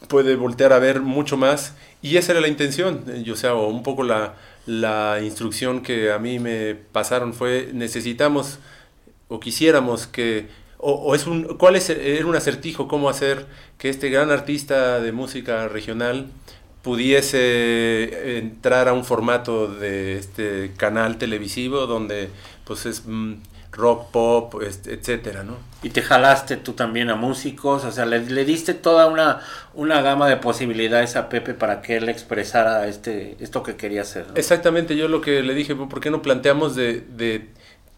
puede 0.06 0.36
voltear 0.36 0.72
a 0.72 0.78
ver 0.78 1.00
mucho 1.00 1.36
más. 1.36 1.74
Y 2.02 2.16
esa 2.18 2.32
era 2.32 2.40
la 2.40 2.48
intención, 2.48 3.04
yo, 3.24 3.34
o 3.34 3.36
sea, 3.36 3.54
o 3.54 3.68
un 3.68 3.82
poco 3.82 4.04
la, 4.04 4.34
la 4.66 5.18
instrucción 5.22 5.82
que 5.82 6.12
a 6.12 6.18
mí 6.18 6.38
me 6.38 6.74
pasaron 6.74 7.32
fue, 7.34 7.70
necesitamos 7.72 8.58
o 9.28 9.40
quisiéramos 9.40 10.06
que, 10.06 10.46
o, 10.78 11.14
es 11.14 11.26
un, 11.26 11.56
¿cuál 11.56 11.74
es, 11.74 11.90
era 11.90 12.26
un 12.26 12.36
acertijo 12.36 12.86
cómo 12.86 13.08
hacer 13.08 13.46
que 13.78 13.88
este 13.88 14.10
gran 14.10 14.30
artista 14.30 15.00
de 15.00 15.12
música 15.12 15.68
regional 15.68 16.28
pudiese 16.82 18.38
entrar 18.38 18.88
a 18.88 18.92
un 18.92 19.04
formato 19.04 19.66
de 19.66 20.18
este 20.18 20.72
canal 20.76 21.18
televisivo 21.18 21.86
donde 21.86 22.30
pues 22.68 22.84
es 22.84 23.04
mm, 23.06 23.36
rock, 23.72 24.10
pop, 24.10 24.62
etcétera, 24.62 25.42
¿no? 25.42 25.56
Y 25.82 25.90
te 25.90 26.02
jalaste 26.02 26.56
tú 26.58 26.74
también 26.74 27.08
a 27.08 27.16
músicos, 27.16 27.84
o 27.84 27.90
sea, 27.90 28.04
le, 28.04 28.20
diste 28.44 28.74
toda 28.74 29.06
una, 29.06 29.40
una 29.74 30.02
gama 30.02 30.28
de 30.28 30.36
posibilidades 30.36 31.16
a 31.16 31.30
Pepe 31.30 31.54
para 31.54 31.80
que 31.80 31.96
él 31.96 32.08
expresara 32.10 32.86
este, 32.86 33.36
esto 33.40 33.62
que 33.62 33.76
quería 33.76 34.02
hacer. 34.02 34.26
Exactamente, 34.34 34.96
yo 34.96 35.08
lo 35.08 35.22
que 35.22 35.42
le 35.42 35.54
dije, 35.54 35.74
¿por 35.74 36.00
qué 36.00 36.10
no 36.10 36.20
planteamos 36.20 36.76
de, 36.76 37.00
de 37.00 37.48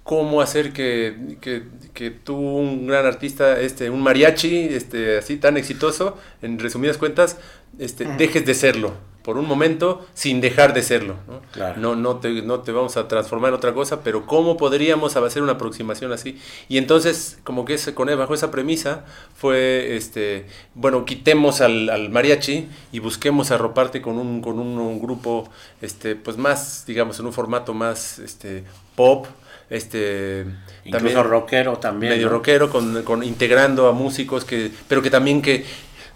cómo 0.04 0.40
hacer 0.40 0.72
que, 0.72 1.36
que, 1.40 1.64
que, 1.92 2.10
tú, 2.10 2.36
un 2.36 2.86
gran 2.86 3.06
artista, 3.06 3.58
este, 3.58 3.90
un 3.90 4.02
mariachi, 4.02 4.68
este, 4.70 5.18
así 5.18 5.36
tan 5.36 5.56
exitoso, 5.56 6.16
en 6.42 6.60
resumidas 6.60 6.96
cuentas, 6.96 7.38
este, 7.78 8.04
dejes 8.04 8.46
de 8.46 8.54
serlo? 8.54 9.09
Por 9.22 9.36
un 9.36 9.46
momento 9.46 10.06
sin 10.14 10.40
dejar 10.40 10.74
de 10.74 10.82
serlo. 10.82 11.16
¿no? 11.28 11.40
Claro. 11.52 11.80
No, 11.80 11.96
no, 11.96 12.16
te, 12.16 12.42
no 12.42 12.60
te 12.60 12.72
vamos 12.72 12.96
a 12.96 13.08
transformar 13.08 13.50
en 13.50 13.54
otra 13.54 13.74
cosa, 13.74 14.02
pero 14.02 14.26
¿cómo 14.26 14.56
podríamos 14.56 15.16
hacer 15.16 15.42
una 15.42 15.52
aproximación 15.52 16.12
así? 16.12 16.38
Y 16.68 16.78
entonces, 16.78 17.38
como 17.44 17.64
que 17.64 17.74
ese, 17.74 17.94
con 17.94 18.08
él, 18.08 18.16
bajo 18.16 18.34
esa 18.34 18.50
premisa, 18.50 19.04
fue, 19.36 19.96
este, 19.96 20.46
bueno, 20.74 21.04
quitemos 21.04 21.60
al, 21.60 21.90
al 21.90 22.10
mariachi 22.10 22.68
y 22.92 22.98
busquemos 22.98 23.50
arroparte 23.50 24.00
con 24.00 24.18
un, 24.18 24.40
con 24.40 24.58
un, 24.58 25.00
grupo, 25.00 25.48
este, 25.80 26.16
pues 26.16 26.36
más, 26.36 26.84
digamos, 26.86 27.18
en 27.20 27.26
un 27.26 27.32
formato 27.32 27.74
más 27.74 28.18
este, 28.18 28.64
pop, 28.96 29.26
este 29.68 30.46
incluso 30.84 31.14
también, 31.14 31.30
rockero 31.30 31.78
también 31.78 32.12
medio 32.14 32.28
rockero 32.28 32.70
con, 32.70 33.04
con, 33.04 33.22
integrando 33.22 33.86
a 33.86 33.92
músicos 33.92 34.44
que 34.44 34.72
pero 34.88 35.00
que 35.00 35.10
también 35.10 35.40
que 35.40 35.64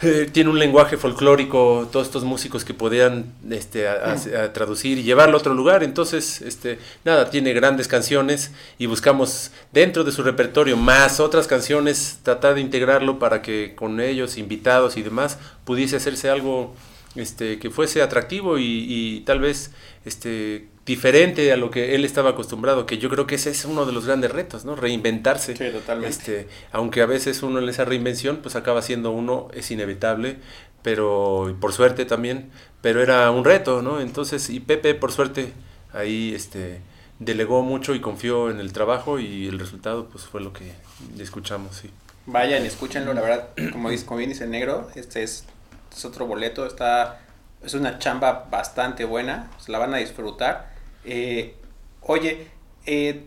eh, 0.05 0.29
tiene 0.31 0.51
un 0.51 0.59
lenguaje 0.59 0.97
folclórico, 0.97 1.89
todos 1.91 2.07
estos 2.07 2.25
músicos 2.25 2.65
que 2.65 2.75
podían 2.75 3.33
este, 3.51 3.89
a, 3.89 4.53
traducir 4.53 4.99
y 4.99 5.03
llevarlo 5.03 5.37
a 5.37 5.41
otro 5.41 5.55
lugar. 5.55 5.83
Entonces, 5.83 6.43
este, 6.43 6.79
nada, 7.05 7.31
tiene 7.31 7.53
grandes 7.53 7.89
canciones 7.89 8.53
y 8.79 8.87
buscamos 8.87 9.51
dentro 9.73 10.05
de 10.05 10.13
su 10.13 10.23
repertorio 10.23 10.77
más 10.77 11.21
otras 11.21 11.47
canciones, 11.47 12.19
tratar 12.23 12.55
de 12.55 12.61
integrarlo 12.61 13.19
para 13.19 13.43
que 13.43 13.75
con 13.75 14.01
ellos, 14.01 14.39
invitados 14.39 14.97
y 14.97 15.03
demás, 15.03 15.39
pudiese 15.65 15.97
hacerse 15.97 16.31
algo 16.31 16.75
este, 17.15 17.59
que 17.59 17.71
fuese 17.71 18.03
atractivo 18.03 18.59
y, 18.59 18.87
y 18.89 19.21
tal 19.21 19.41
vez 19.41 19.71
este, 20.05 20.69
diferente 20.87 21.51
a 21.53 21.57
lo 21.57 21.71
que 21.71 21.95
él 21.95 22.05
estaba 22.05 22.31
acostumbrado, 22.31 22.85
que 22.87 22.99
yo 22.99 23.09
creo 23.09 23.27
que 23.27 23.37
ese 23.37 23.51
es 23.51 23.65
uno 23.65 23.87
de 23.87 23.93
los 23.93 24.07
grandes 24.07 24.31
retos, 24.31 24.65
¿no? 24.65 24.77
Reinventarse. 24.77 25.57
Sí, 25.57 25.71
totalmente. 25.71 26.09
Este, 26.09 26.49
aunque 26.73 27.01
a 27.01 27.07
veces 27.07 27.43
uno 27.43 27.59
en 27.59 27.69
esa 27.69 27.85
reinvención, 27.85 28.39
pues 28.39 28.55
acaba 28.55 28.83
siendo 28.83 29.11
uno, 29.11 29.49
es 29.55 29.71
inevitable, 29.71 30.37
pero 30.83 31.57
por 31.61 31.73
suerte 31.73 32.05
también, 32.05 32.51
pero 32.83 33.03
era 33.03 33.31
un 33.31 33.45
reto, 33.45 33.81
¿no? 33.81 34.01
Entonces, 34.01 34.51
y 34.51 34.61
Pepe, 34.61 34.95
por 34.95 35.11
suerte, 35.11 35.53
ahí 35.95 36.35
este, 36.35 36.81
delegó 37.19 37.63
mucho 37.63 37.95
y 37.95 38.01
confió 38.01 38.51
en 38.51 38.61
el 38.61 38.75
trabajo 38.75 39.19
y 39.19 39.47
el 39.47 39.59
resultado, 39.59 40.09
pues 40.09 40.25
fue 40.25 40.43
lo 40.43 40.53
que 40.53 40.73
escuchamos, 41.19 41.77
sí. 41.77 41.91
Vayan, 42.27 42.65
escúchenlo, 42.67 43.15
la 43.15 43.23
verdad, 43.23 43.49
como, 43.73 43.89
dice, 43.89 44.05
como 44.05 44.19
bien 44.19 44.31
dice 44.31 44.47
Negro, 44.47 44.91
este 44.95 45.23
es, 45.23 45.45
es 45.95 46.05
otro 46.05 46.27
boleto, 46.27 46.67
está, 46.67 47.23
es 47.63 47.73
una 47.73 47.99
chamba 47.99 48.49
bastante 48.51 49.07
buena, 49.07 49.51
se 49.59 49.73
la 49.73 49.79
van 49.79 49.95
a 49.95 49.99
disfrutar 49.99 50.74
eh, 51.05 51.55
oye, 52.03 52.47
eh, 52.87 53.25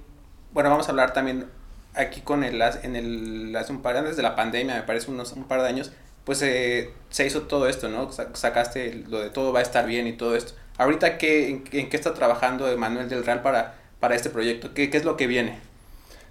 bueno, 0.53 0.69
vamos 0.69 0.87
a 0.87 0.91
hablar 0.91 1.13
también 1.13 1.47
aquí 1.93 2.21
con 2.21 2.43
el, 2.43 2.61
en 2.61 2.95
el, 2.95 3.55
hace 3.55 3.71
un 3.71 3.81
par, 3.81 3.97
antes 3.97 4.17
de 4.17 4.23
la 4.23 4.35
pandemia, 4.35 4.75
me 4.75 4.83
parece 4.83 5.11
unos, 5.11 5.33
un 5.33 5.45
par 5.45 5.61
de 5.61 5.67
años, 5.67 5.91
pues 6.23 6.41
eh, 6.41 6.91
se 7.09 7.25
hizo 7.25 7.43
todo 7.43 7.67
esto, 7.67 7.89
¿no? 7.89 8.11
Sacaste 8.11 9.03
lo 9.07 9.19
de 9.19 9.29
todo 9.29 9.53
va 9.53 9.59
a 9.59 9.63
estar 9.63 9.85
bien 9.85 10.07
y 10.07 10.13
todo 10.13 10.35
esto. 10.35 10.53
Ahorita, 10.77 11.17
¿qué, 11.17 11.49
en, 11.49 11.63
qué 11.63 11.95
está 11.95 12.13
trabajando 12.13 12.75
Manuel 12.77 13.09
del 13.09 13.25
Real 13.25 13.41
para, 13.41 13.75
para 13.99 14.15
este 14.15 14.29
proyecto? 14.29 14.73
¿Qué, 14.73 14.89
¿Qué, 14.89 14.97
es 14.97 15.05
lo 15.05 15.17
que 15.17 15.25
viene? 15.25 15.59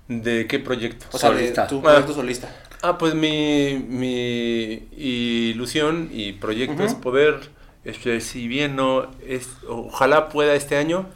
¿De 0.06 0.46
qué 0.46 0.58
proyecto? 0.60 1.06
O 1.12 1.18
sea, 1.18 1.30
solista. 1.30 1.66
tu 1.66 1.82
proyecto 1.82 2.12
ah, 2.12 2.14
solista. 2.14 2.48
Ah, 2.82 2.98
pues 2.98 3.14
mi, 3.14 3.84
mi 3.88 4.86
ilusión 4.96 6.10
y 6.12 6.34
proyecto 6.34 6.84
es 6.84 6.94
poder, 6.94 7.50
este, 7.84 8.20
si 8.20 8.46
bien 8.46 8.76
no, 8.76 9.10
es, 9.26 9.48
ojalá 9.66 10.28
pueda 10.28 10.54
este 10.54 10.76
año 10.76 11.06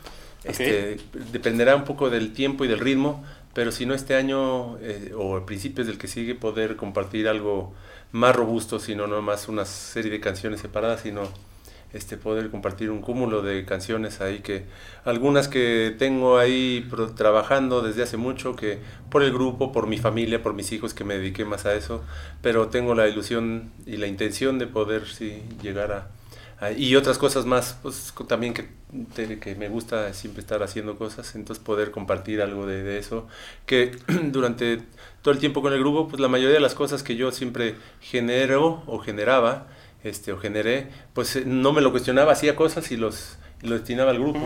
este, 0.44 0.98
dependerá 1.33 1.76
un 1.76 1.85
poco 1.85 2.11
del 2.11 2.33
tiempo 2.33 2.64
y 2.64 2.68
del 2.68 2.79
ritmo, 2.79 3.24
pero 3.55 3.72
si 3.72 3.87
no 3.87 3.94
este 3.94 4.14
año 4.14 4.79
eh, 4.79 5.12
o 5.16 5.37
a 5.37 5.46
principios 5.46 5.87
del 5.87 5.98
que 5.98 6.09
sigue 6.09 6.35
poder 6.35 6.76
compartir 6.76 7.29
algo 7.29 7.72
más 8.12 8.35
robusto, 8.35 8.79
sino 8.79 9.07
no 9.07 9.20
más 9.22 9.48
una 9.48 9.64
serie 9.64 10.11
de 10.11 10.20
canciones 10.20 10.61
separadas, 10.61 11.00
sino 11.03 11.29
este 11.92 12.16
poder 12.16 12.50
compartir 12.50 12.90
un 12.90 13.00
cúmulo 13.00 13.42
de 13.42 13.64
canciones 13.64 14.20
ahí 14.20 14.40
que 14.40 14.64
algunas 15.05 15.48
que 15.48 15.94
tengo 15.98 16.38
ahí 16.38 16.88
trabajando 17.16 17.83
desde 17.83 18.05
hace 18.05 18.16
mucho 18.16 18.55
que 18.55 18.79
por 19.11 19.24
el 19.24 19.33
grupo, 19.33 19.72
por 19.72 19.88
mi 19.88 19.98
familia, 19.98 20.40
por 20.40 20.55
mis 20.55 20.70
hijos 20.70 20.94
que 20.94 21.03
me 21.03 21.14
dediqué 21.18 21.44
más 21.44 21.66
a 21.66 21.74
eso, 21.74 22.05
pero 22.42 22.68
tengo 22.68 22.94
la 22.94 23.09
ilusión 23.09 23.72
y 23.87 23.96
la 23.96 24.07
intención 24.07 24.59
de 24.61 24.68
poder 24.68 25.09
sí 25.09 25.42
llegar 25.62 25.90
a 25.90 26.09
y 26.77 26.94
otras 26.94 27.16
cosas 27.16 27.46
más, 27.46 27.79
pues 27.81 28.12
también 28.29 28.53
que, 28.53 28.68
que 29.38 29.55
me 29.55 29.70
gusta 29.70 30.12
siempre 30.12 30.42
estar 30.42 30.62
haciendo 30.62 30.99
cosas, 30.99 31.35
entonces 31.35 31.64
poder 31.64 31.90
compartir 31.90 32.42
algo 32.42 32.66
de, 32.66 32.99
eso, 32.99 33.27
que 33.64 33.92
durante 34.25 34.83
todo 35.23 35.33
el 35.33 35.40
tiempo 35.40 35.62
con 35.62 35.73
el 35.73 35.79
grupo, 35.79 36.09
pues 36.09 36.20
la 36.20 36.29
mayoría 36.29 36.55
de 36.55 36.61
las 36.61 36.75
cosas 36.75 37.03
que 37.03 37.16
yo 37.16 37.33
siempre 37.33 37.77
genero 38.01 38.83
o 38.87 38.99
generaba, 38.99 39.68
este, 40.05 40.33
o 40.33 40.38
generé, 40.38 40.88
pues 41.14 41.37
eh, 41.37 41.44
no 41.46 41.73
me 41.73 41.81
lo 41.81 41.92
cuestionaba, 41.92 42.33
hacía 42.33 42.57
cosas 42.57 42.90
y 42.92 42.96
los 42.96 43.38
lo 43.62 43.75
destinaba 43.75 44.11
al 44.11 44.18
grupo. 44.18 44.40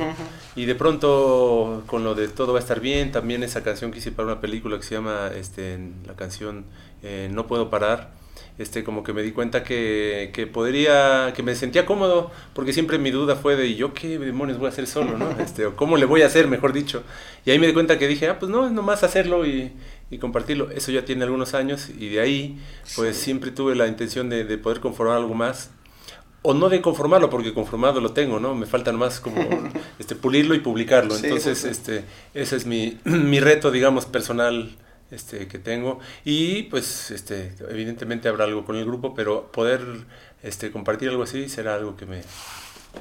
Y 0.57 0.64
de 0.64 0.74
pronto, 0.74 1.85
con 1.87 2.03
lo 2.05 2.14
de 2.14 2.29
todo 2.29 2.53
va 2.53 2.59
a 2.59 2.62
estar 2.62 2.81
bien, 2.81 3.12
también 3.12 3.42
esa 3.42 3.62
canción 3.62 3.92
que 3.92 3.98
hice 3.98 4.11
para 4.11 4.27
una 4.27 4.40
película 4.40 4.77
que 4.77 4.83
se 4.83 4.96
llama, 4.96 5.31
este, 5.35 5.79
la 6.07 6.14
canción 6.14 6.64
eh, 7.03 7.29
No 7.33 7.46
puedo 7.46 7.70
parar, 7.70 8.12
este, 8.59 8.85
como 8.85 9.03
que 9.03 9.12
me 9.12 9.23
di 9.23 9.33
cuenta 9.33 9.64
que, 9.64 10.31
que, 10.33 10.47
podría, 10.47 11.33
que 11.35 11.43
me 11.43 11.57
sentía 11.57 11.87
cómodo, 11.87 12.31
porque 12.53 12.73
siempre 12.73 12.99
mi 12.99 13.11
duda 13.11 13.35
fue 13.35 13.57
de, 13.57 13.75
¿yo 13.75 13.95
qué 13.95 14.19
demonios 14.19 14.59
voy 14.59 14.67
a 14.67 14.69
hacer 14.69 14.87
solo, 14.87 15.19
no? 15.19 15.31
Este, 15.40 15.67
o 15.67 15.75
cómo 15.75 15.97
le 15.97 16.07
voy 16.07 16.23
a 16.23 16.27
hacer, 16.27 16.47
mejor 16.47 16.73
dicho. 16.73 17.03
Y 17.45 17.51
ahí 17.51 17.59
me 17.59 17.67
di 17.67 17.73
cuenta 17.73 17.99
que 17.99 18.07
dije, 18.07 18.29
ah, 18.29 18.38
pues 18.38 18.51
no, 18.51 18.67
es 18.67 18.73
nomás 18.73 19.03
hacerlo 19.03 19.45
y, 19.45 19.73
y 20.11 20.19
compartirlo. 20.19 20.71
Eso 20.71 20.93
ya 20.93 21.05
tiene 21.05 21.25
algunos 21.25 21.55
años 21.55 21.88
y 21.99 22.11
de 22.11 22.21
ahí, 22.21 22.59
pues 22.95 23.17
siempre 23.17 23.51
tuve 23.51 23.75
la 23.75 23.88
intención 23.88 24.29
de, 24.29 24.45
de, 24.45 24.59
poder 24.59 24.81
conformar 24.81 25.17
algo 25.17 25.35
más. 25.35 25.71
O 26.43 26.53
no 26.55 26.69
de 26.69 26.83
conformarlo, 26.83 27.31
porque 27.31 27.55
conformado 27.55 28.01
lo 28.01 28.12
tengo, 28.12 28.38
¿no? 28.38 28.55
Me 28.55 28.67
falta 28.67 28.93
más 28.93 29.19
como 29.19 29.49
este, 29.99 30.14
pulirlo 30.14 30.55
y 30.55 30.61
publicarlo. 30.61 31.17
Entonces, 31.17 31.64
este, 31.64 32.05
ese 32.35 32.57
es 32.57 32.67
mi, 32.67 32.99
mi 33.05 33.40
reto, 33.40 33.71
digamos, 33.71 34.07
personal 34.07 34.77
este, 35.11 35.49
que 35.49 35.59
tengo. 35.59 36.01
Y 36.25 36.64
pues 36.64 37.11
este, 37.11 37.53
evidentemente 37.69 38.29
habrá 38.29 38.45
algo 38.45 38.64
con 38.64 38.77
el 38.77 38.85
grupo, 38.85 39.14
pero 39.14 39.51
poder 39.53 39.83
este, 40.43 40.71
compartir 40.71 41.09
algo 41.09 41.23
así 41.23 41.49
será 41.49 41.75
algo 41.75 41.97
que 41.97 42.07
me, 42.07 42.23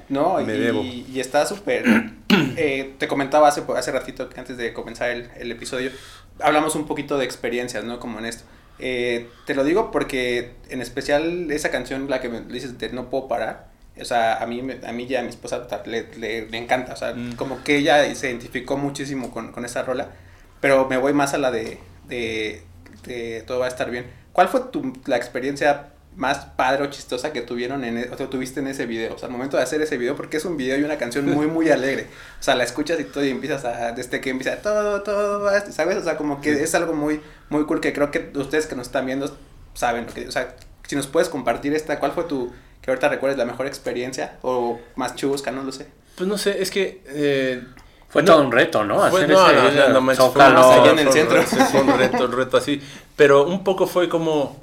no, 0.10 0.42
y, 0.42 0.46
debo. 0.46 0.84
Y 0.84 1.20
está 1.20 1.46
súper. 1.46 1.86
Eh, 2.56 2.96
te 2.98 3.08
comentaba 3.08 3.48
hace, 3.48 3.64
hace 3.76 3.92
ratito, 3.92 4.28
antes 4.36 4.58
de 4.58 4.74
comenzar 4.74 5.12
el, 5.12 5.30
el, 5.38 5.52
episodio, 5.52 5.92
hablamos 6.40 6.76
un 6.76 6.88
poquito 6.88 7.18
de 7.18 7.26
experiencias, 7.26 7.84
¿no? 7.84 8.00
Como 8.00 8.18
en 8.20 8.26
esto. 8.26 8.44
Eh, 8.80 9.30
te 9.46 9.54
lo 9.54 9.64
digo 9.64 9.92
porque, 9.92 10.54
en 10.70 10.82
especial, 10.82 11.52
esa 11.52 11.70
canción, 11.70 12.10
la 12.10 12.22
que 12.22 12.30
me 12.30 12.42
dices 12.42 12.78
de 12.80 12.92
No 12.92 13.10
Puedo 13.10 13.28
Parar, 13.28 13.68
o 14.00 14.06
sea, 14.06 14.38
a 14.38 14.48
mí, 14.48 14.64
a 14.84 14.92
mí 14.92 15.06
ya 15.06 15.20
a 15.20 15.24
mi 15.24 15.30
esposa 15.30 15.68
le, 15.86 16.08
le, 16.18 16.58
encanta, 16.58 16.94
o 16.94 16.96
sea, 16.96 17.14
mm. 17.14 17.36
como 17.36 17.64
que 17.64 17.78
ella 17.78 18.14
se 18.16 18.30
identificó 18.30 18.78
muchísimo 18.78 19.32
con, 19.32 19.52
con 19.52 19.64
esa 19.64 19.84
rola, 19.84 20.10
pero 20.60 20.88
me 20.88 20.98
voy 20.98 21.14
más 21.14 21.34
a 21.34 21.38
la 21.38 21.52
de 21.52 21.78
de, 22.08 22.64
todo 23.48 23.60
va 23.60 23.66
a 23.66 23.70
estar 23.70 23.90
bien. 23.90 24.06
¿Cuál 24.32 24.48
fue 24.48 24.62
tu, 24.72 24.94
la 25.06 25.18
experiencia 25.18 25.90
más 26.16 26.46
padre 26.46 26.84
o 26.84 26.88
chistosa 26.88 27.34
que 27.34 27.42
tuvieron 27.42 27.84
en, 27.84 27.98
e, 27.98 28.10
o 28.12 28.16
tuviste 28.30 28.60
en 28.60 28.68
ese 28.68 28.86
video? 28.86 29.16
O 29.16 29.18
sea, 29.18 29.28
al 29.28 29.32
momento 29.32 29.58
de 29.58 29.64
hacer 29.64 29.82
ese 29.82 29.98
video, 29.98 30.16
porque 30.16 30.38
es 30.38 30.46
un 30.46 30.58
video 30.58 30.78
y 30.78 30.84
una 30.84 30.98
canción 30.98 31.26
muy, 31.30 31.48
muy 31.48 31.70
alegre. 31.70 32.08
O 32.40 32.44
sea, 32.44 32.56
la 32.56 32.64
escuchas 32.64 33.00
y 33.00 33.04
todo 33.04 33.24
y 33.24 33.30
empiezas 33.30 33.66
a, 33.66 33.92
desde 33.92 34.22
que 34.22 34.30
empieza 34.30 34.58
todo, 34.62 35.02
todo, 35.04 35.50
¿sabes? 35.72 35.98
O 35.98 36.04
sea, 36.04 36.18
como 36.18 36.42
que 36.42 36.52
es 36.52 36.76
algo 36.76 36.94
muy, 36.94 37.22
muy 37.50 37.66
cool 37.66 37.82
que 37.82 37.94
creo 37.94 38.12
que 38.12 38.32
ustedes 38.36 38.68
que 38.68 38.76
nos 38.76 38.88
están 38.88 39.06
viendo 39.06 39.36
saben. 39.74 40.06
Que, 40.06 40.28
o 40.28 40.32
sea, 40.32 40.56
si 40.88 40.96
nos 40.96 41.08
puedes 41.08 41.30
compartir 41.30 41.74
esta, 41.74 42.00
¿cuál 42.00 42.12
fue 42.12 42.26
tu, 42.26 42.52
que 42.82 42.92
ahorita 42.92 43.10
recuerdes 43.10 43.38
la 43.38 43.46
mejor 43.46 43.68
experiencia? 43.68 44.38
O 44.42 44.80
más 44.96 45.16
chusca, 45.16 45.52
no 45.52 45.64
lo 45.64 45.72
sé. 45.72 45.88
Pues 46.16 46.28
no 46.28 46.38
sé, 46.38 46.62
es 46.62 46.70
que... 46.70 47.02
Eh, 47.08 47.64
fue 48.14 48.22
todo 48.22 48.44
un 48.44 48.52
reto, 48.52 48.84
¿no? 48.84 49.04
Hacer 49.04 49.28
no, 49.28 49.50
ese, 49.50 49.90
no, 49.90 50.00
no, 50.00 50.16
Zócalo, 50.16 50.92
en 50.92 51.00
el 51.00 51.12
centro. 51.12 51.42
Fue 51.42 51.82
un 51.82 51.98
reto, 51.98 52.26
un 52.26 52.32
reto 52.32 52.58
así. 52.58 52.80
Pero 53.16 53.48
un 53.48 53.64
poco 53.64 53.88
fue 53.88 54.08
como... 54.08 54.62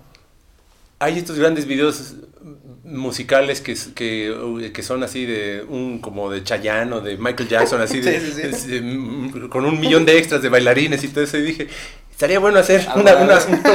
Hay 1.00 1.18
estos 1.18 1.36
grandes 1.36 1.66
videos 1.66 2.14
musicales 2.84 3.60
que, 3.60 3.74
que, 3.92 4.70
que, 4.72 4.82
son 4.84 5.02
así 5.02 5.26
de 5.26 5.64
un 5.68 6.00
como 6.00 6.30
de 6.30 6.44
Chayanne 6.44 6.92
o 6.92 7.00
de 7.00 7.16
Michael 7.16 7.48
Jackson 7.48 7.80
así 7.80 8.00
de, 8.00 9.48
con 9.50 9.64
un 9.64 9.80
millón 9.80 10.04
de 10.04 10.18
extras 10.18 10.42
de 10.42 10.48
bailarines 10.48 11.02
y 11.04 11.08
todo 11.08 11.22
eso 11.22 11.38
y 11.38 11.42
dije 11.42 11.68
estaría 12.20 12.38
bueno 12.38 12.59
hacer 12.59 12.87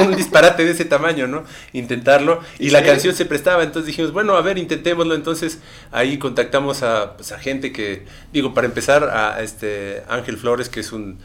un 0.00 0.14
disparate 0.14 0.64
de 0.64 0.70
ese 0.70 0.84
tamaño, 0.84 1.26
¿no? 1.26 1.42
Intentarlo. 1.72 2.40
Y, 2.60 2.70
la 2.70 2.84
canción 2.84 3.12
se 3.12 3.24
prestaba, 3.24 3.64
entonces 3.64 3.88
dijimos, 3.88 4.12
bueno, 4.12 4.36
a 4.36 4.40
ver, 4.40 4.56
intentémoslo. 4.56 5.16
Entonces 5.16 5.58
ahí 5.90 6.16
contactamos 6.16 6.84
a, 6.84 7.16
pues, 7.16 7.32
a 7.32 7.40
gente 7.40 7.72
que, 7.72 8.04
digo, 8.32 8.54
para 8.54 8.68
empezar, 8.68 9.10
a 9.10 9.42
este 9.42 10.04
Ángel 10.08 10.36
Flores, 10.36 10.68
que 10.68 10.78
es 10.78 10.92
un 10.92 11.18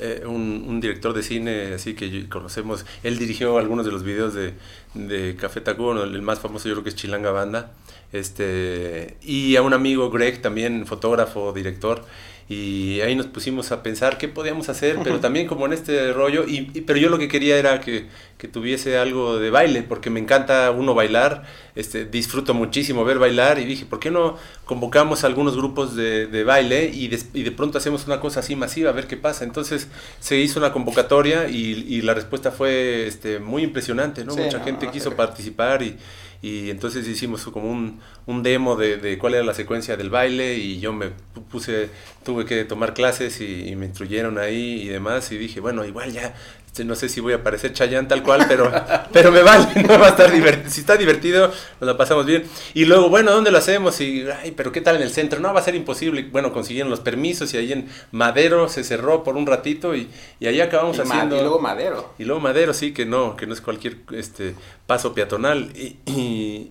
eh, 0.00 0.24
un, 0.26 0.80
director 0.80 1.14
de 1.14 1.22
cine 1.22 1.74
así 1.74 1.94
que 1.94 2.28
conocemos. 2.28 2.84
Él 3.04 3.18
dirigió 3.18 3.56
algunos 3.58 3.86
de 3.86 3.92
los 3.92 4.02
videos 4.02 4.34
de, 4.34 4.54
de 4.94 5.36
Café 5.36 5.60
Tacuba, 5.60 6.02
el 6.02 6.22
más 6.22 6.40
famoso 6.40 6.68
yo 6.68 6.74
creo 6.74 6.82
que 6.82 6.90
es 6.90 6.96
Chilanga 6.96 7.30
Banda. 7.30 7.70
Este, 8.12 9.16
y 9.22 9.54
a 9.54 9.62
un 9.62 9.74
amigo 9.74 10.10
Greg, 10.10 10.42
también 10.42 10.86
fotógrafo, 10.86 11.52
director 11.52 12.04
y 12.48 13.00
ahí 13.00 13.14
nos 13.14 13.26
pusimos 13.26 13.72
a 13.72 13.82
pensar 13.82 14.18
qué 14.18 14.28
podíamos 14.28 14.68
hacer, 14.68 14.98
pero 15.02 15.18
también 15.20 15.46
como 15.46 15.64
en 15.64 15.72
este 15.72 16.12
rollo, 16.12 16.44
y, 16.46 16.62
pero 16.82 16.98
yo 16.98 17.08
lo 17.08 17.18
que 17.18 17.28
quería 17.28 17.56
era 17.56 17.80
que, 17.80 18.06
que, 18.36 18.48
tuviese 18.48 18.98
algo 18.98 19.38
de 19.38 19.48
baile, 19.50 19.82
porque 19.82 20.10
me 20.10 20.20
encanta 20.20 20.70
uno 20.70 20.94
bailar, 20.94 21.44
este, 21.74 22.04
disfruto 22.04 22.54
muchísimo 22.54 23.04
ver 23.04 23.18
bailar, 23.18 23.58
y 23.58 23.64
dije, 23.64 23.86
¿por 23.86 24.00
qué 24.00 24.10
no 24.10 24.36
convocamos 24.64 25.24
algunos 25.24 25.56
grupos 25.56 25.96
de, 25.96 26.26
de 26.26 26.44
baile 26.44 26.90
y 26.92 27.08
de, 27.08 27.20
y 27.34 27.42
de, 27.42 27.50
pronto 27.52 27.78
hacemos 27.78 28.06
una 28.06 28.20
cosa 28.20 28.40
así 28.40 28.56
masiva, 28.56 28.90
a 28.90 28.92
ver 28.92 29.06
qué 29.06 29.16
pasa? 29.16 29.44
Entonces 29.44 29.88
se 30.20 30.38
hizo 30.38 30.58
una 30.58 30.72
convocatoria 30.72 31.48
y, 31.48 31.86
y 31.88 32.02
la 32.02 32.14
respuesta 32.14 32.50
fue 32.50 33.06
este, 33.06 33.38
muy 33.38 33.62
impresionante, 33.62 34.24
¿no? 34.24 34.34
Mucha 34.36 34.60
gente 34.60 34.90
quiso 34.90 35.14
participar 35.16 35.82
y 35.82 35.96
y 36.44 36.68
entonces 36.68 37.08
hicimos 37.08 37.42
como 37.44 37.70
un, 37.70 38.00
un 38.26 38.42
demo 38.42 38.76
de, 38.76 38.98
de, 38.98 39.16
cuál 39.16 39.32
era 39.32 39.42
la 39.42 39.54
secuencia 39.54 39.96
del 39.96 40.10
baile 40.10 40.56
y 40.56 40.78
yo 40.78 40.92
me 40.92 41.08
puse, 41.50 41.88
tuve 42.22 42.44
que 42.44 42.66
tomar 42.66 42.92
clases 42.92 43.40
y, 43.40 43.74
me 43.76 43.86
instruyeron 43.86 44.36
ahí 44.36 44.82
y 44.82 44.88
demás 44.88 45.32
y 45.32 45.38
dije, 45.38 45.60
bueno, 45.60 45.86
igual 45.86 46.12
ya 46.12 46.34
no 46.82 46.96
sé 46.96 47.08
si 47.08 47.20
voy 47.20 47.34
a 47.34 47.42
parecer 47.42 47.72
Chayán 47.72 48.08
tal 48.08 48.22
cual, 48.24 48.46
pero, 48.48 48.72
pero 49.12 49.30
me 49.30 49.42
vale, 49.42 49.82
no 49.88 49.98
va 50.00 50.06
a 50.06 50.10
estar 50.10 50.32
divertido. 50.32 50.70
Si 50.70 50.80
está 50.80 50.96
divertido, 50.96 51.52
nos 51.80 51.86
la 51.86 51.96
pasamos 51.96 52.26
bien. 52.26 52.44
Y 52.72 52.86
luego, 52.86 53.08
bueno, 53.08 53.30
¿dónde 53.30 53.52
lo 53.52 53.58
hacemos? 53.58 54.00
Y, 54.00 54.26
ay, 54.28 54.50
pero 54.52 54.72
¿qué 54.72 54.80
tal 54.80 54.96
en 54.96 55.02
el 55.02 55.10
centro? 55.10 55.38
No, 55.38 55.54
va 55.54 55.60
a 55.60 55.62
ser 55.62 55.76
imposible. 55.76 56.28
Bueno, 56.32 56.52
consiguieron 56.52 56.90
los 56.90 57.00
permisos 57.00 57.52
y 57.54 57.58
ahí 57.58 57.72
en 57.72 57.88
Madero 58.10 58.68
se 58.68 58.82
cerró 58.82 59.22
por 59.22 59.36
un 59.36 59.46
ratito 59.46 59.94
y, 59.94 60.08
y 60.40 60.46
ahí 60.46 60.60
acabamos 60.60 60.98
haciendo. 60.98 61.36
y 61.36 61.40
luego 61.40 61.60
Madero. 61.60 62.14
Y 62.18 62.24
luego 62.24 62.40
Madero, 62.40 62.74
sí, 62.74 62.92
que 62.92 63.06
no, 63.06 63.36
que 63.36 63.46
no 63.46 63.52
es 63.52 63.60
cualquier 63.60 63.98
este 64.12 64.54
paso 64.86 65.14
peatonal. 65.14 65.70
Y, 65.76 65.98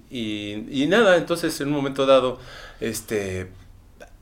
y, 0.09 0.65
y 0.69 0.87
nada, 0.87 1.15
entonces 1.15 1.61
en 1.61 1.67
un 1.67 1.75
momento 1.75 2.05
dado, 2.05 2.39
este 2.81 3.47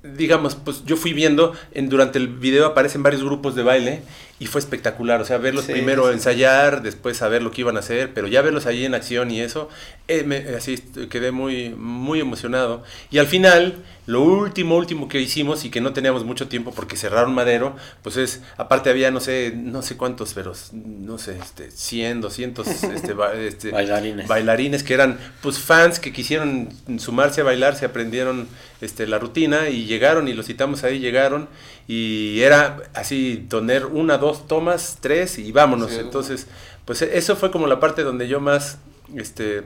digamos, 0.04 0.56
pues 0.56 0.84
yo 0.84 0.98
fui 0.98 1.14
viendo, 1.14 1.54
en, 1.74 1.88
durante 1.90 2.18
el 2.18 2.28
video 2.28 2.66
aparecen 2.66 3.04
varios 3.04 3.24
grupos 3.24 3.56
de 3.56 3.64
baile 3.64 4.02
y 4.42 4.48
fue 4.48 4.60
espectacular, 4.60 5.22
o 5.22 5.26
sea, 5.26 5.38
verlos 5.38 5.66
primero 5.66 6.12
ensayar, 6.12 6.82
después 6.82 7.16
saber 7.16 7.44
lo 7.44 7.52
que 7.52 7.62
iban 7.62 7.78
a 7.78 7.82
hacer, 7.82 8.12
pero 8.12 8.28
ya 8.28 8.42
verlos 8.42 8.66
ahí 8.66 8.86
en 8.86 8.96
acción 8.96 9.30
y 9.30 9.40
eso, 9.40 9.70
eh, 10.08 10.24
me, 10.24 10.38
así 10.56 10.80
quedé 11.12 11.30
muy, 11.32 11.70
muy 11.70 12.20
emocionado. 12.20 12.84
Y 13.12 13.20
al 13.20 13.28
final, 13.28 13.76
lo 14.08 14.24
último, 14.24 14.78
último 14.78 15.08
que 15.08 15.22
hicimos 15.22 15.64
y 15.64 15.70
que 15.70 15.80
no 15.80 15.94
teníamos 15.94 16.26
mucho 16.26 16.48
tiempo 16.48 16.74
porque 16.76 16.98
cerraron 16.98 17.36
Madero, 17.36 17.76
pues 18.02 18.18
es, 18.18 18.42
aparte 18.58 18.90
había 18.90 19.12
no 19.12 19.20
sé, 19.20 19.54
no 19.56 19.84
sé 19.84 19.96
cuántos, 19.96 20.34
pero 20.34 20.54
no 20.74 21.20
sé, 21.20 21.38
este, 21.40 21.70
100, 21.70 22.22
200 22.22 22.68
este, 22.84 23.14
este, 23.46 23.70
bailarines. 23.70 24.28
bailarines 24.28 24.82
que 24.82 24.96
eran 24.96 25.20
pues 25.44 25.60
fans 25.60 26.00
que 26.00 26.12
quisieron 26.12 26.70
sumarse 26.98 27.42
a 27.42 27.44
bailar, 27.44 27.76
se 27.76 27.86
aprendieron 27.86 28.48
este, 28.82 29.06
la 29.06 29.20
rutina 29.20 29.70
y 29.70 29.86
llegaron 29.86 30.28
y 30.28 30.34
los 30.34 30.48
citamos 30.48 30.84
ahí, 30.84 30.98
llegaron 30.98 31.48
y 31.94 32.42
era 32.42 32.78
así, 32.94 33.46
tener 33.50 33.86
una, 33.86 34.18
dos 34.18 34.48
tomas, 34.48 35.00
tres 35.02 35.38
y 35.38 35.52
vámonos. 35.52 35.92
Entonces, 35.92 36.48
pues 36.86 37.02
eso 37.02 37.36
fue 37.36 37.52
como 37.52 37.68
la 37.68 37.82
parte 37.82 38.04
donde 38.04 38.30
yo 38.30 38.40
más, 38.40 38.78
este, 39.14 39.64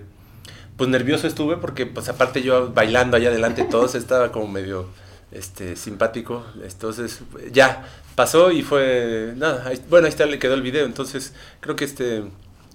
pues 0.76 0.90
nervioso 0.90 1.28
estuve 1.28 1.58
porque 1.58 1.86
pues 1.86 2.10
aparte 2.10 2.42
yo 2.42 2.74
bailando 2.74 3.16
allá 3.16 3.30
adelante 3.30 3.64
todos 3.64 3.94
estaba 3.94 4.32
como 4.32 4.48
medio, 4.48 4.88
este, 5.32 5.76
simpático. 5.76 6.44
Entonces, 6.64 7.20
ya, 7.52 7.88
pasó 8.16 8.52
y 8.52 8.64
fue, 8.64 9.34
nada, 9.36 9.72
bueno, 9.88 10.08
ahí 10.08 10.10
está, 10.10 10.26
le 10.26 10.40
quedó 10.40 10.56
el 10.56 10.64
video. 10.64 10.88
Entonces, 10.88 11.32
creo 11.60 11.76
que 11.76 11.86
este, 11.86 12.24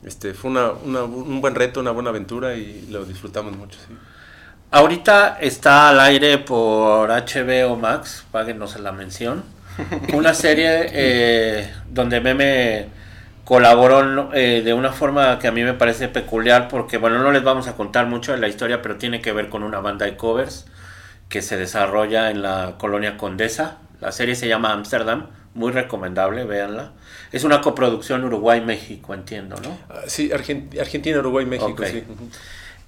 este, 0.05 0.33
fue 0.33 0.53
una, 0.53 0.71
una, 0.71 1.03
un 1.03 1.41
buen 1.41 1.57
reto, 1.57 1.81
una 1.81 1.91
buena 1.91 2.11
aventura 2.11 2.55
y 2.55 2.87
lo 2.89 3.05
disfrutamos 3.05 3.57
mucho, 3.57 3.81
sí. 3.81 3.97
Ahorita 4.73 5.39
está 5.41 5.89
al 5.89 5.99
aire 5.99 6.39
por 6.39 7.09
HBO 7.09 7.75
Max, 7.75 8.25
páguenos 8.31 8.79
la 8.79 8.93
mención. 8.93 9.43
Una 10.13 10.33
serie 10.33 10.87
eh, 10.93 11.75
donde 11.89 12.21
Meme 12.21 12.87
colaboró 13.45 14.33
eh, 14.33 14.63
de 14.65 14.73
una 14.73 14.93
forma 14.93 15.41
que 15.41 15.49
a 15.49 15.51
mí 15.51 15.65
me 15.65 15.75
parece 15.75 16.07
peculiar 16.07 16.69
porque, 16.69 16.99
bueno, 16.99 17.19
no 17.19 17.33
les 17.33 17.43
vamos 17.43 17.67
a 17.67 17.75
contar 17.75 18.07
mucho 18.07 18.31
de 18.31 18.39
la 18.39 18.47
historia, 18.47 18.81
pero 18.81 18.95
tiene 18.95 19.21
que 19.21 19.33
ver 19.33 19.49
con 19.49 19.65
una 19.65 19.81
banda 19.81 20.07
de 20.07 20.17
covers 20.17 20.67
que 21.29 21.43
se 21.43 21.57
desarrolla 21.57 22.31
en 22.31 22.41
la 22.41 22.77
colonia 22.79 23.17
Condesa. 23.17 23.79
La 24.01 24.13
serie 24.13 24.37
se 24.37 24.47
llama 24.47 24.73
Amsterdam, 24.73 25.31
muy 25.53 25.73
recomendable, 25.73 26.45
véanla. 26.45 26.93
Es 27.33 27.43
una 27.43 27.61
coproducción 27.61 28.23
Uruguay-México, 28.25 29.15
entiendo, 29.15 29.57
¿no? 29.61 29.77
Ah, 29.89 30.03
sí, 30.07 30.31
Argentina, 30.33 31.19
Uruguay, 31.19 31.45
México, 31.45 31.83
sí. 31.85 32.05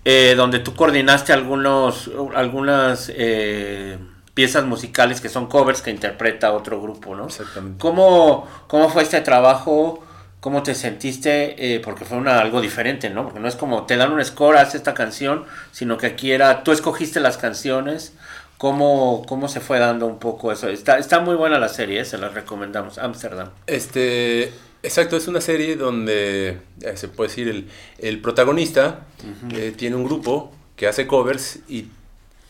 Eh, 0.04 0.34
donde 0.36 0.58
tú 0.58 0.74
coordinaste 0.74 1.32
algunos, 1.32 2.10
algunas 2.34 3.10
eh, 3.14 3.98
piezas 4.34 4.64
musicales 4.64 5.20
que 5.20 5.28
son 5.28 5.46
covers 5.46 5.80
que 5.80 5.90
interpreta 5.90 6.52
otro 6.52 6.82
grupo, 6.82 7.14
¿no? 7.14 7.26
Exactamente. 7.26 7.78
¿Cómo, 7.78 8.48
cómo 8.66 8.88
fue 8.88 9.04
este 9.04 9.20
trabajo? 9.20 10.02
¿Cómo 10.40 10.64
te 10.64 10.74
sentiste? 10.74 11.74
Eh, 11.76 11.78
porque 11.78 12.04
fue 12.04 12.18
una, 12.18 12.40
algo 12.40 12.60
diferente, 12.60 13.10
¿no? 13.10 13.22
Porque 13.22 13.38
no 13.38 13.46
es 13.46 13.54
como 13.54 13.86
te 13.86 13.96
dan 13.96 14.12
un 14.12 14.24
score, 14.24 14.56
haz 14.56 14.74
esta 14.74 14.92
canción, 14.92 15.44
sino 15.70 15.98
que 15.98 16.06
aquí 16.06 16.32
era, 16.32 16.64
tú 16.64 16.72
escogiste 16.72 17.20
las 17.20 17.36
canciones. 17.36 18.14
¿Cómo, 18.58 19.24
¿Cómo 19.28 19.48
se 19.48 19.60
fue 19.60 19.78
dando 19.78 20.06
un 20.06 20.18
poco 20.18 20.50
eso? 20.52 20.68
Está, 20.68 20.98
está 20.98 21.20
muy 21.20 21.34
buena 21.34 21.58
la 21.58 21.68
serie, 21.68 22.04
se 22.04 22.18
la 22.18 22.28
recomendamos. 22.28 22.98
Amsterdam. 22.98 23.50
Este, 23.66 24.52
Exacto, 24.82 25.16
es 25.16 25.28
una 25.28 25.40
serie 25.40 25.76
donde 25.76 26.58
eh, 26.80 26.96
se 26.96 27.08
puede 27.08 27.28
decir 27.28 27.68
el, 27.98 28.20
protagonista 28.20 29.06
eh, 29.52 29.72
tiene 29.76 29.94
un 29.94 30.04
grupo 30.04 30.52
que 30.74 30.88
hace 30.88 31.06
covers 31.06 31.60
y, 31.68 31.86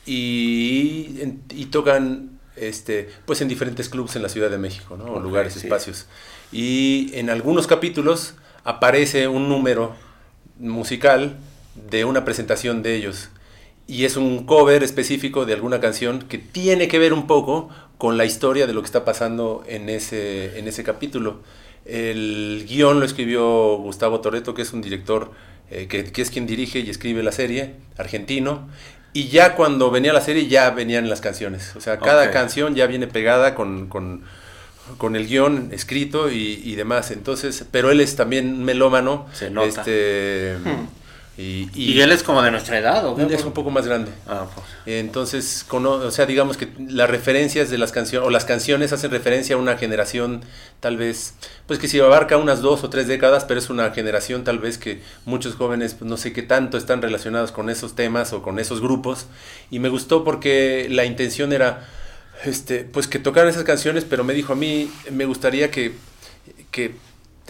y, 0.07 1.66
tocan 1.71 2.40
este, 2.57 3.11
pues 3.27 3.40
en 3.42 3.49
diferentes 3.49 3.88
clubes 3.88 4.16
en 4.16 4.23
la 4.23 4.29
Ciudad 4.31 4.51
de 4.51 4.59
México, 4.59 4.97
¿no? 4.97 5.05
o 5.05 5.21
lugares, 5.21 5.57
espacios. 5.57 6.07
Y 6.51 7.11
en 7.14 7.29
algunos 7.29 7.66
capítulos 7.66 8.35
aparece 8.64 9.29
un 9.29 9.49
número 9.49 9.95
musical 10.59 11.37
de 11.90 12.05
una 12.05 12.25
presentación 12.25 12.83
de 12.83 12.97
ellos. 12.97 13.29
Y 13.87 14.05
es 14.05 14.16
un 14.16 14.47
cover 14.47 14.83
específico 14.83 15.45
de 15.45 15.55
alguna 15.55 15.81
canción 15.81 16.21
que 16.21 16.38
tiene 16.38 16.88
que 16.88 16.99
ver 16.99 17.12
un 17.12 17.27
poco 17.27 17.68
con 17.99 18.16
la 18.16 18.25
historia 18.25 18.66
de 18.66 18.73
lo 18.73 18.81
que 18.81 18.87
está 18.87 19.05
pasando 19.05 19.64
en 19.66 19.88
ese, 19.88 20.59
en 20.59 20.68
ese 20.68 20.85
capítulo. 20.85 21.40
El 21.85 22.64
guion 22.68 23.01
lo 23.01 23.07
escribió 23.07 23.77
Gustavo 23.77 24.21
Toreto, 24.21 24.55
que 24.55 24.62
es 24.62 24.73
un 24.73 24.83
director 24.83 25.33
eh, 25.71 25.88
que, 25.88 26.23
es 26.23 26.31
quien 26.31 26.47
dirige 26.47 26.81
y 26.81 26.90
escribe 26.90 27.23
la 27.23 27.33
serie, 27.33 27.75
argentino. 27.97 28.68
Y 29.14 29.29
ya 29.29 29.55
cuando 29.55 29.90
venía 29.90 30.12
la 30.12 30.21
serie 30.21 30.47
ya 30.47 30.71
venían 30.71 31.09
las 31.09 31.21
canciones. 31.21 31.75
O 31.77 31.81
sea, 31.81 31.99
cada 31.99 32.31
canción 32.31 32.75
ya 32.75 32.87
viene 32.87 33.07
pegada 33.07 33.55
con, 33.55 33.88
con, 33.88 34.23
con 34.97 35.16
el 35.16 35.27
guion 35.27 35.68
escrito 35.73 36.31
y, 36.31 36.61
y, 36.64 36.75
demás. 36.77 37.11
Entonces, 37.11 37.64
pero 37.71 37.90
él 37.90 38.01
es 38.01 38.16
también 38.16 38.64
melómano. 38.64 39.27
Se 39.33 39.51
nota. 39.51 39.81
Este, 39.81 40.57
hmm. 40.64 41.02
Y, 41.38 41.99
él 41.99 42.12
es 42.12 42.23
como 42.23 42.42
de 42.42 42.51
nuestra 42.51 42.79
edad, 42.79 43.07
¿o 43.07 43.18
Es 43.18 43.45
un 43.45 43.53
poco 43.53 43.71
más 43.71 43.87
grande. 43.87 44.11
Ah, 44.27 44.47
pues. 44.55 44.66
Entonces, 44.85 45.64
o 45.71 46.11
sea, 46.11 46.27
digamos 46.27 46.59
que 46.59 46.68
las 46.88 47.09
referencias 47.09 47.71
de 47.71 47.79
las 47.79 47.90
canciones, 47.90 48.27
o 48.27 48.31
las 48.31 48.45
canciones 48.45 48.92
hacen 48.92 49.11
referencia 49.11 49.57
a 49.57 49.59
una 49.59 49.79
generación, 49.79 50.42
tal 50.81 50.99
vez, 50.99 51.35
pues 51.66 51.79
que 51.79 51.88
si 51.88 51.99
abarca 52.01 52.37
unas 52.37 52.61
dos 52.61 52.85
o 52.85 52.90
tres 52.90 53.07
décadas, 53.07 53.47
pero 53.47 53.59
es 53.59 53.71
una 53.71 53.92
generación 53.92 54.45
tal 54.45 54.59
vez 54.59 54.77
que 54.77 55.01
muchos 55.25 55.55
jóvenes, 55.55 55.95
pues, 55.95 56.09
no 56.09 56.18
sé 56.18 56.35
qué 56.35 56.42
tanto 56.42 56.77
están 56.77 57.01
relacionados 57.01 57.51
con 57.51 57.71
esos 57.71 57.95
temas 57.95 58.35
o 58.35 58.42
con 58.42 58.59
esos 58.59 58.83
grupos. 58.83 59.27
Y 59.71 59.79
me 59.79 59.88
gustó 59.88 60.25
porque 60.25 60.87
la 60.90 61.07
intención 61.07 61.55
era, 61.55 61.88
este, 62.45 62.85
pues 62.85 63.09
que 63.09 63.18
tocaran 63.18 63.49
esas 63.49 63.64
canciones, 63.64 64.05
pero 64.05 64.23
me 64.23 64.35
dijo 64.35 64.53
a 64.53 64.57
mí, 64.57 64.90
me 65.11 65.25
gustaría 65.25 65.71
que, 65.71 65.92
que 66.71 66.95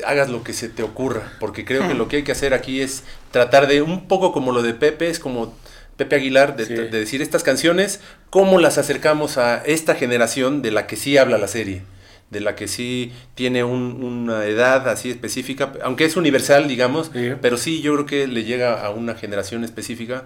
hagas 0.06 0.30
lo 0.30 0.42
que 0.42 0.52
se 0.52 0.68
te 0.68 0.82
ocurra, 0.82 1.32
porque 1.38 1.64
creo 1.64 1.86
que 1.86 1.94
lo 1.94 2.08
que 2.08 2.16
hay 2.16 2.22
que 2.22 2.32
hacer 2.32 2.54
aquí 2.54 2.80
es 2.80 3.04
tratar 3.30 3.66
de, 3.66 3.82
un 3.82 4.08
poco 4.08 4.32
como 4.32 4.52
lo 4.52 4.62
de 4.62 4.74
Pepe, 4.74 5.08
es 5.08 5.18
como 5.18 5.54
Pepe 5.96 6.16
Aguilar, 6.16 6.56
de, 6.56 6.88
decir 6.88 7.22
estas 7.22 7.42
canciones, 7.42 8.00
cómo 8.30 8.58
las 8.58 8.78
acercamos 8.78 9.38
a 9.38 9.62
esta 9.64 9.94
generación 9.94 10.62
de 10.62 10.70
la 10.70 10.86
que 10.86 10.96
sí 10.96 11.18
habla 11.18 11.38
la 11.38 11.48
serie, 11.48 11.82
de 12.30 12.40
la 12.40 12.56
que 12.56 12.68
sí 12.68 13.12
tiene 13.34 13.64
una 13.64 14.46
edad 14.46 14.88
así 14.88 15.10
específica, 15.10 15.72
aunque 15.82 16.04
es 16.04 16.16
universal, 16.16 16.66
digamos, 16.68 17.10
pero 17.40 17.56
sí 17.58 17.82
yo 17.82 17.92
creo 17.94 18.06
que 18.06 18.26
le 18.26 18.44
llega 18.44 18.84
a 18.84 18.90
una 18.90 19.14
generación 19.14 19.64
específica. 19.64 20.24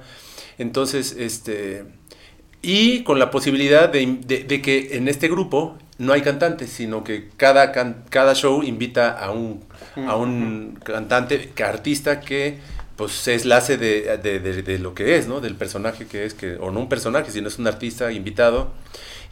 Entonces, 0.59 1.15
este... 1.19 1.85
Y 2.63 3.03
con 3.05 3.19
la 3.19 3.31
posibilidad 3.31 3.89
de, 3.89 4.07
de 4.47 4.63
que 4.63 4.97
en 4.97 5.09
este 5.09 5.29
grupo 5.29 5.79
no 5.99 6.13
hay 6.13 6.23
cantantes, 6.23 6.71
sino 6.71 7.05
que 7.05 7.29
cada, 7.37 7.73
cada 7.73 8.35
show 8.35 8.63
invita 8.63 9.13
a 9.13 9.31
un, 9.31 9.65
a 10.07 10.17
un 10.17 10.79
cantante, 10.85 11.51
que, 11.55 11.65
artista 11.65 12.21
que 12.21 12.59
pues 12.97 13.29
es 13.29 13.45
la 13.45 13.59
hace 13.59 13.77
de, 13.77 14.17
de, 14.19 14.41
de, 14.41 14.79
lo 14.79 14.95
que 14.95 15.17
es, 15.17 15.27
¿no? 15.27 15.41
Del 15.41 15.55
personaje 15.55 16.07
que 16.07 16.25
es, 16.25 16.35
que, 16.35 16.57
o 16.57 16.71
no 16.71 16.81
un 16.81 16.89
personaje, 16.89 17.31
sino 17.31 17.49
es 17.49 17.59
un 17.59 17.67
artista 17.67 18.11
invitado. 18.11 18.73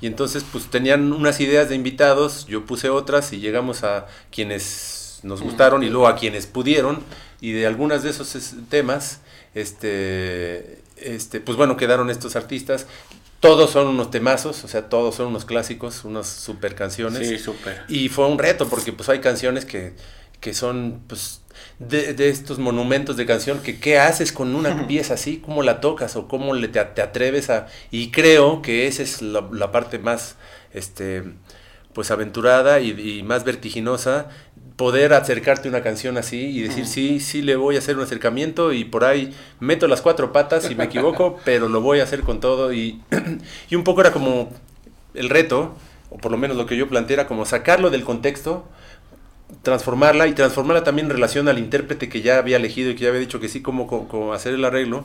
Y 0.01 0.07
entonces, 0.07 0.45
pues 0.51 0.67
tenían 0.67 1.13
unas 1.13 1.41
ideas 1.41 1.71
de 1.71 1.75
invitados, 1.75 2.47
yo 2.47 2.67
puse 2.67 2.91
otras 2.91 3.33
y 3.33 3.41
llegamos 3.41 3.83
a 3.83 4.07
quienes 4.31 5.21
nos 5.23 5.41
gustaron 5.41 5.83
y 5.83 5.89
luego 5.89 6.09
a 6.09 6.17
quienes 6.17 6.47
pudieron. 6.47 7.03
Y 7.41 7.53
de 7.53 7.67
algunas 7.67 8.03
de 8.03 8.11
esos 8.11 8.55
temas, 8.69 9.21
este, 9.55 10.83
este, 10.97 11.41
pues 11.41 11.57
bueno, 11.57 11.77
quedaron 11.77 12.11
estos 12.11 12.37
artistas. 12.37 12.87
Todos 13.41 13.71
son 13.71 13.89
unos 13.89 14.11
temazos, 14.11 14.65
o 14.65 14.69
sea, 14.69 14.89
todos 14.89 15.17
son 15.17 15.27
unos 15.27 15.45
clásicos, 15.45 16.05
unas 16.05 16.27
super 16.27 16.75
canciones. 16.75 17.29
Sí, 17.29 17.39
súper. 17.39 17.83
Y 17.89 18.09
fue 18.09 18.27
un 18.27 18.39
reto, 18.39 18.69
porque 18.69 18.93
pues 18.93 19.09
hay 19.11 19.21
canciones 19.21 19.67
que, 19.67 19.95
que 20.41 20.55
son, 20.55 21.03
pues, 21.07 21.43
de, 21.79 22.15
de, 22.15 22.31
estos 22.31 22.59
monumentos 22.59 23.19
de 23.19 23.27
canción, 23.27 23.61
que 23.61 23.79
qué 23.79 23.99
haces 23.99 24.33
con 24.33 24.55
una 24.55 24.87
pieza 24.87 25.15
así, 25.15 25.43
cómo 25.45 25.63
la 25.63 25.81
tocas 25.81 26.17
o 26.17 26.27
cómo 26.27 26.55
le, 26.55 26.69
te, 26.69 26.83
te 26.85 27.03
atreves 27.03 27.51
a... 27.51 27.67
Y 27.91 28.11
creo 28.11 28.63
que 28.63 28.87
esa 28.87 29.03
es 29.03 29.21
la, 29.21 29.47
la 29.53 29.71
parte 29.73 29.99
más, 29.99 30.37
este, 30.73 31.25
pues, 31.93 32.11
aventurada 32.11 32.81
y, 32.81 33.19
y, 33.19 33.23
más 33.23 33.45
vertiginosa 33.45 34.31
poder 34.77 35.13
acercarte 35.13 35.69
a 35.69 35.71
una 35.71 35.83
canción 35.83 36.19
así 36.19 36.41
y 36.41 36.63
decir, 36.63 36.87
sí, 36.87 37.21
sí 37.21 37.43
le 37.43 37.57
voy 37.57 37.77
a 37.77 37.79
hacer 37.79 37.97
un 37.97 38.03
acercamiento 38.03 38.73
y 38.73 38.85
por 38.85 39.05
ahí 39.05 39.33
meto 39.61 39.87
las 39.87 40.03
cuatro 40.03 40.33
patas 40.33 40.71
y 40.71 40.75
me 40.75 40.85
equivoco, 40.85 41.39
pero 41.45 41.69
lo 41.69 41.81
voy 41.81 42.01
a 42.01 42.03
hacer 42.03 42.23
con 42.23 42.41
todo. 42.41 42.73
Y, 42.73 43.01
y 43.71 43.77
un 43.77 43.85
poco 43.85 44.01
era 44.01 44.13
como 44.13 44.51
el 45.15 45.31
reto, 45.31 45.75
o 46.11 46.19
por 46.19 46.33
lo 46.33 46.39
menos 46.39 46.57
lo 46.57 46.67
que 46.67 46.77
yo 46.77 46.89
planteé 46.89 47.15
era 47.15 47.27
como 47.27 47.45
sacarlo 47.45 47.91
del 47.91 48.03
contexto, 48.03 48.65
transformarla 49.63 50.27
y 50.27 50.33
transformarla 50.33 50.83
también 50.83 51.07
en 51.07 51.13
relación 51.13 51.49
al 51.49 51.59
intérprete 51.59 52.09
que 52.09 52.23
ya 52.23 52.39
había 52.39 52.57
elegido 52.57 52.91
y 52.91 52.95
que 52.97 53.05
ya 53.05 53.09
había 53.11 53.21
dicho 53.21 53.39
que 53.39 53.49
sí, 53.49 53.63
como, 53.63 53.87
como 53.87 54.33
hacer 54.33 54.55
el 54.55 54.65
arreglo, 54.65 55.05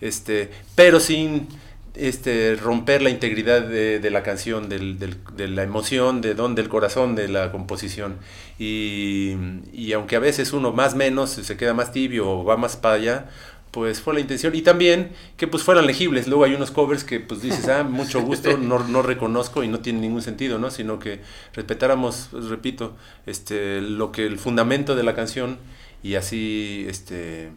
este, 0.00 0.50
pero 0.74 0.98
sin 0.98 1.48
este, 1.94 2.56
romper 2.56 3.02
la 3.02 3.10
integridad 3.10 3.62
de, 3.62 4.10
la 4.10 4.22
canción, 4.22 4.68
del, 4.68 4.98
de 4.98 5.48
la 5.48 5.62
emoción, 5.62 6.20
de 6.20 6.34
don, 6.34 6.54
del 6.54 6.68
corazón 6.68 7.14
de 7.14 7.28
la 7.28 7.50
composición. 7.52 8.16
Y, 8.58 9.36
y, 9.72 9.92
aunque 9.92 10.16
a 10.16 10.20
veces 10.20 10.52
uno 10.52 10.72
más 10.72 10.94
menos 10.94 11.30
se 11.30 11.56
queda 11.56 11.74
más 11.74 11.92
tibio 11.92 12.30
o 12.30 12.44
va 12.44 12.56
más 12.56 12.76
para 12.76 12.94
allá, 12.94 13.28
pues 13.70 14.00
fue 14.00 14.14
la 14.14 14.20
intención. 14.20 14.54
Y 14.54 14.62
también 14.62 15.12
que 15.36 15.46
pues 15.46 15.62
fueran 15.62 15.86
legibles. 15.86 16.26
Luego 16.26 16.44
hay 16.44 16.54
unos 16.54 16.70
covers 16.70 17.04
que 17.04 17.20
pues 17.20 17.42
dices, 17.42 17.68
ah, 17.68 17.84
mucho 17.84 18.20
gusto, 18.22 18.56
no, 18.56 18.80
no 18.80 19.02
reconozco 19.02 19.62
y 19.62 19.68
no 19.68 19.80
tiene 19.80 20.00
ningún 20.00 20.22
sentido, 20.22 20.58
¿no? 20.58 20.70
Sino 20.70 20.98
que 20.98 21.20
respetáramos, 21.54 22.28
pues, 22.30 22.46
repito, 22.46 22.96
este, 23.26 23.80
lo 23.80 24.12
que 24.12 24.26
el 24.26 24.38
fundamento 24.38 24.96
de 24.96 25.02
la 25.02 25.14
canción 25.14 25.58
y 26.02 26.14
así 26.14 26.86
este 26.88 27.50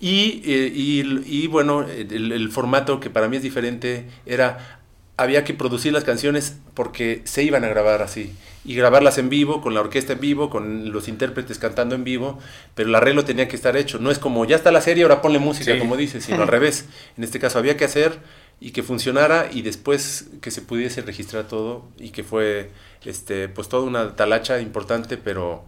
y, 0.00 0.42
eh, 0.44 0.72
y, 0.74 1.02
y 1.26 1.46
bueno 1.48 1.82
el, 1.82 2.32
el, 2.32 2.50
formato 2.50 3.00
que 3.00 3.10
para 3.10 3.28
mí 3.28 3.36
es 3.36 3.42
diferente 3.42 4.06
era 4.24 4.78
había 5.18 5.42
que 5.42 5.52
producir 5.52 5.92
las 5.92 6.04
canciones 6.04 6.56
porque 6.74 7.22
se 7.24 7.42
iban 7.42 7.64
a 7.64 7.68
grabar 7.68 8.02
así 8.02 8.32
y 8.64 8.74
grabarlas 8.76 9.18
en 9.18 9.28
vivo 9.28 9.60
con 9.60 9.74
la 9.74 9.80
orquesta 9.80 10.12
en 10.12 10.20
vivo 10.20 10.48
con 10.48 10.92
los 10.92 11.08
intérpretes 11.08 11.58
cantando 11.58 11.96
en 11.96 12.04
vivo 12.04 12.38
pero 12.76 12.88
el 12.88 12.94
arreglo 12.94 13.24
tenía 13.24 13.48
que 13.48 13.56
estar 13.56 13.76
hecho. 13.76 13.98
No 13.98 14.12
es 14.12 14.20
como 14.20 14.44
ya 14.44 14.54
está 14.54 14.70
la 14.70 14.80
serie 14.80 15.02
ahora 15.02 15.20
ponle 15.20 15.40
música 15.40 15.72
sí. 15.72 15.78
como 15.78 15.96
dices 15.96 16.24
sino 16.24 16.42
al 16.42 16.48
revés. 16.56 16.86
En 17.16 17.24
este 17.24 17.40
caso 17.40 17.58
había 17.58 17.76
que 17.76 17.84
hacer 17.84 18.18
y 18.60 18.70
que 18.70 18.84
funcionara 18.84 19.48
y 19.52 19.62
después 19.62 20.26
que 20.40 20.52
se 20.52 20.62
pudiese 20.62 21.02
registrar 21.02 21.48
todo 21.48 21.84
y 21.98 22.10
que 22.10 22.22
fue 22.22 22.70
este 23.04 23.48
pues 23.48 23.68
toda 23.68 23.82
una 23.82 24.14
talacha 24.14 24.60
importante 24.60 25.16
pero 25.16 25.64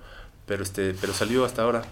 pero 0.46 0.62
este 0.62 0.94
pero 1.00 1.12
salió 1.12 1.44
hasta 1.44 1.62
ahora 1.62 1.82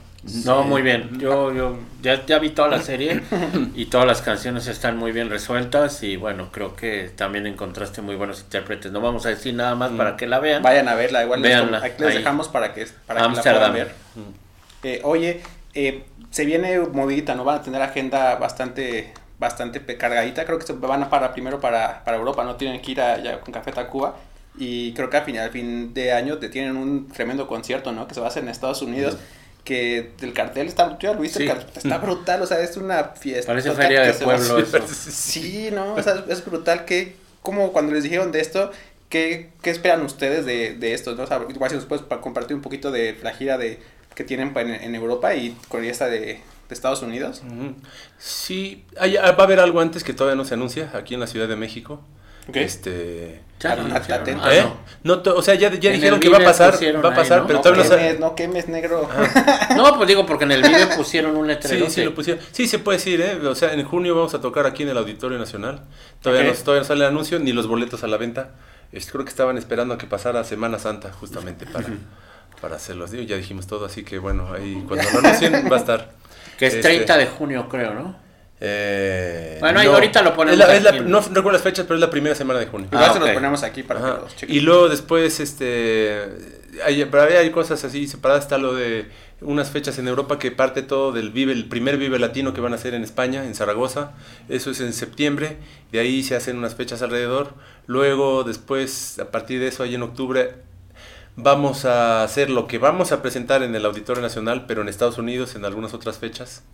no, 0.44 0.64
muy 0.64 0.82
bien. 0.82 1.18
Yo, 1.18 1.52
yo 1.54 1.78
ya, 2.02 2.24
ya 2.26 2.38
vi 2.38 2.50
toda 2.50 2.68
la 2.68 2.80
serie 2.80 3.22
y 3.74 3.86
todas 3.86 4.06
las 4.06 4.22
canciones 4.22 4.66
están 4.66 4.96
muy 4.96 5.12
bien 5.12 5.30
resueltas 5.30 6.02
y 6.02 6.16
bueno, 6.16 6.50
creo 6.52 6.76
que 6.76 7.10
también 7.14 7.46
encontraste 7.46 8.02
muy 8.02 8.16
buenos 8.16 8.40
intérpretes. 8.40 8.92
No 8.92 9.00
vamos 9.00 9.26
a 9.26 9.30
decir 9.30 9.54
nada 9.54 9.74
más 9.74 9.90
para 9.92 10.16
que 10.16 10.26
la 10.26 10.38
vean. 10.38 10.62
Vayan 10.62 10.88
a 10.88 10.94
verla, 10.94 11.22
igual 11.22 11.42
Veanla, 11.42 11.80
les, 11.80 12.00
les 12.00 12.14
dejamos 12.14 12.48
para 12.48 12.74
que, 12.74 12.86
para 13.06 13.20
que 13.20 13.34
la 13.36 13.42
puedan 13.42 13.72
ver. 13.72 13.92
Eh, 14.82 15.00
oye, 15.04 15.42
eh, 15.74 16.04
se 16.30 16.44
viene 16.44 16.78
movidita, 16.78 17.34
¿no? 17.34 17.44
Van 17.44 17.58
a 17.58 17.62
tener 17.62 17.82
agenda 17.82 18.36
bastante 18.36 19.12
bastante 19.38 19.80
cargadita. 19.96 20.44
Creo 20.44 20.58
que 20.58 20.66
se 20.66 20.72
van 20.72 21.02
a 21.02 21.10
para 21.10 21.32
primero 21.32 21.60
para, 21.60 22.02
para 22.04 22.16
Europa, 22.16 22.44
no 22.44 22.56
tienen 22.56 22.80
que 22.82 22.92
ir 22.92 23.00
allá 23.00 23.40
con 23.40 23.52
Café 23.52 23.72
Tacuba. 23.72 24.16
Y 24.56 24.92
creo 24.94 25.08
que 25.08 25.16
al 25.16 25.24
fin, 25.24 25.38
al 25.38 25.50
fin 25.50 25.94
de 25.94 26.12
año 26.12 26.38
te 26.38 26.48
tienen 26.48 26.76
un 26.76 27.06
tremendo 27.08 27.46
concierto, 27.46 27.92
¿no? 27.92 28.08
Que 28.08 28.14
se 28.14 28.20
va 28.20 28.26
a 28.26 28.30
hacer 28.30 28.42
en 28.42 28.48
Estados 28.48 28.82
Unidos. 28.82 29.16
Que 29.68 30.12
el 30.22 30.32
cartel 30.32 30.66
está, 30.66 30.96
tú 30.96 31.06
ya 31.06 31.12
lo 31.12 31.20
viste, 31.20 31.40
sí. 31.40 31.44
el 31.44 31.50
cartel 31.50 31.72
está 31.76 31.98
brutal, 31.98 32.40
o 32.40 32.46
sea, 32.46 32.58
es 32.60 32.78
una 32.78 33.04
fiesta. 33.04 33.52
Parece 33.52 33.70
feria 33.72 34.00
de 34.00 34.14
pueblo 34.14 34.56
eso. 34.56 34.78
Sí, 34.88 35.68
no, 35.70 35.92
o 35.92 36.02
sea, 36.02 36.24
es 36.26 36.42
brutal 36.42 36.86
que, 36.86 37.16
como 37.42 37.70
cuando 37.70 37.92
les 37.92 38.02
dijeron 38.02 38.32
de 38.32 38.40
esto, 38.40 38.70
¿qué, 39.10 39.50
qué 39.60 39.68
esperan 39.68 40.00
ustedes 40.00 40.46
de, 40.46 40.72
de 40.72 40.94
esto? 40.94 41.14
¿no? 41.14 41.24
O 41.24 41.26
sea, 41.26 41.42
igual 41.50 41.68
si 41.68 41.76
nos 41.76 41.84
puedes 41.84 42.02
compartir 42.22 42.56
un 42.56 42.62
poquito 42.62 42.90
de 42.90 43.18
la 43.22 43.34
gira 43.34 43.58
de, 43.58 43.78
que 44.14 44.24
tienen 44.24 44.56
en, 44.56 44.70
en 44.70 44.94
Europa 44.94 45.34
y 45.34 45.54
con 45.68 45.84
esta 45.84 46.06
de, 46.06 46.20
de 46.20 46.40
Estados 46.70 47.02
Unidos. 47.02 47.42
Sí, 48.16 48.86
hay, 48.98 49.16
va 49.16 49.26
a 49.26 49.42
haber 49.42 49.60
algo 49.60 49.80
antes 49.80 50.02
que 50.02 50.14
todavía 50.14 50.36
no 50.36 50.46
se 50.46 50.54
anuncia, 50.54 50.92
aquí 50.94 51.12
en 51.12 51.20
la 51.20 51.26
Ciudad 51.26 51.46
de 51.46 51.56
México. 51.56 52.00
Okay. 52.48 52.64
Este. 52.64 53.40
Ya, 53.60 53.72
atento. 53.72 54.50
¿Eh? 54.50 54.64
no, 55.02 55.20
o 55.34 55.42
sea, 55.42 55.56
ya, 55.56 55.72
ya 55.74 55.90
dijeron 55.90 56.20
que 56.20 56.28
va 56.28 56.38
a 56.38 56.44
pasar, 56.44 56.74
va 56.74 57.10
a 57.10 57.14
pasar, 57.14 57.40
ahí, 57.40 57.40
¿no? 57.40 57.46
pero 57.46 57.58
no, 57.58 57.82
todavía 57.82 57.84
no 57.84 57.90
quemes, 57.90 58.20
no 58.20 58.34
quemes 58.36 58.68
negro. 58.68 59.08
Ah. 59.10 59.74
no, 59.76 59.96
pues 59.96 60.06
digo 60.06 60.24
porque 60.26 60.44
en 60.44 60.52
el 60.52 60.62
video 60.62 60.88
pusieron 60.96 61.36
un 61.36 61.48
letrero. 61.48 61.86
Sí, 61.86 61.92
sí, 61.92 62.04
lo 62.04 62.14
pusieron. 62.14 62.42
Sí, 62.52 62.68
se 62.68 62.78
puede 62.78 62.98
decir, 62.98 63.20
¿eh? 63.20 63.34
O 63.46 63.54
sea, 63.56 63.72
en 63.74 63.84
junio 63.84 64.14
vamos 64.14 64.32
a 64.34 64.40
tocar 64.40 64.64
aquí 64.64 64.84
en 64.84 64.90
el 64.90 64.98
Auditorio 64.98 65.38
Nacional. 65.38 65.80
Todavía, 66.22 66.48
okay. 66.48 66.56
no, 66.56 66.64
todavía 66.64 66.82
no 66.82 66.86
sale 66.86 67.04
el 67.04 67.10
anuncio 67.10 67.40
ni 67.40 67.52
los 67.52 67.66
boletos 67.66 68.04
a 68.04 68.06
la 68.06 68.16
venta. 68.16 68.50
Es, 68.92 69.10
creo 69.10 69.24
que 69.24 69.30
estaban 69.30 69.58
esperando 69.58 69.94
a 69.94 69.98
que 69.98 70.06
pasara 70.06 70.44
Semana 70.44 70.78
Santa 70.78 71.10
justamente 71.12 71.66
para, 71.66 71.88
para 72.60 72.76
hacerlo. 72.76 73.06
Ya 73.06 73.36
dijimos 73.36 73.66
todo, 73.66 73.86
así 73.86 74.04
que 74.04 74.18
bueno, 74.18 74.52
ahí 74.54 74.84
cuando 74.86 75.10
lo 75.10 75.18
anuncien 75.18 75.52
va 75.70 75.76
a 75.76 75.80
estar. 75.80 76.10
Que 76.58 76.66
es 76.68 76.80
30 76.80 77.00
este, 77.00 77.18
de 77.18 77.26
junio, 77.26 77.68
creo, 77.68 77.94
¿no? 77.94 78.27
Eh, 78.60 79.58
bueno, 79.60 79.82
no, 79.82 79.92
ahorita 79.92 80.22
lo 80.22 80.34
ponemos. 80.34 80.58
Es 80.60 80.66
la, 80.66 80.76
es 80.76 80.82
la, 80.82 80.92
no 81.00 81.20
recuerdo 81.20 81.52
las 81.52 81.62
fechas, 81.62 81.86
pero 81.86 81.94
es 81.94 82.00
la 82.00 82.10
primera 82.10 82.34
semana 82.34 82.58
de 82.58 82.66
junio. 82.66 82.88
Igual 82.90 83.04
ah, 83.04 83.12
se 83.12 83.18
okay. 83.18 83.28
lo 83.28 83.34
ponemos 83.34 83.62
aquí 83.62 83.82
para 83.82 84.00
Ajá. 84.00 84.14
que 84.16 84.20
los 84.22 84.36
chequen. 84.36 84.56
Y 84.56 84.60
luego 84.60 84.88
después, 84.88 85.40
este. 85.40 86.24
Hay, 86.84 87.04
pero 87.04 87.22
hay 87.22 87.50
cosas 87.50 87.84
así 87.84 88.06
separadas. 88.08 88.44
Está 88.44 88.58
lo 88.58 88.74
de 88.74 89.06
unas 89.40 89.70
fechas 89.70 89.98
en 89.98 90.08
Europa 90.08 90.38
que 90.38 90.50
parte 90.50 90.82
todo 90.82 91.12
del 91.12 91.30
Vive, 91.30 91.52
el 91.52 91.68
primer 91.68 91.96
Vive 91.96 92.18
Latino 92.18 92.52
que 92.52 92.60
van 92.60 92.72
a 92.72 92.76
hacer 92.76 92.94
en 92.94 93.04
España, 93.04 93.44
en 93.44 93.54
Zaragoza. 93.54 94.12
Eso 94.48 94.70
es 94.70 94.80
en 94.80 94.92
septiembre. 94.92 95.58
De 95.92 96.00
ahí 96.00 96.22
se 96.22 96.34
hacen 96.34 96.58
unas 96.58 96.74
fechas 96.74 97.02
alrededor. 97.02 97.54
Luego, 97.86 98.42
después, 98.42 99.18
a 99.20 99.30
partir 99.30 99.60
de 99.60 99.68
eso, 99.68 99.84
ahí 99.84 99.94
en 99.94 100.02
octubre, 100.02 100.54
vamos 101.36 101.84
a 101.84 102.24
hacer 102.24 102.50
lo 102.50 102.66
que 102.66 102.78
vamos 102.78 103.12
a 103.12 103.22
presentar 103.22 103.62
en 103.62 103.74
el 103.74 103.86
Auditorio 103.86 104.20
Nacional, 104.20 104.66
pero 104.66 104.82
en 104.82 104.88
Estados 104.88 105.18
Unidos 105.18 105.54
en 105.54 105.64
algunas 105.64 105.94
otras 105.94 106.18
fechas. 106.18 106.64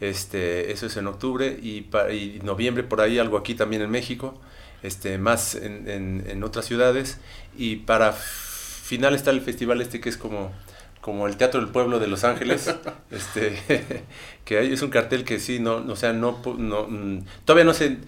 Este, 0.00 0.70
eso 0.70 0.86
es 0.86 0.96
en 0.96 1.08
octubre 1.08 1.58
y, 1.60 1.82
para, 1.82 2.12
y 2.12 2.40
noviembre 2.44 2.84
por 2.84 3.00
ahí 3.00 3.18
algo 3.18 3.36
aquí 3.36 3.54
también 3.54 3.82
en 3.82 3.90
México, 3.90 4.40
este, 4.82 5.18
más 5.18 5.56
en, 5.56 5.88
en, 5.88 6.24
en, 6.28 6.44
otras 6.44 6.66
ciudades. 6.66 7.18
Y 7.56 7.76
para 7.76 8.12
final 8.12 9.14
está 9.14 9.30
el 9.30 9.40
festival 9.40 9.80
este 9.80 10.00
que 10.00 10.08
es 10.08 10.16
como, 10.16 10.52
como 11.00 11.26
el 11.26 11.36
Teatro 11.36 11.60
del 11.60 11.70
Pueblo 11.70 11.98
de 11.98 12.06
Los 12.06 12.22
Ángeles, 12.24 12.74
este, 13.10 13.58
que 14.44 14.58
hay, 14.58 14.72
es 14.72 14.82
un 14.82 14.90
cartel 14.90 15.24
que 15.24 15.40
sí, 15.40 15.58
no, 15.58 15.76
o 15.76 15.96
sea, 15.96 16.12
no, 16.12 16.40
no, 16.58 16.86
mm, 16.88 17.24
todavía 17.44 17.64
no 17.64 17.74
se... 17.74 17.98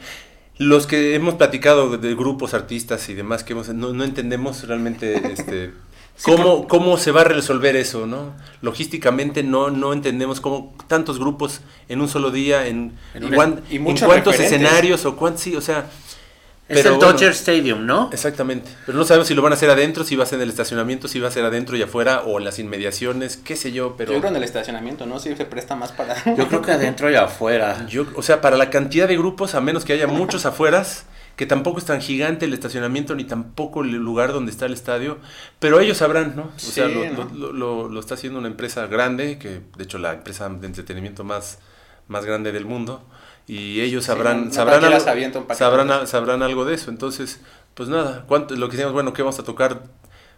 Los 0.58 0.86
que 0.86 1.14
hemos 1.14 1.36
platicado 1.36 1.96
de 1.96 2.14
grupos, 2.14 2.52
artistas 2.52 3.08
y 3.08 3.14
demás, 3.14 3.44
que 3.44 3.54
hemos, 3.54 3.70
no, 3.70 3.94
no 3.94 4.04
entendemos 4.04 4.68
realmente 4.68 5.32
este, 5.32 5.72
¿Cómo, 6.22 6.68
¿Cómo 6.68 6.96
se 6.96 7.12
va 7.12 7.22
a 7.22 7.24
resolver 7.24 7.76
eso? 7.76 8.06
¿no? 8.06 8.34
Logísticamente 8.62 9.42
no, 9.42 9.70
no 9.70 9.92
entendemos 9.92 10.40
cómo 10.40 10.74
tantos 10.86 11.18
grupos 11.18 11.60
en 11.88 12.00
un 12.00 12.08
solo 12.08 12.30
día, 12.30 12.66
en, 12.66 12.92
en, 13.14 13.24
un, 13.24 13.32
cuan, 13.32 13.60
y 13.70 13.76
en 13.76 13.96
cuántos 13.96 14.38
escenarios 14.38 15.04
o 15.06 15.16
cuántos, 15.16 15.42
sí, 15.42 15.56
o 15.56 15.60
sea... 15.60 15.86
Es 16.68 16.76
pero 16.76 16.90
el 16.90 16.96
bueno, 16.98 17.12
Dodger 17.14 17.32
Stadium, 17.32 17.84
¿no? 17.84 18.10
Exactamente. 18.12 18.70
Pero 18.86 18.96
no 18.96 19.04
sabemos 19.04 19.26
si 19.26 19.34
lo 19.34 19.42
van 19.42 19.52
a 19.52 19.56
hacer 19.56 19.68
adentro, 19.70 20.04
si 20.04 20.14
va 20.14 20.22
a 20.22 20.26
ser 20.26 20.36
en 20.36 20.44
el 20.44 20.50
estacionamiento, 20.50 21.08
si 21.08 21.18
va 21.18 21.26
a 21.26 21.30
ser 21.32 21.44
adentro 21.44 21.76
y 21.76 21.82
afuera, 21.82 22.22
o 22.24 22.38
en 22.38 22.44
las 22.44 22.60
inmediaciones, 22.60 23.36
qué 23.36 23.56
sé 23.56 23.72
yo, 23.72 23.96
pero... 23.96 24.12
Yo 24.12 24.20
creo 24.20 24.30
en 24.30 24.36
el 24.36 24.44
estacionamiento, 24.44 25.04
¿no? 25.04 25.18
Si 25.18 25.34
se 25.34 25.44
presta 25.46 25.74
más 25.74 25.90
para... 25.90 26.14
Yo 26.36 26.46
creo 26.46 26.62
que 26.62 26.70
adentro 26.70 27.10
y 27.10 27.16
afuera. 27.16 27.84
Yo, 27.88 28.06
o 28.14 28.22
sea, 28.22 28.40
para 28.40 28.56
la 28.56 28.70
cantidad 28.70 29.08
de 29.08 29.16
grupos, 29.16 29.56
a 29.56 29.60
menos 29.60 29.84
que 29.84 29.94
haya 29.94 30.06
muchos 30.06 30.46
afueras, 30.46 31.06
que 31.40 31.46
tampoco 31.46 31.78
es 31.78 31.86
tan 31.86 32.02
gigante 32.02 32.44
el 32.44 32.52
estacionamiento 32.52 33.14
ni 33.14 33.24
tampoco 33.24 33.80
el 33.80 33.92
lugar 33.92 34.34
donde 34.34 34.52
está 34.52 34.66
el 34.66 34.74
estadio, 34.74 35.16
pero 35.58 35.80
ellos 35.80 35.96
sabrán, 35.96 36.36
¿no? 36.36 36.42
O 36.42 36.52
sí, 36.58 36.72
sea, 36.72 36.86
lo, 36.86 37.02
¿no? 37.14 37.30
Lo, 37.32 37.52
lo, 37.54 37.88
lo, 37.88 37.98
está 37.98 38.12
haciendo 38.12 38.38
una 38.38 38.48
empresa 38.48 38.86
grande, 38.88 39.38
que 39.38 39.62
de 39.74 39.84
hecho 39.84 39.96
la 39.96 40.12
empresa 40.12 40.50
de 40.50 40.66
entretenimiento 40.66 41.24
más, 41.24 41.58
más 42.08 42.26
grande 42.26 42.52
del 42.52 42.66
mundo, 42.66 43.02
y 43.46 43.80
ellos 43.80 44.04
sabrán, 44.04 44.50
sí, 44.50 44.56
sabrán, 44.56 44.84
algo, 44.84 45.00
sabrán, 45.54 46.06
sabrán 46.06 46.42
algo 46.42 46.66
de 46.66 46.74
eso. 46.74 46.90
Entonces, 46.90 47.40
pues 47.72 47.88
nada, 47.88 48.26
¿cuánto, 48.28 48.54
lo 48.54 48.68
que 48.68 48.72
decíamos, 48.72 48.92
bueno, 48.92 49.14
¿qué 49.14 49.22
vamos 49.22 49.38
a 49.38 49.42
tocar? 49.42 49.84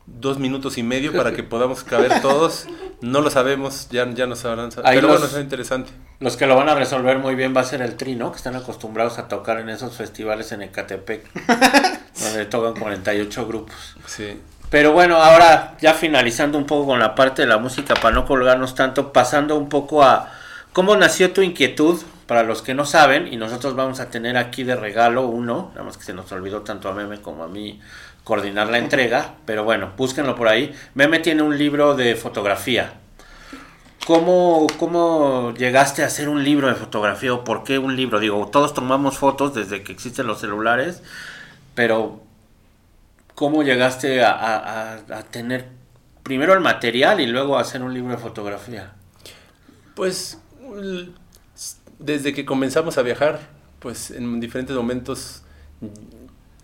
Dos 0.06 0.38
minutos 0.38 0.78
y 0.78 0.82
medio 0.82 1.12
para 1.12 1.32
que 1.32 1.42
podamos 1.42 1.84
caber 1.84 2.20
todos. 2.20 2.66
No 3.00 3.20
lo 3.20 3.30
sabemos, 3.30 3.88
ya, 3.90 4.08
ya 4.10 4.26
nos 4.26 4.40
sabrán. 4.40 4.70
Pero 4.70 5.08
bueno, 5.08 5.24
es 5.24 5.36
interesante. 5.36 5.90
Los 6.20 6.36
que 6.36 6.46
lo 6.46 6.56
van 6.56 6.68
a 6.68 6.74
resolver 6.74 7.18
muy 7.18 7.34
bien 7.34 7.54
va 7.56 7.62
a 7.62 7.64
ser 7.64 7.82
el 7.82 7.96
Trino, 7.96 8.30
que 8.30 8.36
están 8.36 8.54
acostumbrados 8.54 9.18
a 9.18 9.28
tocar 9.28 9.58
en 9.58 9.68
esos 9.68 9.96
festivales 9.96 10.52
en 10.52 10.62
Ecatepec, 10.62 11.28
donde 12.20 12.46
tocan 12.46 12.80
48 12.80 13.46
grupos. 13.46 13.96
Sí. 14.06 14.40
Pero 14.70 14.92
bueno, 14.92 15.16
ahora 15.16 15.76
ya 15.80 15.94
finalizando 15.94 16.56
un 16.56 16.64
poco 16.64 16.86
con 16.86 16.98
la 16.98 17.14
parte 17.14 17.42
de 17.42 17.48
la 17.48 17.58
música, 17.58 17.94
para 17.94 18.14
no 18.14 18.24
colgarnos 18.24 18.74
tanto, 18.74 19.12
pasando 19.12 19.56
un 19.56 19.68
poco 19.68 20.02
a 20.02 20.30
cómo 20.72 20.96
nació 20.96 21.32
tu 21.32 21.42
inquietud, 21.42 22.00
para 22.26 22.44
los 22.44 22.62
que 22.62 22.72
no 22.72 22.86
saben, 22.86 23.30
y 23.30 23.36
nosotros 23.36 23.74
vamos 23.74 24.00
a 24.00 24.08
tener 24.08 24.38
aquí 24.38 24.64
de 24.64 24.74
regalo 24.74 25.26
uno, 25.26 25.72
nada 25.74 25.84
más 25.84 25.98
que 25.98 26.04
se 26.04 26.14
nos 26.14 26.32
olvidó 26.32 26.62
tanto 26.62 26.88
a 26.88 26.94
Meme 26.94 27.20
como 27.20 27.44
a 27.44 27.48
mí 27.48 27.80
coordinar 28.24 28.68
la 28.68 28.78
entrega, 28.78 29.34
pero 29.44 29.64
bueno, 29.64 29.92
búsquenlo 29.96 30.34
por 30.34 30.48
ahí. 30.48 30.74
Meme 30.94 31.18
tiene 31.18 31.42
un 31.42 31.58
libro 31.58 31.96
de 31.96 32.14
fotografía. 32.14 32.94
¿Cómo, 34.06 34.66
¿Cómo 34.78 35.54
llegaste 35.56 36.02
a 36.02 36.06
hacer 36.06 36.28
un 36.28 36.42
libro 36.42 36.68
de 36.68 36.74
fotografía 36.74 37.32
o 37.32 37.44
por 37.44 37.62
qué 37.62 37.78
un 37.78 37.94
libro? 37.94 38.18
Digo, 38.18 38.48
todos 38.48 38.74
tomamos 38.74 39.18
fotos 39.18 39.54
desde 39.54 39.84
que 39.84 39.92
existen 39.92 40.26
los 40.26 40.40
celulares, 40.40 41.02
pero 41.74 42.20
¿cómo 43.34 43.62
llegaste 43.62 44.24
a, 44.24 45.24
tener 45.30 45.68
primero 46.24 46.52
el 46.52 46.60
material 46.60 47.20
y 47.20 47.26
luego 47.26 47.56
a 47.56 47.60
hacer 47.60 47.82
un 47.82 47.94
libro 47.94 48.10
de 48.10 48.18
fotografía? 48.18 48.92
Pues 49.94 50.38
desde 52.00 52.32
que 52.32 52.44
comenzamos 52.44 52.98
a 52.98 53.02
viajar, 53.02 53.38
pues 53.78 54.10
en 54.10 54.40
diferentes 54.40 54.74
momentos 54.74 55.42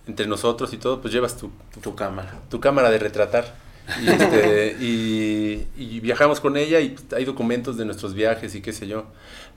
entre 0.08 0.26
nosotros 0.26 0.72
y 0.72 0.78
todo, 0.78 1.00
pues 1.00 1.12
llevas 1.12 1.36
tu, 1.36 1.50
tu 1.82 1.94
cámara. 1.94 2.34
Tu 2.50 2.58
cámara 2.58 2.90
de 2.90 2.98
retratar. 2.98 3.54
Y, 4.02 4.08
este, 4.08 4.76
y, 4.80 6.00
viajamos 6.00 6.40
con 6.40 6.56
ella 6.56 6.80
y 6.80 6.96
hay 7.14 7.24
documentos 7.24 7.76
de 7.76 7.84
nuestros 7.84 8.14
viajes 8.14 8.54
y 8.54 8.62
qué 8.62 8.72
sé 8.72 8.88
yo. 8.88 9.04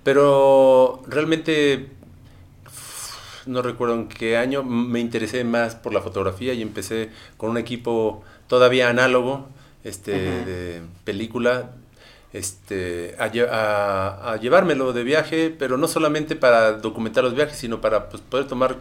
Pero 0.03 1.01
realmente 1.07 1.87
no 3.45 3.61
recuerdo 3.61 3.95
en 3.95 4.07
qué 4.07 4.37
año 4.37 4.63
me 4.63 4.99
interesé 4.99 5.43
más 5.43 5.75
por 5.75 5.93
la 5.93 6.01
fotografía 6.01 6.53
y 6.53 6.61
empecé 6.61 7.09
con 7.37 7.49
un 7.49 7.57
equipo 7.57 8.23
todavía 8.47 8.89
análogo 8.89 9.47
este, 9.83 10.11
de 10.11 10.81
película 11.05 11.71
este, 12.33 13.15
a, 13.19 14.31
a, 14.31 14.37
llevármelo 14.37 14.93
de 14.93 15.03
viaje, 15.03 15.55
pero 15.57 15.77
no 15.77 15.87
solamente 15.87 16.35
para 16.35 16.73
documentar 16.73 17.23
los 17.23 17.35
viajes, 17.35 17.57
sino 17.57 17.81
para 17.81 18.09
pues, 18.09 18.21
poder 18.21 18.47
tomar 18.47 18.77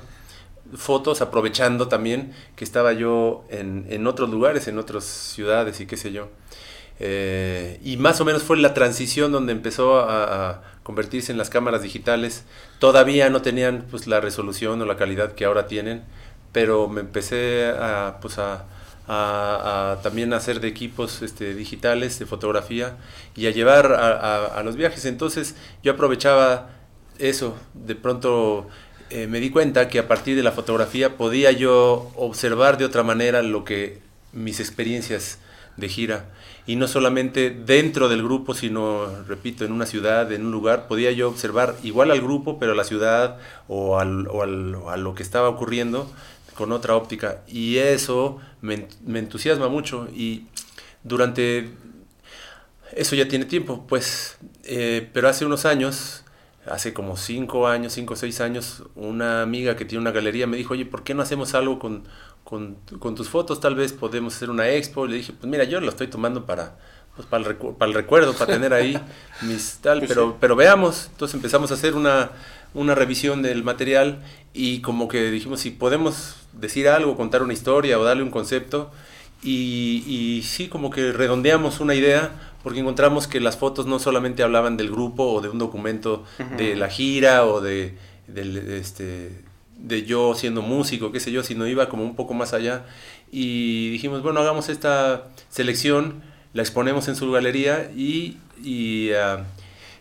fotos 0.74 1.20
aprovechando 1.20 1.88
también 1.88 2.32
que 2.56 2.64
estaba 2.64 2.92
yo 2.92 3.44
en, 3.48 3.86
en 3.90 4.06
otros 4.06 4.30
lugares, 4.30 4.68
en 4.68 4.78
otras 4.78 5.04
ciudades 5.04 5.80
y 5.80 5.86
qué 5.86 5.96
sé 5.96 6.12
yo. 6.12 6.28
Eh, 7.02 7.80
y 7.82 7.96
más 7.96 8.20
o 8.20 8.26
menos 8.26 8.42
fue 8.42 8.58
la 8.58 8.74
transición 8.74 9.32
donde 9.32 9.52
empezó 9.52 9.98
a, 9.98 10.62
convertirse 10.82 11.30
en 11.30 11.38
las 11.38 11.50
cámaras 11.50 11.82
digitales. 11.82 12.44
Todavía 12.78 13.30
no 13.30 13.42
tenían 13.42 13.86
pues, 13.90 14.06
la 14.06 14.20
resolución 14.20 14.80
o 14.82 14.86
la 14.86 14.96
calidad 14.96 15.32
que 15.32 15.44
ahora 15.44 15.66
tienen, 15.66 16.02
pero 16.52 16.88
me 16.88 17.00
empecé 17.00 17.68
a, 17.68 18.18
pues, 18.20 18.38
a, 18.38 18.64
a, 19.06 19.98
también 20.02 20.32
hacer 20.32 20.60
de 20.60 20.68
equipos 20.68 21.22
este, 21.22 21.54
digitales 21.54 22.18
de 22.18 22.26
fotografía 22.26 22.96
y 23.36 23.46
a 23.46 23.50
llevar 23.50 23.92
a, 23.92 24.62
los 24.64 24.76
viajes. 24.76 25.04
Entonces 25.04 25.54
yo 25.82 25.92
aprovechaba 25.92 26.70
eso, 27.18 27.56
de 27.74 27.94
pronto 27.94 28.66
eh, 29.10 29.26
me 29.26 29.40
di 29.40 29.50
cuenta 29.50 29.88
que 29.88 29.98
a 29.98 30.08
partir 30.08 30.36
de 30.36 30.42
la 30.42 30.52
fotografía 30.52 31.16
podía 31.16 31.52
yo 31.52 32.10
observar 32.16 32.78
de 32.78 32.84
otra 32.84 33.02
manera 33.02 33.42
lo 33.42 33.64
que 33.64 33.98
mis 34.32 34.60
experiencias 34.60 35.38
de 35.76 35.88
gira 35.88 36.26
y 36.66 36.76
no 36.76 36.86
solamente 36.86 37.50
dentro 37.50 38.08
del 38.08 38.22
grupo, 38.22 38.54
sino, 38.54 39.24
repito, 39.26 39.64
en 39.64 39.72
una 39.72 39.86
ciudad, 39.86 40.30
en 40.30 40.46
un 40.46 40.52
lugar, 40.52 40.86
podía 40.86 41.10
yo 41.10 41.28
observar 41.28 41.74
igual 41.82 42.10
al 42.10 42.20
grupo, 42.20 42.58
pero 42.58 42.72
a 42.72 42.74
la 42.76 42.84
ciudad 42.84 43.38
o, 43.66 43.98
al, 43.98 44.28
o, 44.28 44.42
al, 44.42 44.76
a 44.88 44.96
lo 44.96 45.14
que 45.14 45.22
estaba 45.22 45.48
ocurriendo 45.48 46.10
con 46.54 46.70
otra 46.70 46.94
óptica. 46.94 47.42
Y 47.48 47.78
eso 47.78 48.38
me, 48.60 48.86
me 49.04 49.18
entusiasma 49.18 49.68
mucho 49.68 50.08
y 50.14 50.46
durante... 51.02 51.70
Eso 52.92 53.16
ya 53.16 53.28
tiene 53.28 53.44
tiempo, 53.44 53.84
pues, 53.88 54.36
eh, 54.64 55.08
pero 55.12 55.28
hace 55.28 55.44
unos 55.44 55.64
años 55.64 56.24
hace 56.66 56.92
como 56.92 57.16
cinco 57.16 57.66
años, 57.66 57.92
cinco 57.94 58.14
o 58.14 58.16
seis 58.16 58.40
años, 58.40 58.82
una 58.94 59.42
amiga 59.42 59.76
que 59.76 59.84
tiene 59.84 60.02
una 60.02 60.10
galería 60.10 60.46
me 60.46 60.56
dijo, 60.56 60.74
oye, 60.74 60.84
¿por 60.84 61.02
qué 61.02 61.14
no 61.14 61.22
hacemos 61.22 61.54
algo 61.54 61.78
con, 61.78 62.04
con, 62.44 63.14
tus 63.14 63.28
fotos? 63.28 63.60
Tal 63.60 63.74
vez 63.74 63.92
podemos 63.92 64.36
hacer 64.36 64.50
una 64.50 64.68
expo. 64.68 65.06
Le 65.06 65.16
dije, 65.16 65.32
pues 65.32 65.50
mira, 65.50 65.64
yo 65.64 65.80
lo 65.80 65.88
estoy 65.88 66.08
tomando 66.08 66.44
para, 66.44 66.76
pues, 67.16 67.26
para, 67.26 67.48
el, 67.48 67.56
para 67.56 67.88
el 67.88 67.94
recuerdo, 67.94 68.34
para 68.34 68.52
tener 68.52 68.74
ahí 68.74 68.98
mis 69.42 69.78
tal, 69.80 70.00
pues 70.00 70.10
pero, 70.10 70.36
pero 70.38 70.56
veamos. 70.56 71.08
Entonces 71.12 71.34
empezamos 71.34 71.70
a 71.70 71.74
hacer 71.74 71.94
una, 71.94 72.30
una 72.74 72.94
revisión 72.94 73.42
del 73.42 73.64
material 73.64 74.22
y 74.52 74.80
como 74.80 75.08
que 75.08 75.30
dijimos, 75.30 75.60
si 75.60 75.70
podemos 75.70 76.36
decir 76.52 76.88
algo, 76.88 77.16
contar 77.16 77.42
una 77.42 77.52
historia 77.52 77.98
o 77.98 78.04
darle 78.04 78.22
un 78.22 78.30
concepto. 78.30 78.90
Y, 79.42 80.04
y 80.06 80.42
sí, 80.42 80.68
como 80.68 80.90
que 80.90 81.12
redondeamos 81.12 81.80
una 81.80 81.94
idea 81.94 82.49
porque 82.62 82.80
encontramos 82.80 83.26
que 83.26 83.40
las 83.40 83.56
fotos 83.56 83.86
no 83.86 83.98
solamente 83.98 84.42
hablaban 84.42 84.76
del 84.76 84.90
grupo 84.90 85.24
o 85.24 85.40
de 85.40 85.48
un 85.48 85.58
documento 85.58 86.24
de 86.56 86.76
la 86.76 86.88
gira 86.88 87.46
o 87.46 87.60
de, 87.60 87.96
este, 88.34 89.30
de 89.76 90.04
yo 90.04 90.34
siendo 90.34 90.62
músico, 90.62 91.12
qué 91.12 91.20
sé 91.20 91.32
yo, 91.32 91.42
sino 91.42 91.66
iba 91.66 91.88
como 91.88 92.04
un 92.04 92.16
poco 92.16 92.34
más 92.34 92.52
allá. 92.52 92.86
Y 93.32 93.90
dijimos, 93.90 94.22
bueno, 94.22 94.40
hagamos 94.40 94.68
esta 94.68 95.28
selección, 95.48 96.22
la 96.52 96.62
exponemos 96.62 97.08
en 97.08 97.16
su 97.16 97.30
galería 97.30 97.90
y, 97.96 98.36
y, 98.62 99.12
ah, 99.12 99.44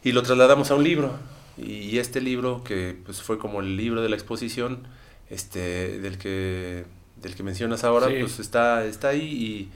y 0.03 0.11
lo 0.11 0.23
trasladamos 0.23 0.71
a 0.71 0.75
un 0.75 0.83
libro. 0.83 1.13
Y 1.57 1.97
este 1.97 2.21
libro, 2.21 2.63
que 2.63 2.97
pues 3.05 3.21
fue 3.21 3.37
como 3.37 3.59
el 3.61 3.75
libro 3.75 4.01
de 4.01 4.09
la 4.09 4.15
exposición, 4.15 4.87
este, 5.29 5.99
del 5.99 6.17
que 6.17 6.85
del 7.21 7.35
que 7.35 7.43
mencionas 7.43 7.83
ahora, 7.83 8.07
pues 8.07 8.39
está, 8.39 8.85
está 8.85 9.09
ahí 9.09 9.21
y 9.21 9.69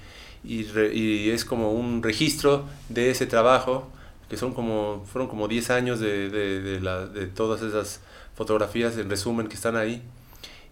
y, 0.44 1.30
es 1.30 1.46
como 1.46 1.72
un 1.72 2.04
registro 2.04 2.66
de 2.90 3.12
ese 3.12 3.26
trabajo, 3.26 3.90
que 4.30 4.38
son 4.38 4.54
como, 4.54 5.06
fueron 5.12 5.30
como 5.30 5.48
10 5.48 5.70
años 5.70 6.00
de, 6.00 6.30
de, 6.30 6.82
la, 6.82 7.06
de 7.06 7.28
todas 7.28 7.62
esas 7.62 8.02
fotografías 8.36 8.98
en 8.98 9.10
resumen 9.10 9.48
que 9.48 9.56
están 9.56 9.76
ahí. 9.76 10.02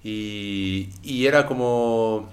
Y, 0.04 0.90
y, 1.04 1.28
era 1.28 1.46
como 1.46 2.30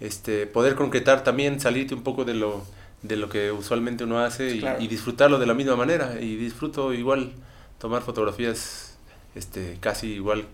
este, 0.00 0.46
poder 0.46 0.76
concretar 0.76 1.24
también, 1.24 1.60
salirte 1.60 1.94
un 1.94 2.02
poco 2.02 2.24
de 2.24 2.34
lo, 2.34 2.64
de 3.02 3.16
lo 3.16 3.28
que 3.28 3.50
usualmente 3.50 4.04
uno 4.04 4.20
hace 4.20 4.54
y, 4.56 4.64
y, 4.78 4.86
disfrutarlo 4.86 5.38
de 5.38 5.46
la 5.46 5.54
misma 5.54 5.76
manera. 5.76 6.20
Y 6.20 6.36
disfruto 6.36 6.94
igual 6.94 7.32
tomar 7.78 8.02
fotografías 8.02 8.96
este, 9.34 9.78
casi 9.80 10.14
igual 10.14 10.44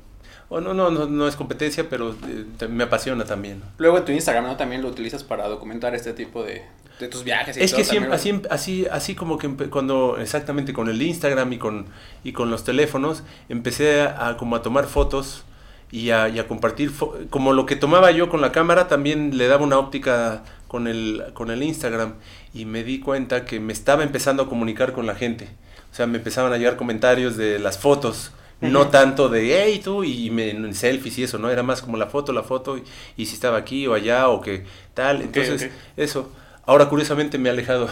o 0.48 0.60
no, 0.60 0.74
no, 0.74 0.90
no, 0.90 1.28
es 1.28 1.36
competencia, 1.36 1.88
pero 1.88 2.14
eh, 2.28 2.68
me 2.68 2.84
apasiona 2.84 3.24
también. 3.24 3.62
Luego 3.78 4.02
tu 4.02 4.12
Instagram, 4.12 4.44
¿no? 4.44 4.56
También 4.56 4.82
lo 4.82 4.88
utilizas 4.88 5.24
para 5.24 5.48
documentar 5.48 5.94
este 5.94 6.12
tipo 6.12 6.44
de, 6.44 6.62
de 7.00 7.08
tus 7.08 7.24
viajes. 7.24 7.56
Y 7.56 7.62
es 7.62 7.74
que 7.74 7.84
siempre, 7.84 8.12
así, 8.12 8.42
así, 8.50 8.86
así 8.90 9.14
como 9.14 9.38
que 9.38 9.48
cuando, 9.70 10.18
exactamente 10.18 10.72
con 10.72 10.88
el 10.88 11.00
Instagram 11.00 11.52
y 11.52 11.58
con, 11.58 11.86
y 12.22 12.32
con 12.32 12.50
los 12.50 12.64
teléfonos, 12.64 13.22
empecé 13.48 14.02
a, 14.02 14.36
como 14.38 14.56
a 14.56 14.62
tomar 14.62 14.86
fotos 14.86 15.44
y 15.90 16.10
a, 16.10 16.28
y 16.28 16.38
a 16.38 16.46
compartir, 16.46 16.92
como 17.30 17.52
lo 17.52 17.66
que 17.66 17.76
tomaba 17.76 18.10
yo 18.10 18.28
con 18.28 18.40
la 18.40 18.52
cámara, 18.52 18.86
también 18.86 19.38
le 19.38 19.48
daba 19.48 19.64
una 19.64 19.78
óptica 19.78 20.44
con 20.68 20.86
el, 20.86 21.24
con 21.34 21.50
el 21.50 21.62
Instagram 21.62 22.14
y 22.52 22.64
me 22.64 22.84
di 22.84 23.00
cuenta 23.00 23.44
que 23.44 23.60
me 23.60 23.72
estaba 23.72 24.02
empezando 24.02 24.44
a 24.44 24.48
comunicar 24.48 24.92
con 24.92 25.06
la 25.06 25.14
gente. 25.14 25.48
O 25.90 25.94
sea, 25.94 26.06
me 26.06 26.18
empezaban 26.18 26.52
a 26.52 26.58
llegar 26.58 26.76
comentarios 26.76 27.36
de 27.36 27.58
las 27.58 27.78
fotos 27.78 28.32
no 28.70 28.88
tanto 28.88 29.28
de, 29.28 29.62
hey, 29.62 29.80
tú, 29.82 30.04
y 30.04 30.30
me, 30.30 30.72
selfies 30.74 31.18
y 31.18 31.24
eso, 31.24 31.38
¿no? 31.38 31.50
Era 31.50 31.62
más 31.62 31.82
como 31.82 31.96
la 31.96 32.06
foto, 32.06 32.32
la 32.32 32.42
foto, 32.42 32.78
y, 33.16 33.26
si 33.26 33.34
estaba 33.34 33.58
aquí 33.58 33.86
o 33.86 33.94
allá 33.94 34.28
o 34.28 34.40
que 34.40 34.64
tal. 34.94 35.22
Entonces, 35.22 35.70
eso. 35.96 36.30
Ahora, 36.66 36.88
curiosamente, 36.88 37.38
me 37.38 37.48
he 37.48 37.52
alejado 37.52 37.88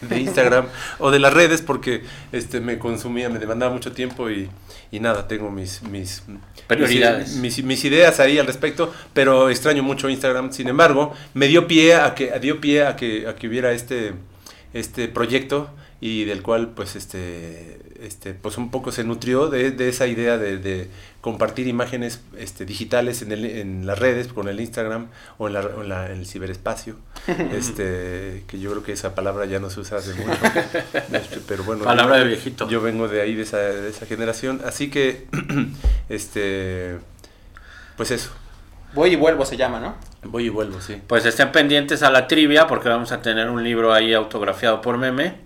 de 0.00 0.20
Instagram 0.20 0.66
o 0.98 1.10
de 1.10 1.18
las 1.18 1.32
redes 1.32 1.62
porque 1.62 2.02
este 2.32 2.60
me 2.60 2.78
consumía, 2.78 3.28
me 3.28 3.38
demandaba 3.38 3.72
mucho 3.72 3.92
tiempo 3.92 4.30
y, 4.30 4.48
y 4.90 5.00
nada, 5.00 5.26
tengo 5.26 5.50
mis, 5.50 5.82
mis, 5.82 6.22
Prioridades. 6.66 7.36
Mis, 7.36 7.62
mis, 7.64 7.84
ideas 7.84 8.20
ahí 8.20 8.38
al 8.38 8.46
respecto, 8.46 8.92
pero 9.12 9.48
extraño 9.50 9.82
mucho 9.82 10.08
Instagram. 10.08 10.52
Sin 10.52 10.68
embargo, 10.68 11.14
me 11.34 11.48
dio 11.48 11.66
pie 11.66 11.94
a 11.94 12.14
que, 12.14 12.38
dio 12.40 12.60
pie 12.60 12.84
a 12.84 12.96
que, 12.96 13.26
a 13.26 13.34
que 13.34 13.48
hubiera 13.48 13.72
este, 13.72 14.12
este 14.72 15.08
proyecto 15.08 15.70
y 16.00 16.24
del 16.24 16.42
cual 16.42 16.68
pues 16.68 16.94
este 16.94 17.80
este, 18.00 18.34
pues 18.34 18.58
un 18.58 18.70
poco 18.70 18.92
se 18.92 19.04
nutrió 19.04 19.48
de, 19.48 19.70
de 19.70 19.88
esa 19.88 20.06
idea 20.06 20.38
de, 20.38 20.58
de, 20.58 20.88
compartir 21.20 21.66
imágenes 21.66 22.22
este, 22.36 22.64
digitales 22.64 23.22
en, 23.22 23.32
el, 23.32 23.44
en 23.44 23.86
las 23.86 23.98
redes, 23.98 24.28
con 24.28 24.48
el 24.48 24.60
Instagram 24.60 25.08
o 25.36 25.48
en, 25.48 25.54
la, 25.54 26.06
en, 26.06 26.18
el 26.18 26.26
ciberespacio, 26.26 26.96
este, 27.52 28.44
que 28.46 28.60
yo 28.60 28.70
creo 28.70 28.82
que 28.82 28.92
esa 28.92 29.14
palabra 29.14 29.46
ya 29.46 29.58
no 29.58 29.70
se 29.70 29.80
usa 29.80 29.98
hace 29.98 30.14
mucho, 30.14 30.30
este, 31.12 31.40
pero 31.46 31.64
bueno. 31.64 31.84
Palabra 31.84 32.18
de 32.18 32.24
viejito. 32.24 32.68
Yo 32.68 32.80
vengo 32.80 33.08
de 33.08 33.20
ahí, 33.20 33.34
de 33.34 33.42
esa, 33.42 33.58
de 33.58 33.90
esa 33.90 34.06
generación, 34.06 34.60
así 34.64 34.90
que, 34.90 35.26
este, 36.08 36.98
pues 37.96 38.10
eso. 38.10 38.30
Voy 38.94 39.10
y 39.10 39.16
vuelvo 39.16 39.44
se 39.44 39.56
llama, 39.56 39.80
¿no? 39.80 39.96
Voy 40.24 40.46
y 40.46 40.48
vuelvo, 40.48 40.80
sí. 40.80 41.00
Pues 41.06 41.24
estén 41.26 41.52
pendientes 41.52 42.02
a 42.02 42.10
la 42.10 42.26
trivia 42.26 42.66
porque 42.66 42.88
vamos 42.88 43.12
a 43.12 43.22
tener 43.22 43.50
un 43.50 43.62
libro 43.62 43.92
ahí 43.92 44.14
autografiado 44.14 44.80
por 44.80 44.98
Meme. 44.98 45.36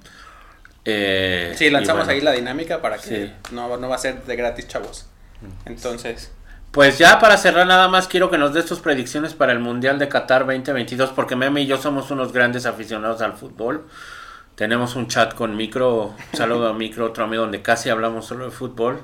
Eh, 0.85 1.55
sí, 1.57 1.71
lanzamos 1.71 2.09
ahí 2.09 2.21
la 2.21 2.33
dinámica 2.33 2.81
para 2.81 2.99
que 2.99 3.33
no, 3.53 3.77
no 3.77 3.89
va 3.89 3.97
a 3.97 3.99
ser 3.99 4.23
de 4.25 4.37
gratis, 4.37 4.69
chavos. 4.69 5.07
Mm. 5.41 5.69
Entonces... 5.69 6.33
Pues 6.73 6.97
ya 6.97 7.19
para 7.19 7.37
cerrar 7.37 7.67
nada 7.67 7.87
más 7.89 8.09
quiero 8.09 8.31
que 8.31 8.39
nos 8.39 8.55
des 8.55 8.65
tus 8.65 8.81
predicciones 8.81 9.35
para 9.35 9.53
el 9.53 9.59
Mundial 9.59 9.99
de 9.99 10.09
Qatar 10.09 10.47
2022 10.47 11.11
porque 11.11 11.37
Meme 11.37 11.61
y 11.61 11.67
yo 11.67 11.77
somos 11.77 12.11
unos 12.11 12.33
grandes 12.33 12.65
aficionados 12.65 13.21
al 13.21 13.35
fútbol. 13.35 13.87
Tenemos 14.55 14.97
un 14.97 15.07
chat 15.07 15.35
con 15.35 15.55
Micro, 15.55 16.15
saludo 16.33 16.69
a 16.69 16.73
Micro, 16.73 17.05
otro 17.05 17.25
amigo 17.25 17.43
donde 17.43 17.61
casi 17.61 17.91
hablamos 17.91 18.25
solo 18.25 18.47
de 18.47 18.51
fútbol 18.51 19.03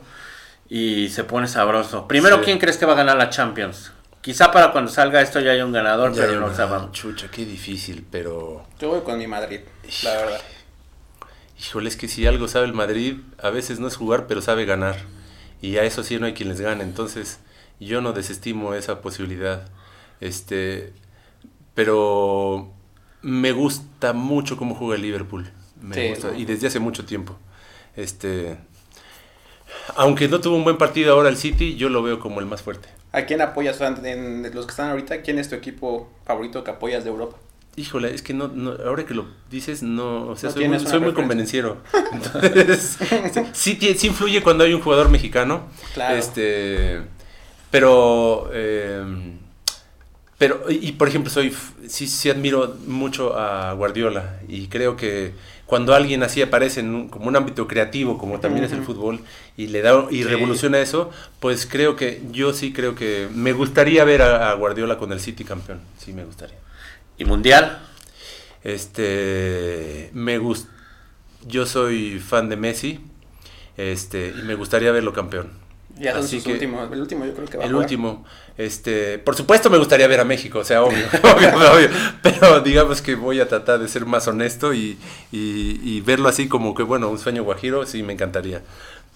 y 0.70 1.10
se 1.10 1.24
pone 1.24 1.46
sabroso. 1.46 2.08
Primero, 2.08 2.40
¿quién 2.40 2.58
crees 2.58 2.78
que 2.78 2.86
va 2.86 2.94
a 2.94 2.96
ganar 2.96 3.18
la 3.18 3.28
Champions? 3.28 3.92
Quizá 4.22 4.50
para 4.50 4.72
cuando 4.72 4.90
salga 4.90 5.20
esto 5.20 5.38
ya 5.40 5.52
hay 5.52 5.60
un 5.60 5.72
ganador, 5.72 6.14
pero 6.14 6.40
no 6.40 6.54
sabemos. 6.54 6.92
Chucha, 6.92 7.28
qué 7.30 7.44
difícil, 7.44 8.06
pero... 8.10 8.66
Yo 8.78 8.88
voy 8.88 9.00
con 9.02 9.18
mi 9.18 9.26
Madrid, 9.26 9.60
la 10.04 10.10
verdad. 10.16 10.40
Híjole, 11.58 11.88
es 11.88 11.96
que 11.96 12.08
si 12.08 12.26
algo 12.26 12.48
sabe 12.48 12.66
el 12.66 12.72
Madrid, 12.72 13.16
a 13.42 13.50
veces 13.50 13.80
no 13.80 13.88
es 13.88 13.96
jugar, 13.96 14.26
pero 14.26 14.40
sabe 14.40 14.64
ganar. 14.64 14.96
Y 15.60 15.76
a 15.76 15.84
eso 15.84 16.04
sí 16.04 16.18
no 16.18 16.26
hay 16.26 16.34
quien 16.34 16.48
les 16.48 16.60
gane. 16.60 16.84
Entonces, 16.84 17.40
yo 17.80 18.00
no 18.00 18.12
desestimo 18.12 18.74
esa 18.74 19.00
posibilidad. 19.00 19.68
Este, 20.20 20.92
pero 21.74 22.72
me 23.22 23.52
gusta 23.52 24.12
mucho 24.12 24.56
cómo 24.56 24.74
juega 24.74 24.96
el 24.96 25.02
Liverpool. 25.02 25.50
Me 25.80 26.10
gusta, 26.10 26.36
y 26.36 26.44
desde 26.44 26.68
hace 26.68 26.78
mucho 26.78 27.04
tiempo. 27.04 27.36
Este, 27.96 28.56
aunque 29.96 30.28
no 30.28 30.40
tuvo 30.40 30.56
un 30.56 30.64
buen 30.64 30.78
partido 30.78 31.12
ahora 31.12 31.28
el 31.28 31.36
City, 31.36 31.76
yo 31.76 31.88
lo 31.88 32.02
veo 32.02 32.20
como 32.20 32.40
el 32.40 32.46
más 32.46 32.62
fuerte. 32.62 32.88
¿A 33.12 33.22
quién 33.22 33.40
apoyas 33.40 33.80
en 33.80 34.42
los 34.54 34.66
que 34.66 34.70
están 34.70 34.90
ahorita? 34.90 35.22
¿Quién 35.22 35.38
es 35.38 35.48
tu 35.48 35.56
equipo 35.56 36.10
favorito 36.24 36.62
que 36.62 36.70
apoyas 36.70 37.04
de 37.04 37.10
Europa? 37.10 37.36
Híjole, 37.78 38.14
es 38.14 38.22
que 38.22 38.34
no, 38.34 38.50
ahora 38.84 39.06
que 39.06 39.14
lo 39.14 39.26
dices, 39.50 39.82
no, 39.82 40.26
o 40.26 40.36
sea, 40.36 40.50
soy, 40.50 40.68
muy, 40.68 40.80
soy 40.80 41.00
muy, 41.00 41.12
convenenciero. 41.12 41.78
Entonces, 42.12 42.98
sí, 43.52 43.78
sí, 43.96 44.06
influye 44.08 44.42
cuando 44.42 44.64
hay 44.64 44.74
un 44.74 44.80
jugador 44.80 45.10
mexicano. 45.10 45.62
Claro. 45.94 46.16
Este, 46.16 47.00
pero, 47.70 48.50
eh, 48.52 49.02
pero, 50.38 50.64
y 50.68 50.92
por 50.92 51.08
ejemplo, 51.08 51.30
soy, 51.30 51.54
sí, 51.86 52.06
sí 52.06 52.30
admiro 52.30 52.76
mucho 52.86 53.38
a 53.38 53.72
Guardiola 53.74 54.40
y 54.48 54.68
creo 54.68 54.96
que 54.96 55.32
cuando 55.68 55.94
alguien 55.94 56.22
así 56.22 56.40
aparece 56.40 56.80
en 56.80 57.08
como 57.08 57.28
un 57.28 57.36
ámbito 57.36 57.68
creativo, 57.68 58.16
como 58.16 58.40
también 58.40 58.64
es 58.64 58.72
el 58.72 58.82
fútbol, 58.82 59.20
y 59.56 59.66
le 59.66 59.82
da 59.82 60.06
y 60.10 60.24
revoluciona 60.24 60.80
eso, 60.80 61.10
pues 61.40 61.66
creo 61.66 61.94
que 61.94 62.22
yo 62.30 62.54
sí 62.54 62.72
creo 62.72 62.94
que 62.94 63.28
me 63.34 63.52
gustaría 63.52 64.02
ver 64.04 64.22
a, 64.22 64.52
Guardiola 64.54 64.96
con 64.96 65.12
el 65.12 65.20
City 65.20 65.44
campeón, 65.44 65.80
sí 65.98 66.14
me 66.14 66.24
gustaría. 66.24 66.56
¿Y 67.18 67.24
mundial? 67.24 67.78
Este, 68.64 70.10
me 70.14 70.38
gust 70.38 70.68
yo 71.46 71.66
soy 71.66 72.18
fan 72.18 72.48
de 72.48 72.56
Messi, 72.56 73.00
este, 73.76 74.34
y 74.36 74.42
me 74.42 74.54
gustaría 74.54 74.92
verlo 74.92 75.12
campeón. 75.12 75.50
Ya 75.98 76.16
Así 76.16 76.40
que, 76.40 76.52
último, 76.52 76.84
el 76.84 77.00
último 77.00 77.24
yo 77.24 77.34
creo 77.34 77.48
que 77.48 77.56
va 77.56 77.64
El 77.64 77.74
último. 77.74 78.24
Este, 78.56 79.18
por 79.18 79.34
supuesto 79.34 79.68
me 79.68 79.78
gustaría 79.78 80.06
ver 80.06 80.20
a 80.20 80.24
México, 80.24 80.60
o 80.60 80.64
sea, 80.64 80.82
obvio, 80.84 81.04
obvio, 81.22 81.88
pero 82.22 82.60
digamos 82.60 83.02
que 83.02 83.16
voy 83.16 83.40
a 83.40 83.48
tratar 83.48 83.80
de 83.80 83.88
ser 83.88 84.06
más 84.06 84.28
honesto 84.28 84.74
y, 84.74 84.98
y, 85.32 86.00
verlo 86.02 86.28
así 86.28 86.46
como 86.48 86.74
que, 86.74 86.84
bueno, 86.84 87.08
un 87.08 87.18
sueño 87.18 87.42
guajiro, 87.42 87.84
sí, 87.86 88.02
me 88.02 88.12
encantaría. 88.12 88.62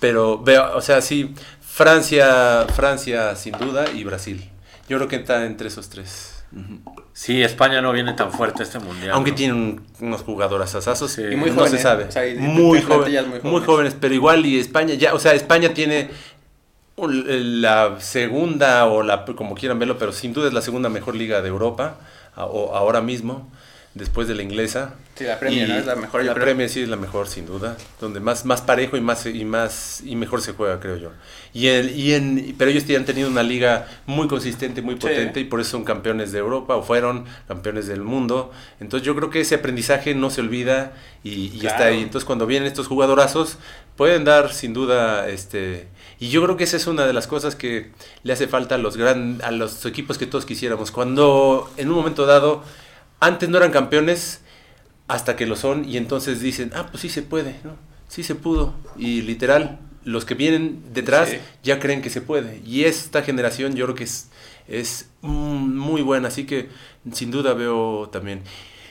Pero 0.00 0.38
veo, 0.38 0.76
o 0.76 0.80
sea, 0.80 1.00
sí, 1.02 1.34
Francia, 1.60 2.66
Francia 2.74 3.36
sin 3.36 3.52
duda 3.52 3.84
y 3.92 4.02
Brasil. 4.02 4.48
Yo 4.88 4.96
creo 4.98 5.08
que 5.08 5.16
está 5.16 5.46
entre 5.46 5.68
esos 5.68 5.88
tres. 5.88 6.31
Sí, 7.12 7.42
España 7.42 7.82
no 7.82 7.92
viene 7.92 8.14
tan 8.14 8.32
fuerte 8.32 8.62
este 8.62 8.78
mundial. 8.78 9.12
Aunque 9.12 9.32
tienen 9.32 9.82
unos 10.00 10.22
jugadores 10.22 10.74
asazos. 10.74 11.18
y 11.18 11.36
muy 11.36 11.50
jóvenes. 11.50 11.56
No 11.56 11.66
se 11.66 11.78
sabe. 11.78 12.34
muy, 12.36 12.80
jóvenes, 12.80 13.44
muy 13.44 13.60
jóvenes, 13.60 13.96
pero 13.98 14.14
igual 14.14 14.46
y 14.46 14.58
España 14.58 14.94
ya, 14.94 15.14
o 15.14 15.18
sea, 15.18 15.34
España 15.34 15.74
tiene 15.74 16.10
la 16.96 18.00
segunda 18.00 18.86
o 18.86 19.02
la 19.02 19.24
como 19.24 19.54
quieran 19.54 19.78
verlo, 19.78 19.98
pero 19.98 20.12
sin 20.12 20.32
duda 20.32 20.48
es 20.48 20.54
la 20.54 20.62
segunda 20.62 20.88
mejor 20.88 21.14
liga 21.14 21.42
de 21.42 21.48
Europa 21.48 21.96
o 22.36 22.74
ahora 22.74 23.00
mismo 23.00 23.50
después 23.94 24.26
de 24.26 24.34
la 24.34 24.42
inglesa. 24.42 24.94
Sí, 25.16 25.24
la 25.24 25.38
Premier 25.38 25.70
es 25.70 25.86
la 25.86 25.96
mejor. 25.96 26.24
La 26.24 26.34
Premier 26.34 26.68
sí 26.68 26.80
es 26.80 26.88
la 26.88 26.96
mejor, 26.96 27.28
sin 27.28 27.46
duda. 27.46 27.76
Donde 28.00 28.20
más, 28.20 28.44
más 28.46 28.62
parejo 28.62 28.96
y 28.96 29.00
más 29.00 29.26
y 29.26 29.44
más 29.44 30.02
y 30.04 30.16
mejor 30.16 30.40
se 30.40 30.52
juega, 30.52 30.80
creo 30.80 30.96
yo. 30.96 31.10
Y, 31.52 31.66
el, 31.66 31.90
y 31.96 32.14
en, 32.14 32.54
pero 32.56 32.70
ellos 32.70 32.84
han 32.96 33.04
tenido 33.04 33.28
una 33.28 33.42
liga 33.42 33.86
muy 34.06 34.28
consistente, 34.28 34.80
muy 34.80 34.94
potente, 34.96 35.40
y 35.40 35.44
por 35.44 35.60
eso 35.60 35.72
son 35.72 35.84
campeones 35.84 36.32
de 36.32 36.38
Europa, 36.38 36.76
o 36.76 36.82
fueron 36.82 37.26
campeones 37.46 37.86
del 37.86 38.00
mundo. 38.00 38.50
Entonces 38.80 39.06
yo 39.06 39.14
creo 39.14 39.28
que 39.28 39.40
ese 39.40 39.56
aprendizaje 39.56 40.14
no 40.14 40.30
se 40.30 40.40
olvida 40.40 40.94
y, 41.22 41.66
está 41.66 41.86
ahí. 41.86 42.00
Entonces 42.00 42.24
cuando 42.24 42.46
vienen 42.46 42.66
estos 42.66 42.86
jugadorazos, 42.86 43.58
pueden 43.96 44.24
dar 44.24 44.52
sin 44.52 44.72
duda 44.72 45.28
este 45.28 45.86
y 46.22 46.28
yo 46.28 46.40
creo 46.44 46.56
que 46.56 46.62
esa 46.62 46.76
es 46.76 46.86
una 46.86 47.04
de 47.04 47.12
las 47.12 47.26
cosas 47.26 47.56
que 47.56 47.90
le 48.22 48.32
hace 48.32 48.46
falta 48.46 48.76
a 48.76 48.78
los 48.78 48.96
gran, 48.96 49.40
a 49.42 49.50
los 49.50 49.84
equipos 49.84 50.18
que 50.18 50.26
todos 50.26 50.46
quisiéramos. 50.46 50.92
Cuando 50.92 51.68
en 51.76 51.88
un 51.88 51.96
momento 51.96 52.26
dado 52.26 52.62
antes 53.22 53.48
no 53.48 53.58
eran 53.58 53.70
campeones 53.70 54.40
hasta 55.06 55.36
que 55.36 55.46
lo 55.46 55.54
son 55.54 55.88
y 55.88 55.96
entonces 55.96 56.40
dicen, 56.40 56.72
ah, 56.74 56.88
pues 56.90 57.02
sí 57.02 57.08
se 57.08 57.22
puede, 57.22 57.54
¿no? 57.62 57.76
Sí 58.08 58.24
se 58.24 58.34
pudo. 58.34 58.74
Y 58.96 59.22
literal, 59.22 59.78
los 60.04 60.24
que 60.24 60.34
vienen 60.34 60.82
detrás 60.92 61.30
ya 61.62 61.78
creen 61.78 62.02
que 62.02 62.10
se 62.10 62.20
puede. 62.20 62.60
Y 62.66 62.82
esta 62.82 63.22
generación 63.22 63.76
yo 63.76 63.84
creo 63.84 63.94
que 63.94 64.04
es, 64.04 64.28
es 64.66 65.08
muy 65.20 66.02
buena, 66.02 66.28
así 66.28 66.46
que 66.46 66.68
sin 67.12 67.30
duda 67.30 67.54
veo 67.54 68.08
también. 68.10 68.42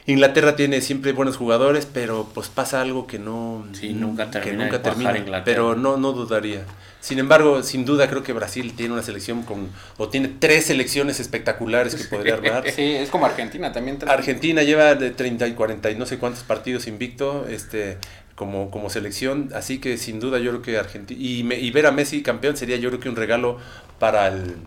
Inglaterra 0.07 0.55
tiene 0.55 0.81
siempre 0.81 1.11
buenos 1.11 1.37
jugadores, 1.37 1.87
pero 1.91 2.27
pues 2.33 2.49
pasa 2.49 2.81
algo 2.81 3.05
que 3.05 3.19
no 3.19 3.65
sí, 3.73 3.93
nunca 3.93 4.31
termina, 4.31 4.57
que 4.57 4.63
nunca 4.63 4.81
termina 4.81 5.43
pero 5.43 5.75
no 5.75 5.97
no 5.97 6.11
dudaría. 6.11 6.65
Sin 7.01 7.17
embargo, 7.17 7.63
sin 7.63 7.83
duda 7.83 8.07
creo 8.07 8.21
que 8.21 8.31
Brasil 8.31 8.73
tiene 8.75 8.93
una 8.93 9.01
selección 9.01 9.41
con, 9.41 9.69
o 9.97 10.09
tiene 10.09 10.27
tres 10.39 10.67
selecciones 10.67 11.19
espectaculares 11.19 11.95
que 11.95 12.03
podría 12.03 12.33
armar. 12.35 12.69
Sí, 12.69 12.93
es 12.93 13.09
como 13.09 13.25
Argentina 13.25 13.71
también. 13.71 13.97
Argentina 14.07 14.61
lleva 14.61 14.93
de 14.93 15.09
30 15.09 15.47
y 15.47 15.53
40 15.53 15.89
y 15.89 15.95
no 15.95 16.05
sé 16.05 16.19
cuántos 16.19 16.43
partidos 16.43 16.85
invicto 16.85 17.47
este, 17.49 17.97
como, 18.35 18.69
como 18.69 18.91
selección, 18.91 19.49
así 19.55 19.79
que 19.79 19.97
sin 19.97 20.19
duda 20.19 20.37
yo 20.37 20.51
creo 20.51 20.61
que 20.61 20.77
Argentina, 20.77 21.19
y, 21.19 21.41
y 21.51 21.71
ver 21.71 21.87
a 21.87 21.91
Messi 21.91 22.21
campeón 22.21 22.55
sería 22.55 22.77
yo 22.77 22.89
creo 22.89 22.99
que 22.99 23.09
un 23.09 23.15
regalo 23.15 23.57
para 23.97 24.27
el, 24.27 24.57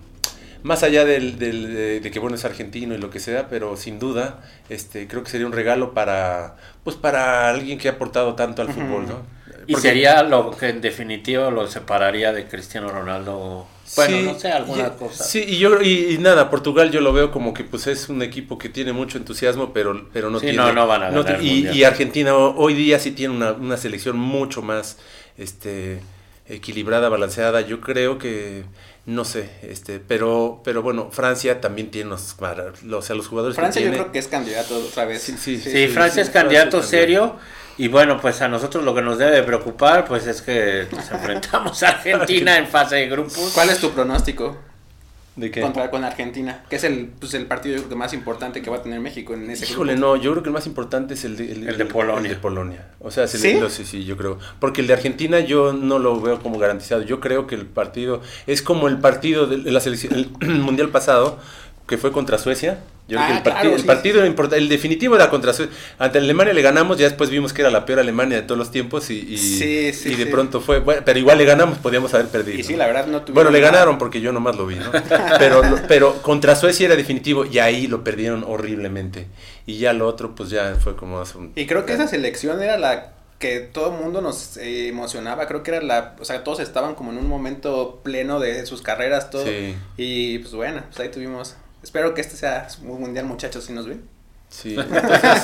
más 0.64 0.82
allá 0.82 1.04
del, 1.04 1.38
del, 1.38 2.00
de, 2.02 2.10
que 2.10 2.18
bueno 2.18 2.36
es 2.36 2.44
argentino 2.46 2.94
y 2.94 2.98
lo 2.98 3.10
que 3.10 3.20
sea, 3.20 3.48
pero 3.48 3.76
sin 3.76 3.98
duda 3.98 4.42
este 4.70 5.06
creo 5.06 5.22
que 5.22 5.30
sería 5.30 5.46
un 5.46 5.52
regalo 5.52 5.92
para 5.92 6.56
pues 6.82 6.96
para 6.96 7.50
alguien 7.50 7.78
que 7.78 7.88
ha 7.88 7.92
aportado 7.92 8.34
tanto 8.34 8.62
al 8.62 8.72
fútbol, 8.72 9.06
¿no? 9.06 9.22
Y 9.66 9.74
sería 9.76 10.22
lo 10.22 10.50
que 10.50 10.70
en 10.70 10.80
definitivo 10.80 11.50
lo 11.50 11.66
separaría 11.68 12.32
de 12.32 12.46
Cristiano 12.46 12.88
Ronaldo. 12.88 13.66
Bueno, 13.96 14.32
no 14.32 14.38
sé, 14.38 14.52
alguna 14.52 14.90
cosa. 14.90 15.24
Sí, 15.24 15.44
y 15.46 15.58
yo 15.58 15.82
y, 15.82 16.16
nada, 16.18 16.50
Portugal 16.50 16.90
yo 16.90 17.00
lo 17.02 17.12
veo 17.12 17.30
como 17.30 17.52
que 17.52 17.64
pues 17.64 17.86
es 17.86 18.08
un 18.08 18.22
equipo 18.22 18.56
que 18.56 18.70
tiene 18.70 18.92
mucho 18.92 19.18
entusiasmo, 19.18 19.72
pero, 19.72 20.08
pero 20.12 20.30
no 20.30 20.40
tiene. 20.40 20.56
No, 20.56 20.72
no 20.72 20.86
van 20.86 21.02
a 21.02 21.10
ganar 21.10 21.42
y, 21.42 21.68
y, 21.68 21.84
Argentina 21.84 22.34
hoy 22.34 22.74
día 22.74 22.98
sí 22.98 23.10
tiene 23.10 23.34
una, 23.34 23.52
una 23.52 23.76
selección 23.76 24.18
mucho 24.18 24.62
más 24.62 24.98
este 25.36 26.00
equilibrada, 26.46 27.08
balanceada. 27.08 27.60
Yo 27.60 27.80
creo 27.80 28.18
que 28.18 28.64
no 29.06 29.24
sé, 29.24 29.50
este, 29.62 30.00
pero, 30.00 30.62
pero 30.64 30.82
bueno, 30.82 31.10
Francia 31.10 31.60
también 31.60 31.90
tiene 31.90 32.10
los, 32.10 32.36
o 32.40 33.02
sea, 33.02 33.16
los 33.16 33.28
jugadores. 33.28 33.56
Francia 33.56 33.82
yo 33.82 33.90
creo 33.90 34.12
que 34.12 34.18
es 34.18 34.28
candidato 34.28 34.76
otra 34.76 35.04
vez. 35.04 35.22
Sí, 35.22 35.36
sí, 35.36 35.58
sí, 35.58 35.88
Francia 35.88 36.22
es 36.22 36.30
candidato 36.30 36.82
serio. 36.82 37.36
Y 37.76 37.88
bueno, 37.88 38.20
pues 38.20 38.40
a 38.40 38.48
nosotros 38.48 38.84
lo 38.84 38.94
que 38.94 39.02
nos 39.02 39.18
debe 39.18 39.42
preocupar 39.42 40.04
pues 40.06 40.26
es 40.28 40.42
que 40.42 40.86
nos 40.92 41.10
enfrentamos 41.10 41.82
a 41.82 41.88
Argentina 41.90 42.56
en 42.56 42.68
fase 42.68 42.96
de 42.96 43.08
grupos. 43.08 43.50
¿Cuál 43.52 43.70
es 43.70 43.80
tu 43.80 43.90
pronóstico? 43.90 44.56
¿De 45.36 45.50
qué? 45.50 45.60
Contra 45.62 45.90
con 45.90 46.04
Argentina, 46.04 46.62
que 46.70 46.76
es 46.76 46.84
el, 46.84 47.08
pues, 47.18 47.34
el 47.34 47.46
partido 47.46 47.74
yo 47.74 47.82
creo 47.82 47.90
que 47.90 47.96
más 47.96 48.12
importante 48.12 48.62
que 48.62 48.70
va 48.70 48.76
a 48.76 48.82
tener 48.82 49.00
México 49.00 49.34
en 49.34 49.50
ese 49.50 49.64
Híjole, 49.64 49.96
no, 49.96 50.14
yo 50.14 50.30
creo 50.30 50.44
que 50.44 50.48
el 50.48 50.52
más 50.52 50.66
importante 50.66 51.14
es 51.14 51.24
el 51.24 51.36
de, 51.36 51.50
el, 51.50 51.76
de 51.76 51.86
Polonia. 51.86 52.30
El 52.30 52.36
de 52.36 52.40
Polonia. 52.40 52.86
O 53.00 53.10
sea, 53.10 53.26
¿Sí? 53.26 53.58
sí, 53.68 53.84
sí, 53.84 54.04
yo 54.04 54.16
creo. 54.16 54.38
Porque 54.60 54.80
el 54.80 54.86
de 54.86 54.92
Argentina 54.92 55.40
yo 55.40 55.72
no 55.72 55.98
lo 55.98 56.20
veo 56.20 56.40
como 56.40 56.58
garantizado. 56.58 57.02
Yo 57.02 57.18
creo 57.18 57.48
que 57.48 57.56
el 57.56 57.66
partido 57.66 58.22
es 58.46 58.62
como 58.62 58.86
el 58.86 58.98
partido 58.98 59.48
de 59.48 59.70
la 59.70 59.80
selección, 59.80 60.14
el 60.14 60.30
mundial 60.60 60.90
pasado, 60.90 61.40
que 61.86 61.98
fue 61.98 62.12
contra 62.12 62.38
Suecia. 62.38 62.78
Yo 63.06 63.18
creo 63.18 63.26
que 63.26 63.32
el, 63.32 63.38
ah, 63.38 63.42
partido, 63.42 63.74
el 63.74 63.84
partido 64.24 64.56
el 64.56 64.68
definitivo 64.70 65.14
era 65.14 65.28
contra 65.28 65.52
Suecia. 65.52 65.74
Ante 65.98 66.18
Alemania 66.18 66.54
le 66.54 66.62
ganamos, 66.62 66.96
ya 66.96 67.04
después 67.04 67.28
vimos 67.28 67.52
que 67.52 67.60
era 67.60 67.70
la 67.70 67.84
peor 67.84 67.98
Alemania 67.98 68.38
de 68.38 68.44
todos 68.44 68.58
los 68.58 68.70
tiempos 68.70 69.10
y, 69.10 69.18
y, 69.18 70.14
de 70.14 70.26
pronto 70.26 70.62
fue, 70.62 70.78
bueno, 70.80 71.02
pero 71.04 71.18
igual 71.18 71.36
le 71.36 71.44
ganamos, 71.44 71.76
podíamos 71.78 72.14
haber 72.14 72.28
perdido. 72.28 72.58
Y 72.58 72.62
sí, 72.62 72.76
la 72.76 72.86
verdad 72.86 73.06
no 73.06 73.22
Bueno, 73.28 73.50
le 73.50 73.60
ganaron 73.60 73.98
porque 73.98 74.22
yo 74.22 74.32
nomás 74.32 74.56
lo 74.56 74.66
vi, 74.66 74.76
¿no? 74.76 74.90
pero, 75.38 75.62
pero 75.86 76.22
contra 76.22 76.56
Suecia 76.56 76.86
era 76.86 76.96
definitivo 76.96 77.44
y 77.44 77.58
ahí 77.58 77.86
lo 77.86 78.02
perdieron 78.02 78.42
horriblemente. 78.42 79.26
Y 79.66 79.78
ya 79.78 79.92
lo 79.92 80.06
otro, 80.06 80.34
pues 80.34 80.48
ya 80.48 80.76
fue 80.80 80.96
como... 80.96 81.22
Un... 81.34 81.52
Y 81.54 81.66
creo 81.66 81.84
que 81.84 81.92
esa 81.92 82.08
selección 82.08 82.62
era 82.62 82.78
la 82.78 83.12
que 83.38 83.60
todo 83.60 83.94
el 83.94 84.02
mundo 84.02 84.22
nos 84.22 84.56
eh, 84.56 84.88
emocionaba, 84.88 85.46
creo 85.46 85.62
que 85.62 85.72
era 85.72 85.82
la, 85.82 86.16
o 86.18 86.24
sea, 86.24 86.42
todos 86.44 86.60
estaban 86.60 86.94
como 86.94 87.12
en 87.12 87.18
un 87.18 87.28
momento 87.28 88.00
pleno 88.02 88.40
de 88.40 88.64
sus 88.64 88.80
carreras, 88.80 89.28
todo. 89.28 89.44
Y 89.98 90.38
pues 90.38 90.54
bueno, 90.54 90.82
pues 90.88 91.00
ahí 91.00 91.10
tuvimos 91.10 91.56
Espero 91.84 92.14
que 92.14 92.22
este 92.22 92.34
sea 92.34 92.66
un 92.82 92.98
mundial, 92.98 93.26
muchachos, 93.26 93.64
si 93.64 93.74
nos 93.74 93.86
ven. 93.86 94.02
Sí, 94.48 94.74
entonces, 94.78 95.42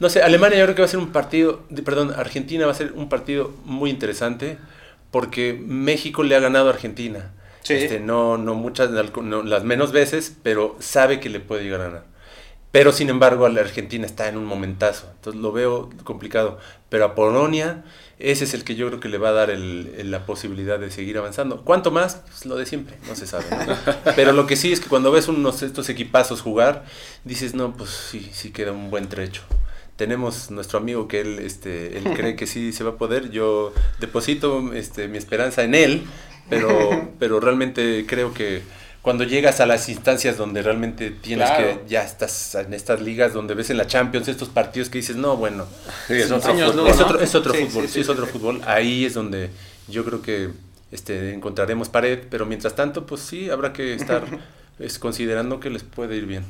no 0.00 0.10
sé, 0.10 0.22
Alemania 0.22 0.58
yo 0.58 0.64
creo 0.66 0.76
que 0.76 0.82
va 0.82 0.86
a 0.86 0.90
ser 0.90 1.00
un 1.00 1.12
partido, 1.12 1.62
perdón, 1.82 2.12
Argentina 2.14 2.66
va 2.66 2.72
a 2.72 2.74
ser 2.74 2.92
un 2.92 3.08
partido 3.08 3.50
muy 3.64 3.88
interesante 3.88 4.58
porque 5.10 5.54
México 5.54 6.24
le 6.24 6.36
ha 6.36 6.40
ganado 6.40 6.68
a 6.68 6.72
Argentina. 6.74 7.32
Este, 7.66 8.00
no, 8.00 8.36
no 8.36 8.54
muchas, 8.54 8.90
las 8.90 9.64
menos 9.64 9.92
veces, 9.92 10.36
pero 10.42 10.76
sabe 10.78 11.20
que 11.20 11.30
le 11.30 11.40
puede 11.40 11.64
llegar 11.64 11.80
a 11.80 11.84
ganar. 11.84 12.04
Pero 12.70 12.92
sin 12.92 13.08
embargo, 13.08 13.48
la 13.48 13.62
Argentina 13.62 14.04
está 14.04 14.28
en 14.28 14.36
un 14.36 14.44
momentazo. 14.44 15.08
Entonces 15.14 15.40
lo 15.40 15.52
veo 15.52 15.88
complicado. 16.04 16.58
Pero 16.90 17.06
a 17.06 17.14
Polonia, 17.14 17.82
ese 18.18 18.44
es 18.44 18.54
el 18.54 18.64
que 18.64 18.74
yo 18.74 18.88
creo 18.88 19.00
que 19.00 19.08
le 19.08 19.18
va 19.18 19.30
a 19.30 19.32
dar 19.32 19.50
la 19.50 20.26
posibilidad 20.26 20.78
de 20.78 20.90
seguir 20.90 21.18
avanzando. 21.18 21.62
¿Cuánto 21.62 21.90
más? 21.90 22.22
Pues 22.26 22.46
lo 22.46 22.56
de 22.56 22.66
siempre, 22.66 22.96
no 23.08 23.14
se 23.16 23.26
sabe. 23.26 23.44
Pero 24.16 24.32
lo 24.32 24.46
que 24.46 24.56
sí 24.56 24.72
es 24.72 24.80
que 24.80 24.88
cuando 24.88 25.10
ves 25.10 25.28
unos 25.28 25.62
estos 25.62 25.88
equipazos 25.88 26.40
jugar, 26.40 26.84
dices, 27.24 27.54
no, 27.54 27.76
pues 27.76 27.90
sí, 27.90 28.30
sí 28.32 28.50
queda 28.50 28.72
un 28.72 28.90
buen 28.90 29.08
trecho 29.08 29.42
tenemos 29.96 30.50
nuestro 30.50 30.78
amigo 30.78 31.06
que 31.06 31.20
él, 31.20 31.38
este, 31.38 31.98
él 31.98 32.04
cree 32.16 32.34
que 32.34 32.46
sí 32.46 32.72
se 32.72 32.82
va 32.82 32.90
a 32.90 32.96
poder. 32.96 33.30
Yo 33.30 33.72
deposito 34.00 34.72
este, 34.72 35.08
mi 35.08 35.18
esperanza 35.18 35.62
en 35.62 35.74
él, 35.74 36.02
pero, 36.48 37.10
pero 37.18 37.40
realmente 37.40 38.04
creo 38.06 38.34
que 38.34 38.62
cuando 39.02 39.24
llegas 39.24 39.60
a 39.60 39.66
las 39.66 39.88
instancias 39.88 40.36
donde 40.36 40.62
realmente 40.62 41.10
tienes 41.10 41.50
que, 41.50 41.80
ya 41.88 42.02
estás 42.04 42.54
en 42.54 42.72
estas 42.72 43.02
ligas 43.02 43.32
donde 43.32 43.54
ves 43.54 43.68
en 43.70 43.76
la 43.76 43.86
Champions 43.86 44.28
estos 44.28 44.48
partidos 44.48 44.88
que 44.88 44.98
dices, 44.98 45.16
no, 45.16 45.36
bueno, 45.36 45.66
es, 46.08 46.30
otro 46.30 46.54
fútbol, 46.54 46.86
es, 46.88 47.00
otro, 47.00 47.20
es 47.20 47.34
otro 47.34 47.52
fútbol, 47.52 47.88
sí, 47.88 48.00
es 48.00 48.08
otro 48.08 48.26
fútbol, 48.26 48.62
ahí 48.64 49.04
es 49.04 49.14
donde 49.14 49.50
yo 49.88 50.04
creo 50.04 50.22
que 50.22 50.50
este, 50.92 51.34
encontraremos 51.34 51.88
pared, 51.88 52.20
pero 52.30 52.46
mientras 52.46 52.76
tanto, 52.76 53.04
pues 53.04 53.22
sí, 53.22 53.50
habrá 53.50 53.72
que 53.72 53.94
estar 53.94 54.24
es, 54.78 54.98
considerando 54.98 55.58
que 55.58 55.70
les 55.70 55.82
puede 55.82 56.16
ir 56.16 56.26
bien. 56.26 56.44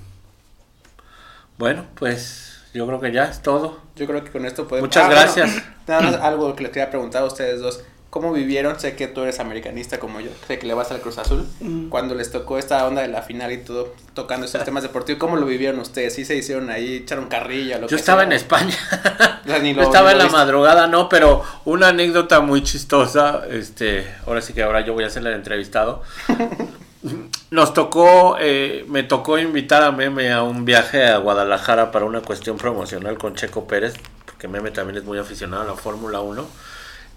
Bueno, 1.57 1.87
pues 1.95 2.61
yo 2.75 2.87
creo 2.87 3.01
que 3.01 3.13
ya 3.13 3.25
es 3.25 3.43
todo. 3.43 3.81
Yo 3.97 4.07
creo 4.07 4.25
que 4.25 4.31
con 4.31 4.45
esto 4.47 4.67
podemos... 4.67 4.89
Muchas 4.89 5.05
ah, 5.05 5.11
gracias. 5.11 5.63
algo 6.23 6.55
que 6.57 6.65
les 6.65 6.73
quería 6.73 6.91
preguntar 6.91 7.23
a 7.23 7.27
ustedes 7.27 7.61
dos. 7.61 7.83
¿Cómo 8.13 8.31
vivieron? 8.31 8.79
Sé 8.79 8.95
que 8.95 9.09
tú 9.09 9.23
eres 9.23 9.41
americanista 9.41 9.99
como 9.99 10.21
yo, 10.21 10.29
sé 10.47 10.59
que 10.59 10.67
le 10.67 10.75
vas 10.75 10.91
al 10.91 11.01
Cruz 11.01 11.17
Azul. 11.17 11.49
Mm. 11.61 11.89
Cuando 11.89 12.15
les 12.15 12.31
tocó 12.31 12.59
esta 12.59 12.87
onda 12.87 13.01
de 13.01 13.09
la 13.09 13.23
final 13.23 13.51
y 13.53 13.57
todo, 13.57 13.95
tocando 14.13 14.45
esos 14.45 14.63
temas 14.67 14.83
deportivos, 14.83 15.19
¿cómo 15.19 15.37
lo 15.37 15.47
vivieron 15.47 15.81
ustedes? 15.81 16.15
¿Sí 16.15 16.27
se 16.27 16.37
hicieron 16.37 16.69
ahí, 16.69 16.97
echaron 16.97 17.29
carrilla? 17.29 17.79
Lo 17.79 17.87
yo 17.87 17.97
estaba 17.97 18.25
en 18.25 18.33
España. 18.33 18.77
yo 19.47 19.81
estaba 19.81 20.13
en 20.13 20.19
la 20.19 20.29
madrugada, 20.29 20.89
no, 20.89 21.09
pero 21.09 21.43
una 21.65 21.89
anécdota 21.89 22.41
muy 22.41 22.63
chistosa. 22.63 23.45
Este, 23.49 24.07
ahora 24.27 24.43
sí 24.43 24.53
que 24.53 24.63
ahora 24.63 24.83
yo 24.83 24.93
voy 24.93 25.05
a 25.05 25.09
ser 25.09 25.27
el 25.27 25.33
entrevistado. 25.33 26.03
Nos 27.51 27.73
tocó, 27.73 28.37
eh, 28.39 28.85
me 28.89 29.05
tocó 29.05 29.39
invitar 29.39 29.83
a 29.83 29.91
Meme 29.91 30.31
a 30.31 30.43
un 30.43 30.67
viaje 30.67 31.07
a 31.07 31.17
Guadalajara 31.17 31.91
para 31.91 32.05
una 32.05 32.21
cuestión 32.21 32.59
promocional 32.59 33.17
con 33.17 33.37
Checo 33.37 33.67
Pérez, 33.67 33.95
porque 34.27 34.49
Meme 34.49 34.71
también 34.71 34.99
es 34.99 35.05
muy 35.05 35.17
aficionado 35.17 35.63
a 35.63 35.67
la 35.67 35.77
Fórmula 35.77 36.21
1. 36.21 36.73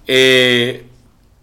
Eh, 0.08 0.86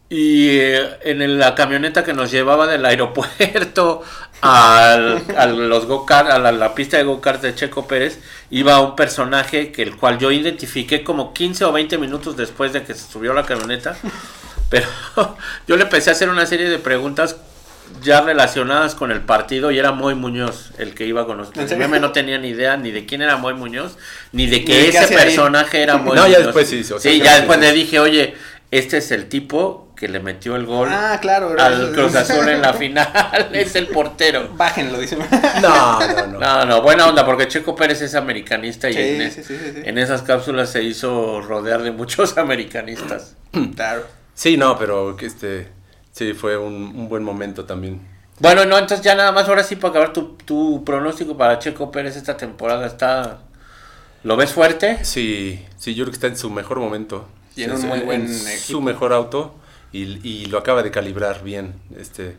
y 0.09 0.59
eh, 0.59 0.99
en 1.05 1.39
la 1.39 1.55
camioneta 1.55 2.05
que 2.05 2.13
nos 2.13 2.31
llevaba 2.31 2.67
del 2.67 2.85
aeropuerto 2.87 4.03
al, 4.43 5.25
a, 5.37 5.47
los 5.47 5.87
go 5.87 6.05
a 6.09 6.39
la, 6.39 6.75
pista 6.75 6.99
de 6.99 7.05
go-kart 7.05 7.41
de 7.41 7.55
Checo 7.55 7.87
Pérez 7.87 8.19
iba 8.51 8.81
un 8.81 8.95
personaje 8.95 9.73
que 9.73 9.83
el 9.83 9.97
cual 9.97 10.19
yo 10.19 10.31
identifiqué 10.31 11.03
como 11.03 11.33
15 11.33 11.65
o 11.65 11.73
20 11.73 11.97
minutos 11.97 12.37
después 12.37 12.73
de 12.73 12.83
que 12.83 12.93
se 12.93 13.11
subió 13.11 13.33
la 13.33 13.47
camioneta. 13.47 13.97
Pero 14.69 14.89
yo 15.67 15.77
le 15.77 15.85
empecé 15.85 16.11
a 16.11 16.13
hacer 16.13 16.29
una 16.29 16.47
serie 16.47 16.69
de 16.69 16.79
preguntas 16.79 17.37
ya 18.03 18.20
relacionadas 18.20 18.95
con 18.95 19.11
el 19.11 19.20
partido 19.20 19.70
y 19.70 19.78
era 19.78 19.93
Moy 19.93 20.14
Muñoz 20.14 20.72
el 20.78 20.95
que 20.95 21.07
iba 21.07 21.26
con 21.26 21.39
nosotros. 21.39 21.70
Yo 21.70 21.89
no 21.89 22.12
tenía 22.12 22.39
ni 22.39 22.49
idea 22.49 22.76
ni 22.76 22.91
de 22.91 23.07
quién 23.07 23.22
era 23.22 23.37
Moy 23.37 23.55
Muñoz, 23.55 23.97
ni 24.33 24.47
de 24.47 24.64
que 24.64 24.89
ese 24.89 25.09
personaje 25.14 25.83
era 25.83 25.99
Moy 25.99 26.16
no, 26.16 26.26
ya 26.26 26.41
después 26.41 26.68
sí. 26.68 26.85
sí, 26.85 27.20
ya 27.20 27.37
después 27.37 27.59
le 27.59 27.72
dije, 27.72 27.99
oye, 27.99 28.35
este 28.70 28.99
es 28.99 29.11
el 29.11 29.28
tipo 29.28 29.93
que 29.95 30.09
le 30.09 30.18
metió 30.18 30.57
el 30.57 30.66
gol 30.66 30.89
ah, 30.91 31.18
claro, 31.20 31.55
al 31.57 31.93
Cruz 31.93 32.16
Azul 32.16 32.49
en 32.49 32.61
la 32.61 32.72
final, 32.72 33.51
es 33.53 33.76
el 33.76 33.87
portero. 33.87 34.49
Bájenlo, 34.57 34.99
dice. 34.99 35.16
No, 35.61 36.01
no, 36.01 36.26
no. 36.26 36.39
No, 36.41 36.64
no, 36.64 36.83
buena 36.83 37.07
onda, 37.07 37.24
porque 37.24 37.47
Checo 37.47 37.76
Pérez 37.76 38.03
es 38.03 38.16
americanista 38.16 38.91
y 38.91 38.97
en, 38.97 39.33
en 39.85 39.99
esas 39.99 40.22
cápsulas 40.22 40.70
se 40.70 40.83
hizo 40.83 41.41
rodear 41.41 41.83
de 41.83 41.93
muchos 41.93 42.37
americanistas. 42.39 43.37
Claro. 43.76 44.05
Sí, 44.35 44.57
no, 44.57 44.76
pero 44.76 45.16
que 45.16 45.26
este 45.26 45.68
Sí, 46.23 46.35
fue 46.35 46.57
un, 46.57 47.09
buen 47.09 47.25
momento 47.25 47.64
también. 47.64 48.01
Bueno, 48.39 48.64
no, 48.64 48.79
entonces 48.79 49.05
ya 49.05 49.16
nada 49.16 49.33
más, 49.33 49.49
ahora 49.49 49.64
sí, 49.64 49.75
para 49.75 49.91
acabar 49.91 50.12
tu, 50.12 50.37
tu 50.45 50.85
pronóstico 50.85 51.37
para 51.37 51.59
Checo 51.59 51.91
Pérez 51.91 52.16
esta 52.16 52.37
temporada, 52.37 52.87
está... 52.87 53.41
¿Lo 54.23 54.37
ves 54.37 54.53
fuerte? 54.53 55.05
Sí, 55.05 55.64
sí, 55.77 55.97
yo 55.97 56.05
creo 56.05 56.12
que 56.12 56.16
está 56.16 56.29
en 56.29 56.37
su 56.37 56.49
mejor 56.49 56.79
momento. 56.79 57.27
Y 57.57 57.64
en 57.64 57.73
un 57.73 57.89
muy 57.89 58.01
buen 58.01 58.29
Su 58.29 58.81
mejor 58.81 59.12
auto 59.12 59.55
y, 59.93 60.47
lo 60.47 60.59
acaba 60.59 60.82
de 60.82 60.90
calibrar 60.90 61.45
bien. 61.45 61.74
Este, 61.99 62.36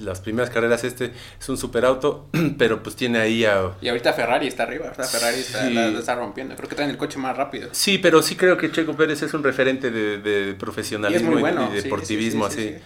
las 0.00 0.20
primeras 0.20 0.50
carreras 0.50 0.84
este 0.84 1.12
es 1.38 1.48
un 1.48 1.58
super 1.58 1.84
auto, 1.84 2.28
pero 2.58 2.82
pues 2.82 2.96
tiene 2.96 3.18
ahí 3.18 3.44
a... 3.44 3.72
Y 3.82 3.88
ahorita 3.88 4.12
Ferrari 4.14 4.46
está 4.46 4.62
arriba, 4.62 4.92
Ferrari 4.92 5.40
está, 5.40 6.14
rompiendo, 6.14 6.56
creo 6.56 6.68
que 6.68 6.74
traen 6.74 6.90
el 6.90 6.96
coche 6.96 7.18
más 7.18 7.36
rápido. 7.36 7.68
Sí, 7.72 7.98
pero 7.98 8.22
sí 8.22 8.36
creo 8.36 8.56
que 8.56 8.70
Checo 8.72 8.96
Pérez 8.96 9.22
es 9.22 9.34
un 9.34 9.44
referente 9.44 9.90
de, 9.90 10.54
profesionalismo 10.58 11.38
y, 11.38 11.82
deportivismo, 11.82 12.46
así. 12.46 12.76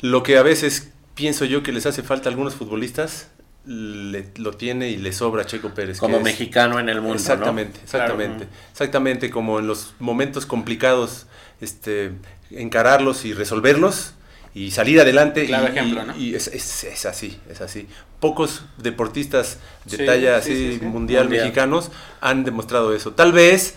Lo 0.00 0.22
que 0.22 0.38
a 0.38 0.42
veces 0.42 0.92
pienso 1.14 1.44
yo 1.44 1.62
que 1.62 1.72
les 1.72 1.86
hace 1.86 2.02
falta 2.02 2.28
a 2.28 2.30
algunos 2.30 2.54
futbolistas, 2.54 3.30
lo 3.66 4.52
tiene 4.52 4.88
y 4.88 4.96
le 4.96 5.12
sobra 5.12 5.42
a 5.42 5.46
Checo 5.46 5.74
Pérez. 5.74 5.98
Como 5.98 6.20
mexicano 6.20 6.78
en 6.78 6.88
el 6.88 7.00
mundo. 7.00 7.16
Exactamente, 7.16 7.80
exactamente. 7.82 8.46
Exactamente, 8.70 9.30
como 9.30 9.58
en 9.58 9.66
los 9.66 9.94
momentos 9.98 10.46
complicados, 10.46 11.26
este, 11.60 12.12
encararlos 12.50 13.24
y 13.24 13.32
resolverlos 13.34 14.14
y 14.54 14.70
salir 14.72 15.00
adelante. 15.00 15.46
Claro 15.46 15.68
ejemplo, 15.68 16.04
¿no? 16.04 16.16
Y 16.16 16.34
es, 16.34 16.48
es, 16.48 17.06
así, 17.06 17.38
es 17.48 17.60
así. 17.60 17.86
Pocos 18.18 18.64
deportistas 18.78 19.58
de 19.84 20.04
talla 20.04 20.36
así 20.36 20.78
mundial, 20.82 21.28
mexicanos 21.28 21.90
han 22.20 22.44
demostrado 22.44 22.94
eso. 22.94 23.12
Tal 23.12 23.32
vez 23.32 23.76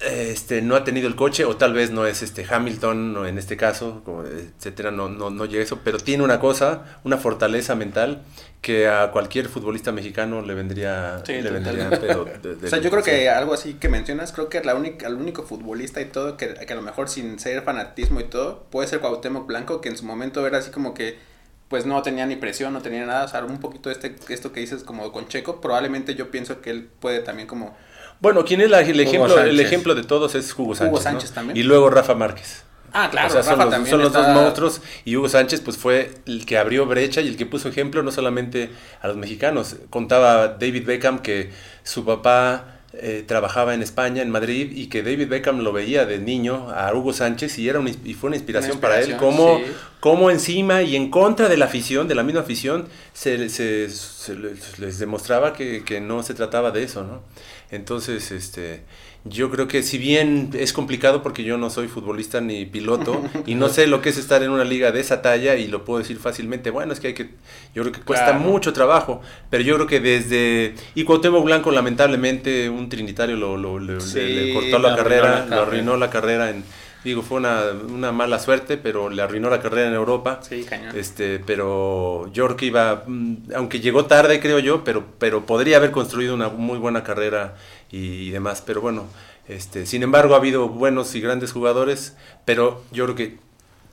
este 0.00 0.62
no 0.62 0.76
ha 0.76 0.84
tenido 0.84 1.08
el 1.08 1.16
coche 1.16 1.44
o 1.44 1.56
tal 1.56 1.74
vez 1.74 1.90
no 1.90 2.06
es 2.06 2.22
este 2.22 2.46
Hamilton 2.48 3.12
no 3.12 3.26
en 3.26 3.36
este 3.38 3.56
caso 3.56 4.02
como 4.04 4.24
etcétera 4.24 4.90
no 4.90 5.08
no 5.08 5.30
no 5.30 5.44
llega 5.44 5.62
eso 5.62 5.80
pero 5.84 5.98
tiene 5.98 6.24
una 6.24 6.40
cosa 6.40 7.00
una 7.04 7.18
fortaleza 7.18 7.74
mental 7.74 8.22
que 8.60 8.88
a 8.88 9.10
cualquier 9.10 9.48
futbolista 9.48 9.90
mexicano 9.90 10.42
le 10.42 10.54
vendría, 10.54 11.22
le 11.26 11.50
vendría 11.50 11.88
o 12.18 12.68
sea, 12.68 12.78
yo 12.78 12.90
creo 12.90 13.02
que 13.02 13.28
algo 13.30 13.54
así 13.54 13.74
que 13.74 13.88
mencionas, 13.88 14.32
creo 14.32 14.50
que 14.50 14.62
la 14.62 14.74
única, 14.74 15.06
el 15.06 15.14
único 15.14 15.44
futbolista 15.44 16.00
y 16.00 16.06
todo, 16.06 16.36
que, 16.36 16.54
que, 16.54 16.72
a 16.72 16.76
lo 16.76 16.82
mejor 16.82 17.08
sin 17.08 17.38
ser 17.38 17.62
fanatismo 17.62 18.20
y 18.20 18.24
todo, 18.24 18.64
puede 18.70 18.86
ser 18.86 19.00
Cuauhtémoc 19.00 19.46
Blanco, 19.46 19.80
que 19.80 19.88
en 19.88 19.96
su 19.96 20.04
momento 20.04 20.46
era 20.46 20.58
así 20.58 20.70
como 20.70 20.92
que 20.92 21.18
pues 21.68 21.86
no 21.86 22.02
tenía 22.02 22.26
ni 22.26 22.36
presión, 22.36 22.72
no 22.72 22.82
tenía 22.82 23.06
nada, 23.06 23.24
o 23.24 23.28
sea, 23.28 23.44
un 23.44 23.60
poquito 23.60 23.90
este, 23.90 24.14
esto 24.28 24.52
que 24.52 24.60
dices 24.60 24.82
como 24.82 25.10
con 25.12 25.28
Checo, 25.28 25.60
probablemente 25.60 26.14
yo 26.14 26.30
pienso 26.30 26.60
que 26.60 26.70
él 26.70 26.88
puede 27.00 27.20
también 27.20 27.48
como... 27.48 27.76
Bueno, 28.20 28.44
¿quién 28.44 28.60
es 28.60 28.66
el, 28.66 29.00
ejemplo, 29.00 29.40
el 29.40 29.60
ejemplo 29.60 29.94
de 29.94 30.02
todos 30.02 30.34
es 30.34 30.52
Hugo 30.56 30.74
Sánchez. 30.74 30.92
Hugo 30.92 31.00
Sánchez 31.00 31.32
también. 31.32 31.56
Y 31.56 31.62
luego 31.62 31.88
Rafa 31.90 32.14
Márquez. 32.14 32.64
Ah, 32.92 33.08
claro, 33.10 33.42
son, 33.42 34.00
los, 34.00 34.12
dos 34.12 34.28
monstruos 34.28 34.80
y 35.04 35.16
Hugo 35.16 35.28
Sánchez 35.28 35.60
pues 35.60 35.76
fue 35.76 36.10
el 36.26 36.44
que 36.44 36.58
abrió 36.58 36.86
brecha 36.86 37.20
y 37.20 37.28
el 37.28 37.36
que 37.36 37.46
puso 37.46 37.68
ejemplo 37.68 38.02
no 38.02 38.10
solamente 38.10 38.70
a 39.00 39.08
los 39.08 39.16
mexicanos. 39.16 39.76
Contaba 39.90 40.48
David 40.48 40.86
Beckham 40.86 41.20
que 41.20 41.50
su 41.84 42.04
papá 42.04 42.80
eh, 42.92 43.22
trabajaba 43.24 43.74
en 43.74 43.82
España, 43.82 44.20
en 44.20 44.30
Madrid, 44.30 44.72
y 44.74 44.88
que 44.88 45.04
David 45.04 45.28
Beckham 45.28 45.60
lo 45.60 45.72
veía 45.72 46.06
de 46.06 46.18
niño 46.18 46.70
a 46.74 46.92
Hugo 46.92 47.12
Sánchez 47.12 47.56
y, 47.60 47.68
era 47.68 47.80
y 48.04 48.14
fue 48.14 48.28
una 48.28 48.36
inspiración, 48.36 48.80
para 48.80 49.00
él, 49.00 49.16
como 49.16 49.60
cómo, 50.00 50.28
encima 50.28 50.82
y 50.82 50.96
en 50.96 51.08
contra 51.08 51.48
de 51.48 51.56
la 51.56 51.66
afición, 51.66 52.08
de 52.08 52.16
la 52.16 52.24
misma 52.24 52.40
afición, 52.40 52.88
se, 53.12 53.48
se, 53.48 53.88
les 54.78 54.98
demostraba 54.98 55.52
que, 55.52 55.84
que, 55.84 56.00
no 56.00 56.24
se 56.24 56.34
trataba 56.34 56.72
de 56.72 56.82
eso, 56.82 57.04
¿no? 57.04 57.22
Entonces, 57.70 58.32
este, 58.32 58.82
yo 59.24 59.50
creo 59.50 59.68
que 59.68 59.82
si 59.82 59.98
bien 59.98 60.50
es 60.54 60.72
complicado 60.72 61.22
porque 61.22 61.44
yo 61.44 61.58
no 61.58 61.70
soy 61.70 61.88
futbolista 61.88 62.40
ni 62.40 62.64
piloto 62.66 63.22
y 63.46 63.54
no 63.54 63.68
sé 63.68 63.86
lo 63.86 64.00
que 64.02 64.08
es 64.08 64.16
estar 64.16 64.42
en 64.42 64.50
una 64.50 64.64
liga 64.64 64.92
de 64.92 65.00
esa 65.00 65.22
talla 65.22 65.56
y 65.56 65.68
lo 65.68 65.84
puedo 65.84 65.98
decir 65.98 66.18
fácilmente, 66.18 66.70
bueno, 66.70 66.92
es 66.92 67.00
que 67.00 67.08
hay 67.08 67.14
que, 67.14 67.30
yo 67.74 67.82
creo 67.82 67.92
que 67.92 68.00
cuesta 68.00 68.32
mucho 68.32 68.72
trabajo, 68.72 69.20
pero 69.50 69.62
yo 69.62 69.74
creo 69.76 69.86
que 69.86 70.00
desde, 70.00 70.74
y 70.94 71.04
Cuauhtémoc 71.04 71.44
Blanco 71.44 71.70
lamentablemente 71.70 72.68
un 72.68 72.88
trinitario 72.88 73.36
lo, 73.36 73.56
lo, 73.56 73.78
le, 73.78 74.52
cortó 74.52 74.78
la 74.78 74.96
carrera, 74.96 75.46
lo 75.46 75.62
arruinó 75.62 75.96
la 75.96 76.10
carrera 76.10 76.50
en, 76.50 76.64
digo, 77.04 77.22
fue 77.22 77.38
una, 77.38 77.64
una, 77.88 78.12
mala 78.12 78.38
suerte, 78.38 78.76
pero 78.76 79.08
le 79.08 79.22
arruinó 79.22 79.48
la 79.48 79.60
carrera 79.60 79.88
en 79.88 79.94
Europa. 79.94 80.40
Sí, 80.42 80.64
cañón. 80.64 80.96
Este, 80.96 81.38
pero 81.38 82.30
yo 82.32 82.46
creo 82.46 82.56
que 82.56 82.66
iba, 82.66 83.04
mm, 83.06 83.52
aunque 83.54 83.80
llegó 83.80 84.06
tarde, 84.06 84.40
creo 84.40 84.58
yo, 84.58 84.84
pero, 84.84 85.04
pero 85.18 85.46
podría 85.46 85.78
haber 85.78 85.90
construido 85.90 86.34
una 86.34 86.48
muy 86.48 86.78
buena 86.78 87.02
carrera 87.02 87.56
y, 87.90 88.30
demás. 88.30 88.62
Pero 88.64 88.80
bueno, 88.80 89.06
este, 89.48 89.86
sin 89.86 90.02
embargo 90.02 90.34
ha 90.34 90.38
habido 90.38 90.68
buenos 90.68 91.14
y 91.14 91.20
grandes 91.20 91.52
jugadores, 91.52 92.16
pero 92.44 92.82
yo 92.92 93.04
creo 93.04 93.16
que 93.16 93.38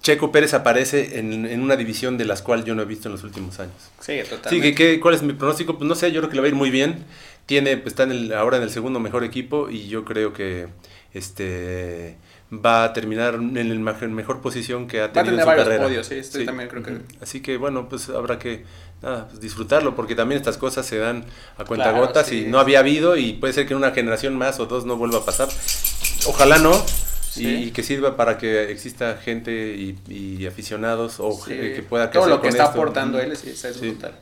Checo 0.01 0.31
Pérez 0.31 0.53
aparece 0.53 1.19
en, 1.19 1.61
una 1.61 1.75
división 1.75 2.17
de 2.17 2.25
las 2.25 2.41
cuales 2.41 2.65
yo 2.65 2.75
no 2.75 2.81
he 2.81 2.85
visto 2.85 3.07
en 3.07 3.13
los 3.13 3.23
últimos 3.23 3.59
años. 3.59 3.75
Sí, 3.99 4.19
totalmente. 4.29 4.69
Sí, 4.69 4.75
que, 4.75 4.99
¿cuál 4.99 5.15
es 5.15 5.23
mi 5.23 5.33
pronóstico? 5.33 5.77
Pues 5.77 5.87
no 5.87 5.95
sé, 5.95 6.11
yo 6.11 6.21
creo 6.21 6.29
que 6.29 6.35
le 6.35 6.41
va 6.41 6.47
a 6.47 6.49
ir 6.49 6.55
muy 6.55 6.69
bien. 6.69 7.05
Tiene, 7.45 7.77
pues, 7.77 7.93
está 7.93 8.03
en 8.03 8.11
el, 8.11 8.33
ahora 8.33 8.57
en 8.57 8.63
el 8.63 8.69
segundo 8.69 8.99
mejor 8.99 9.23
equipo 9.23 9.69
y 9.69 9.87
yo 9.87 10.03
creo 10.03 10.33
que 10.33 10.67
este 11.13 12.17
va 12.51 12.85
a 12.85 12.93
terminar 12.93 13.35
en 13.35 13.57
el 13.57 13.79
mejor 13.79 14.41
posición 14.41 14.87
que 14.87 15.01
ha 15.01 15.11
tenido 15.11 15.35
en 15.35 15.41
su 15.41 15.45
carrera. 15.45 15.83
Podios, 15.83 16.07
sí, 16.07 16.45
también 16.45 16.69
creo 16.69 16.83
que... 16.83 16.97
Así 17.21 17.41
que 17.41 17.57
bueno, 17.57 17.89
pues 17.89 18.09
habrá 18.09 18.39
que 18.39 18.63
pues, 19.01 19.39
disfrutarlo 19.41 19.95
porque 19.95 20.15
también 20.15 20.39
estas 20.39 20.57
cosas 20.57 20.85
se 20.85 20.97
dan 20.97 21.25
a 21.57 21.65
cuentagotas 21.65 22.31
y 22.31 22.45
no 22.45 22.59
había 22.59 22.79
habido 22.79 23.17
y 23.17 23.33
puede 23.33 23.53
ser 23.53 23.67
que 23.67 23.73
en 23.73 23.77
una 23.77 23.91
generación 23.91 24.37
más 24.37 24.59
o 24.59 24.65
dos 24.65 24.85
no 24.85 24.95
vuelva 24.95 25.19
a 25.19 25.25
pasar. 25.25 25.49
Ojalá 26.27 26.57
no. 26.57 26.83
Y, 27.35 27.69
que 27.69 27.83
sirva 27.83 28.17
para 28.17 28.39
que 28.39 28.71
exista 28.71 29.15
gente 29.17 29.95
y, 30.09 30.45
aficionados 30.47 31.17
o 31.19 31.39
que 31.43 31.85
pueda 31.87 32.09
Todo 32.09 32.27
lo 32.27 32.41
que 32.41 32.47
está 32.47 32.65
aportando 32.65 33.19
él 33.19 33.31
es, 33.31 33.43
es 33.43 33.79
brutal. 33.79 34.13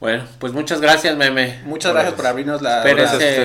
Bueno, 0.00 0.24
pues 0.38 0.52
muchas 0.52 0.80
gracias, 0.80 1.16
Meme. 1.16 1.60
Muchas 1.64 1.92
gracias 1.92 2.14
por 2.14 2.26
abrirnos 2.26 2.60
las 2.60 2.82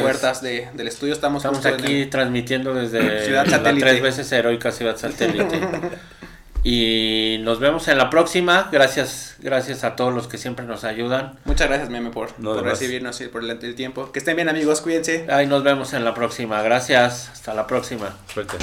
puertas 0.02 0.42
del 0.42 0.88
estudio. 0.88 1.14
Estamos, 1.14 1.46
estamos 1.46 1.66
aquí 1.66 2.08
transmitiendo 2.08 2.74
desde 2.74 3.24
Ciudad 3.26 3.48
Satélite. 3.48 3.86
tres 3.86 4.02
veces 4.02 4.32
heroica 4.32 4.72
Ciudad 4.72 4.98
Satélite. 4.98 5.62
y 6.64 7.38
nos 7.42 7.60
vemos 7.60 7.88
en 7.88 7.98
la 7.98 8.10
próxima. 8.10 8.68
Gracias, 8.72 9.36
gracias 9.40 9.84
a 9.84 9.96
todos 9.96 10.14
los 10.14 10.28
que 10.28 10.38
siempre 10.38 10.66
nos 10.66 10.84
ayudan. 10.84 11.40
Muchas 11.46 11.68
gracias, 11.70 11.90
Meme, 11.90 12.10
por, 12.10 12.34
recibirnos 12.64 13.22
y 13.22 13.28
por 13.28 13.44
el, 13.44 13.52
el, 13.52 13.76
tiempo. 13.76 14.12
Que 14.12 14.20
estén 14.20 14.36
bien, 14.36 14.50
amigos. 14.50 14.82
Cuídense. 14.82 15.28
Ahí 15.30 15.46
nos 15.48 15.64
vemos 15.64 15.94
en 15.94 16.04
la 16.04 16.14
próxima. 16.14 16.62
Gracias. 16.62 17.30
Hasta 17.32 17.54
la 17.54 17.68
próxima. 17.68 18.18
Suerte. 18.34 18.58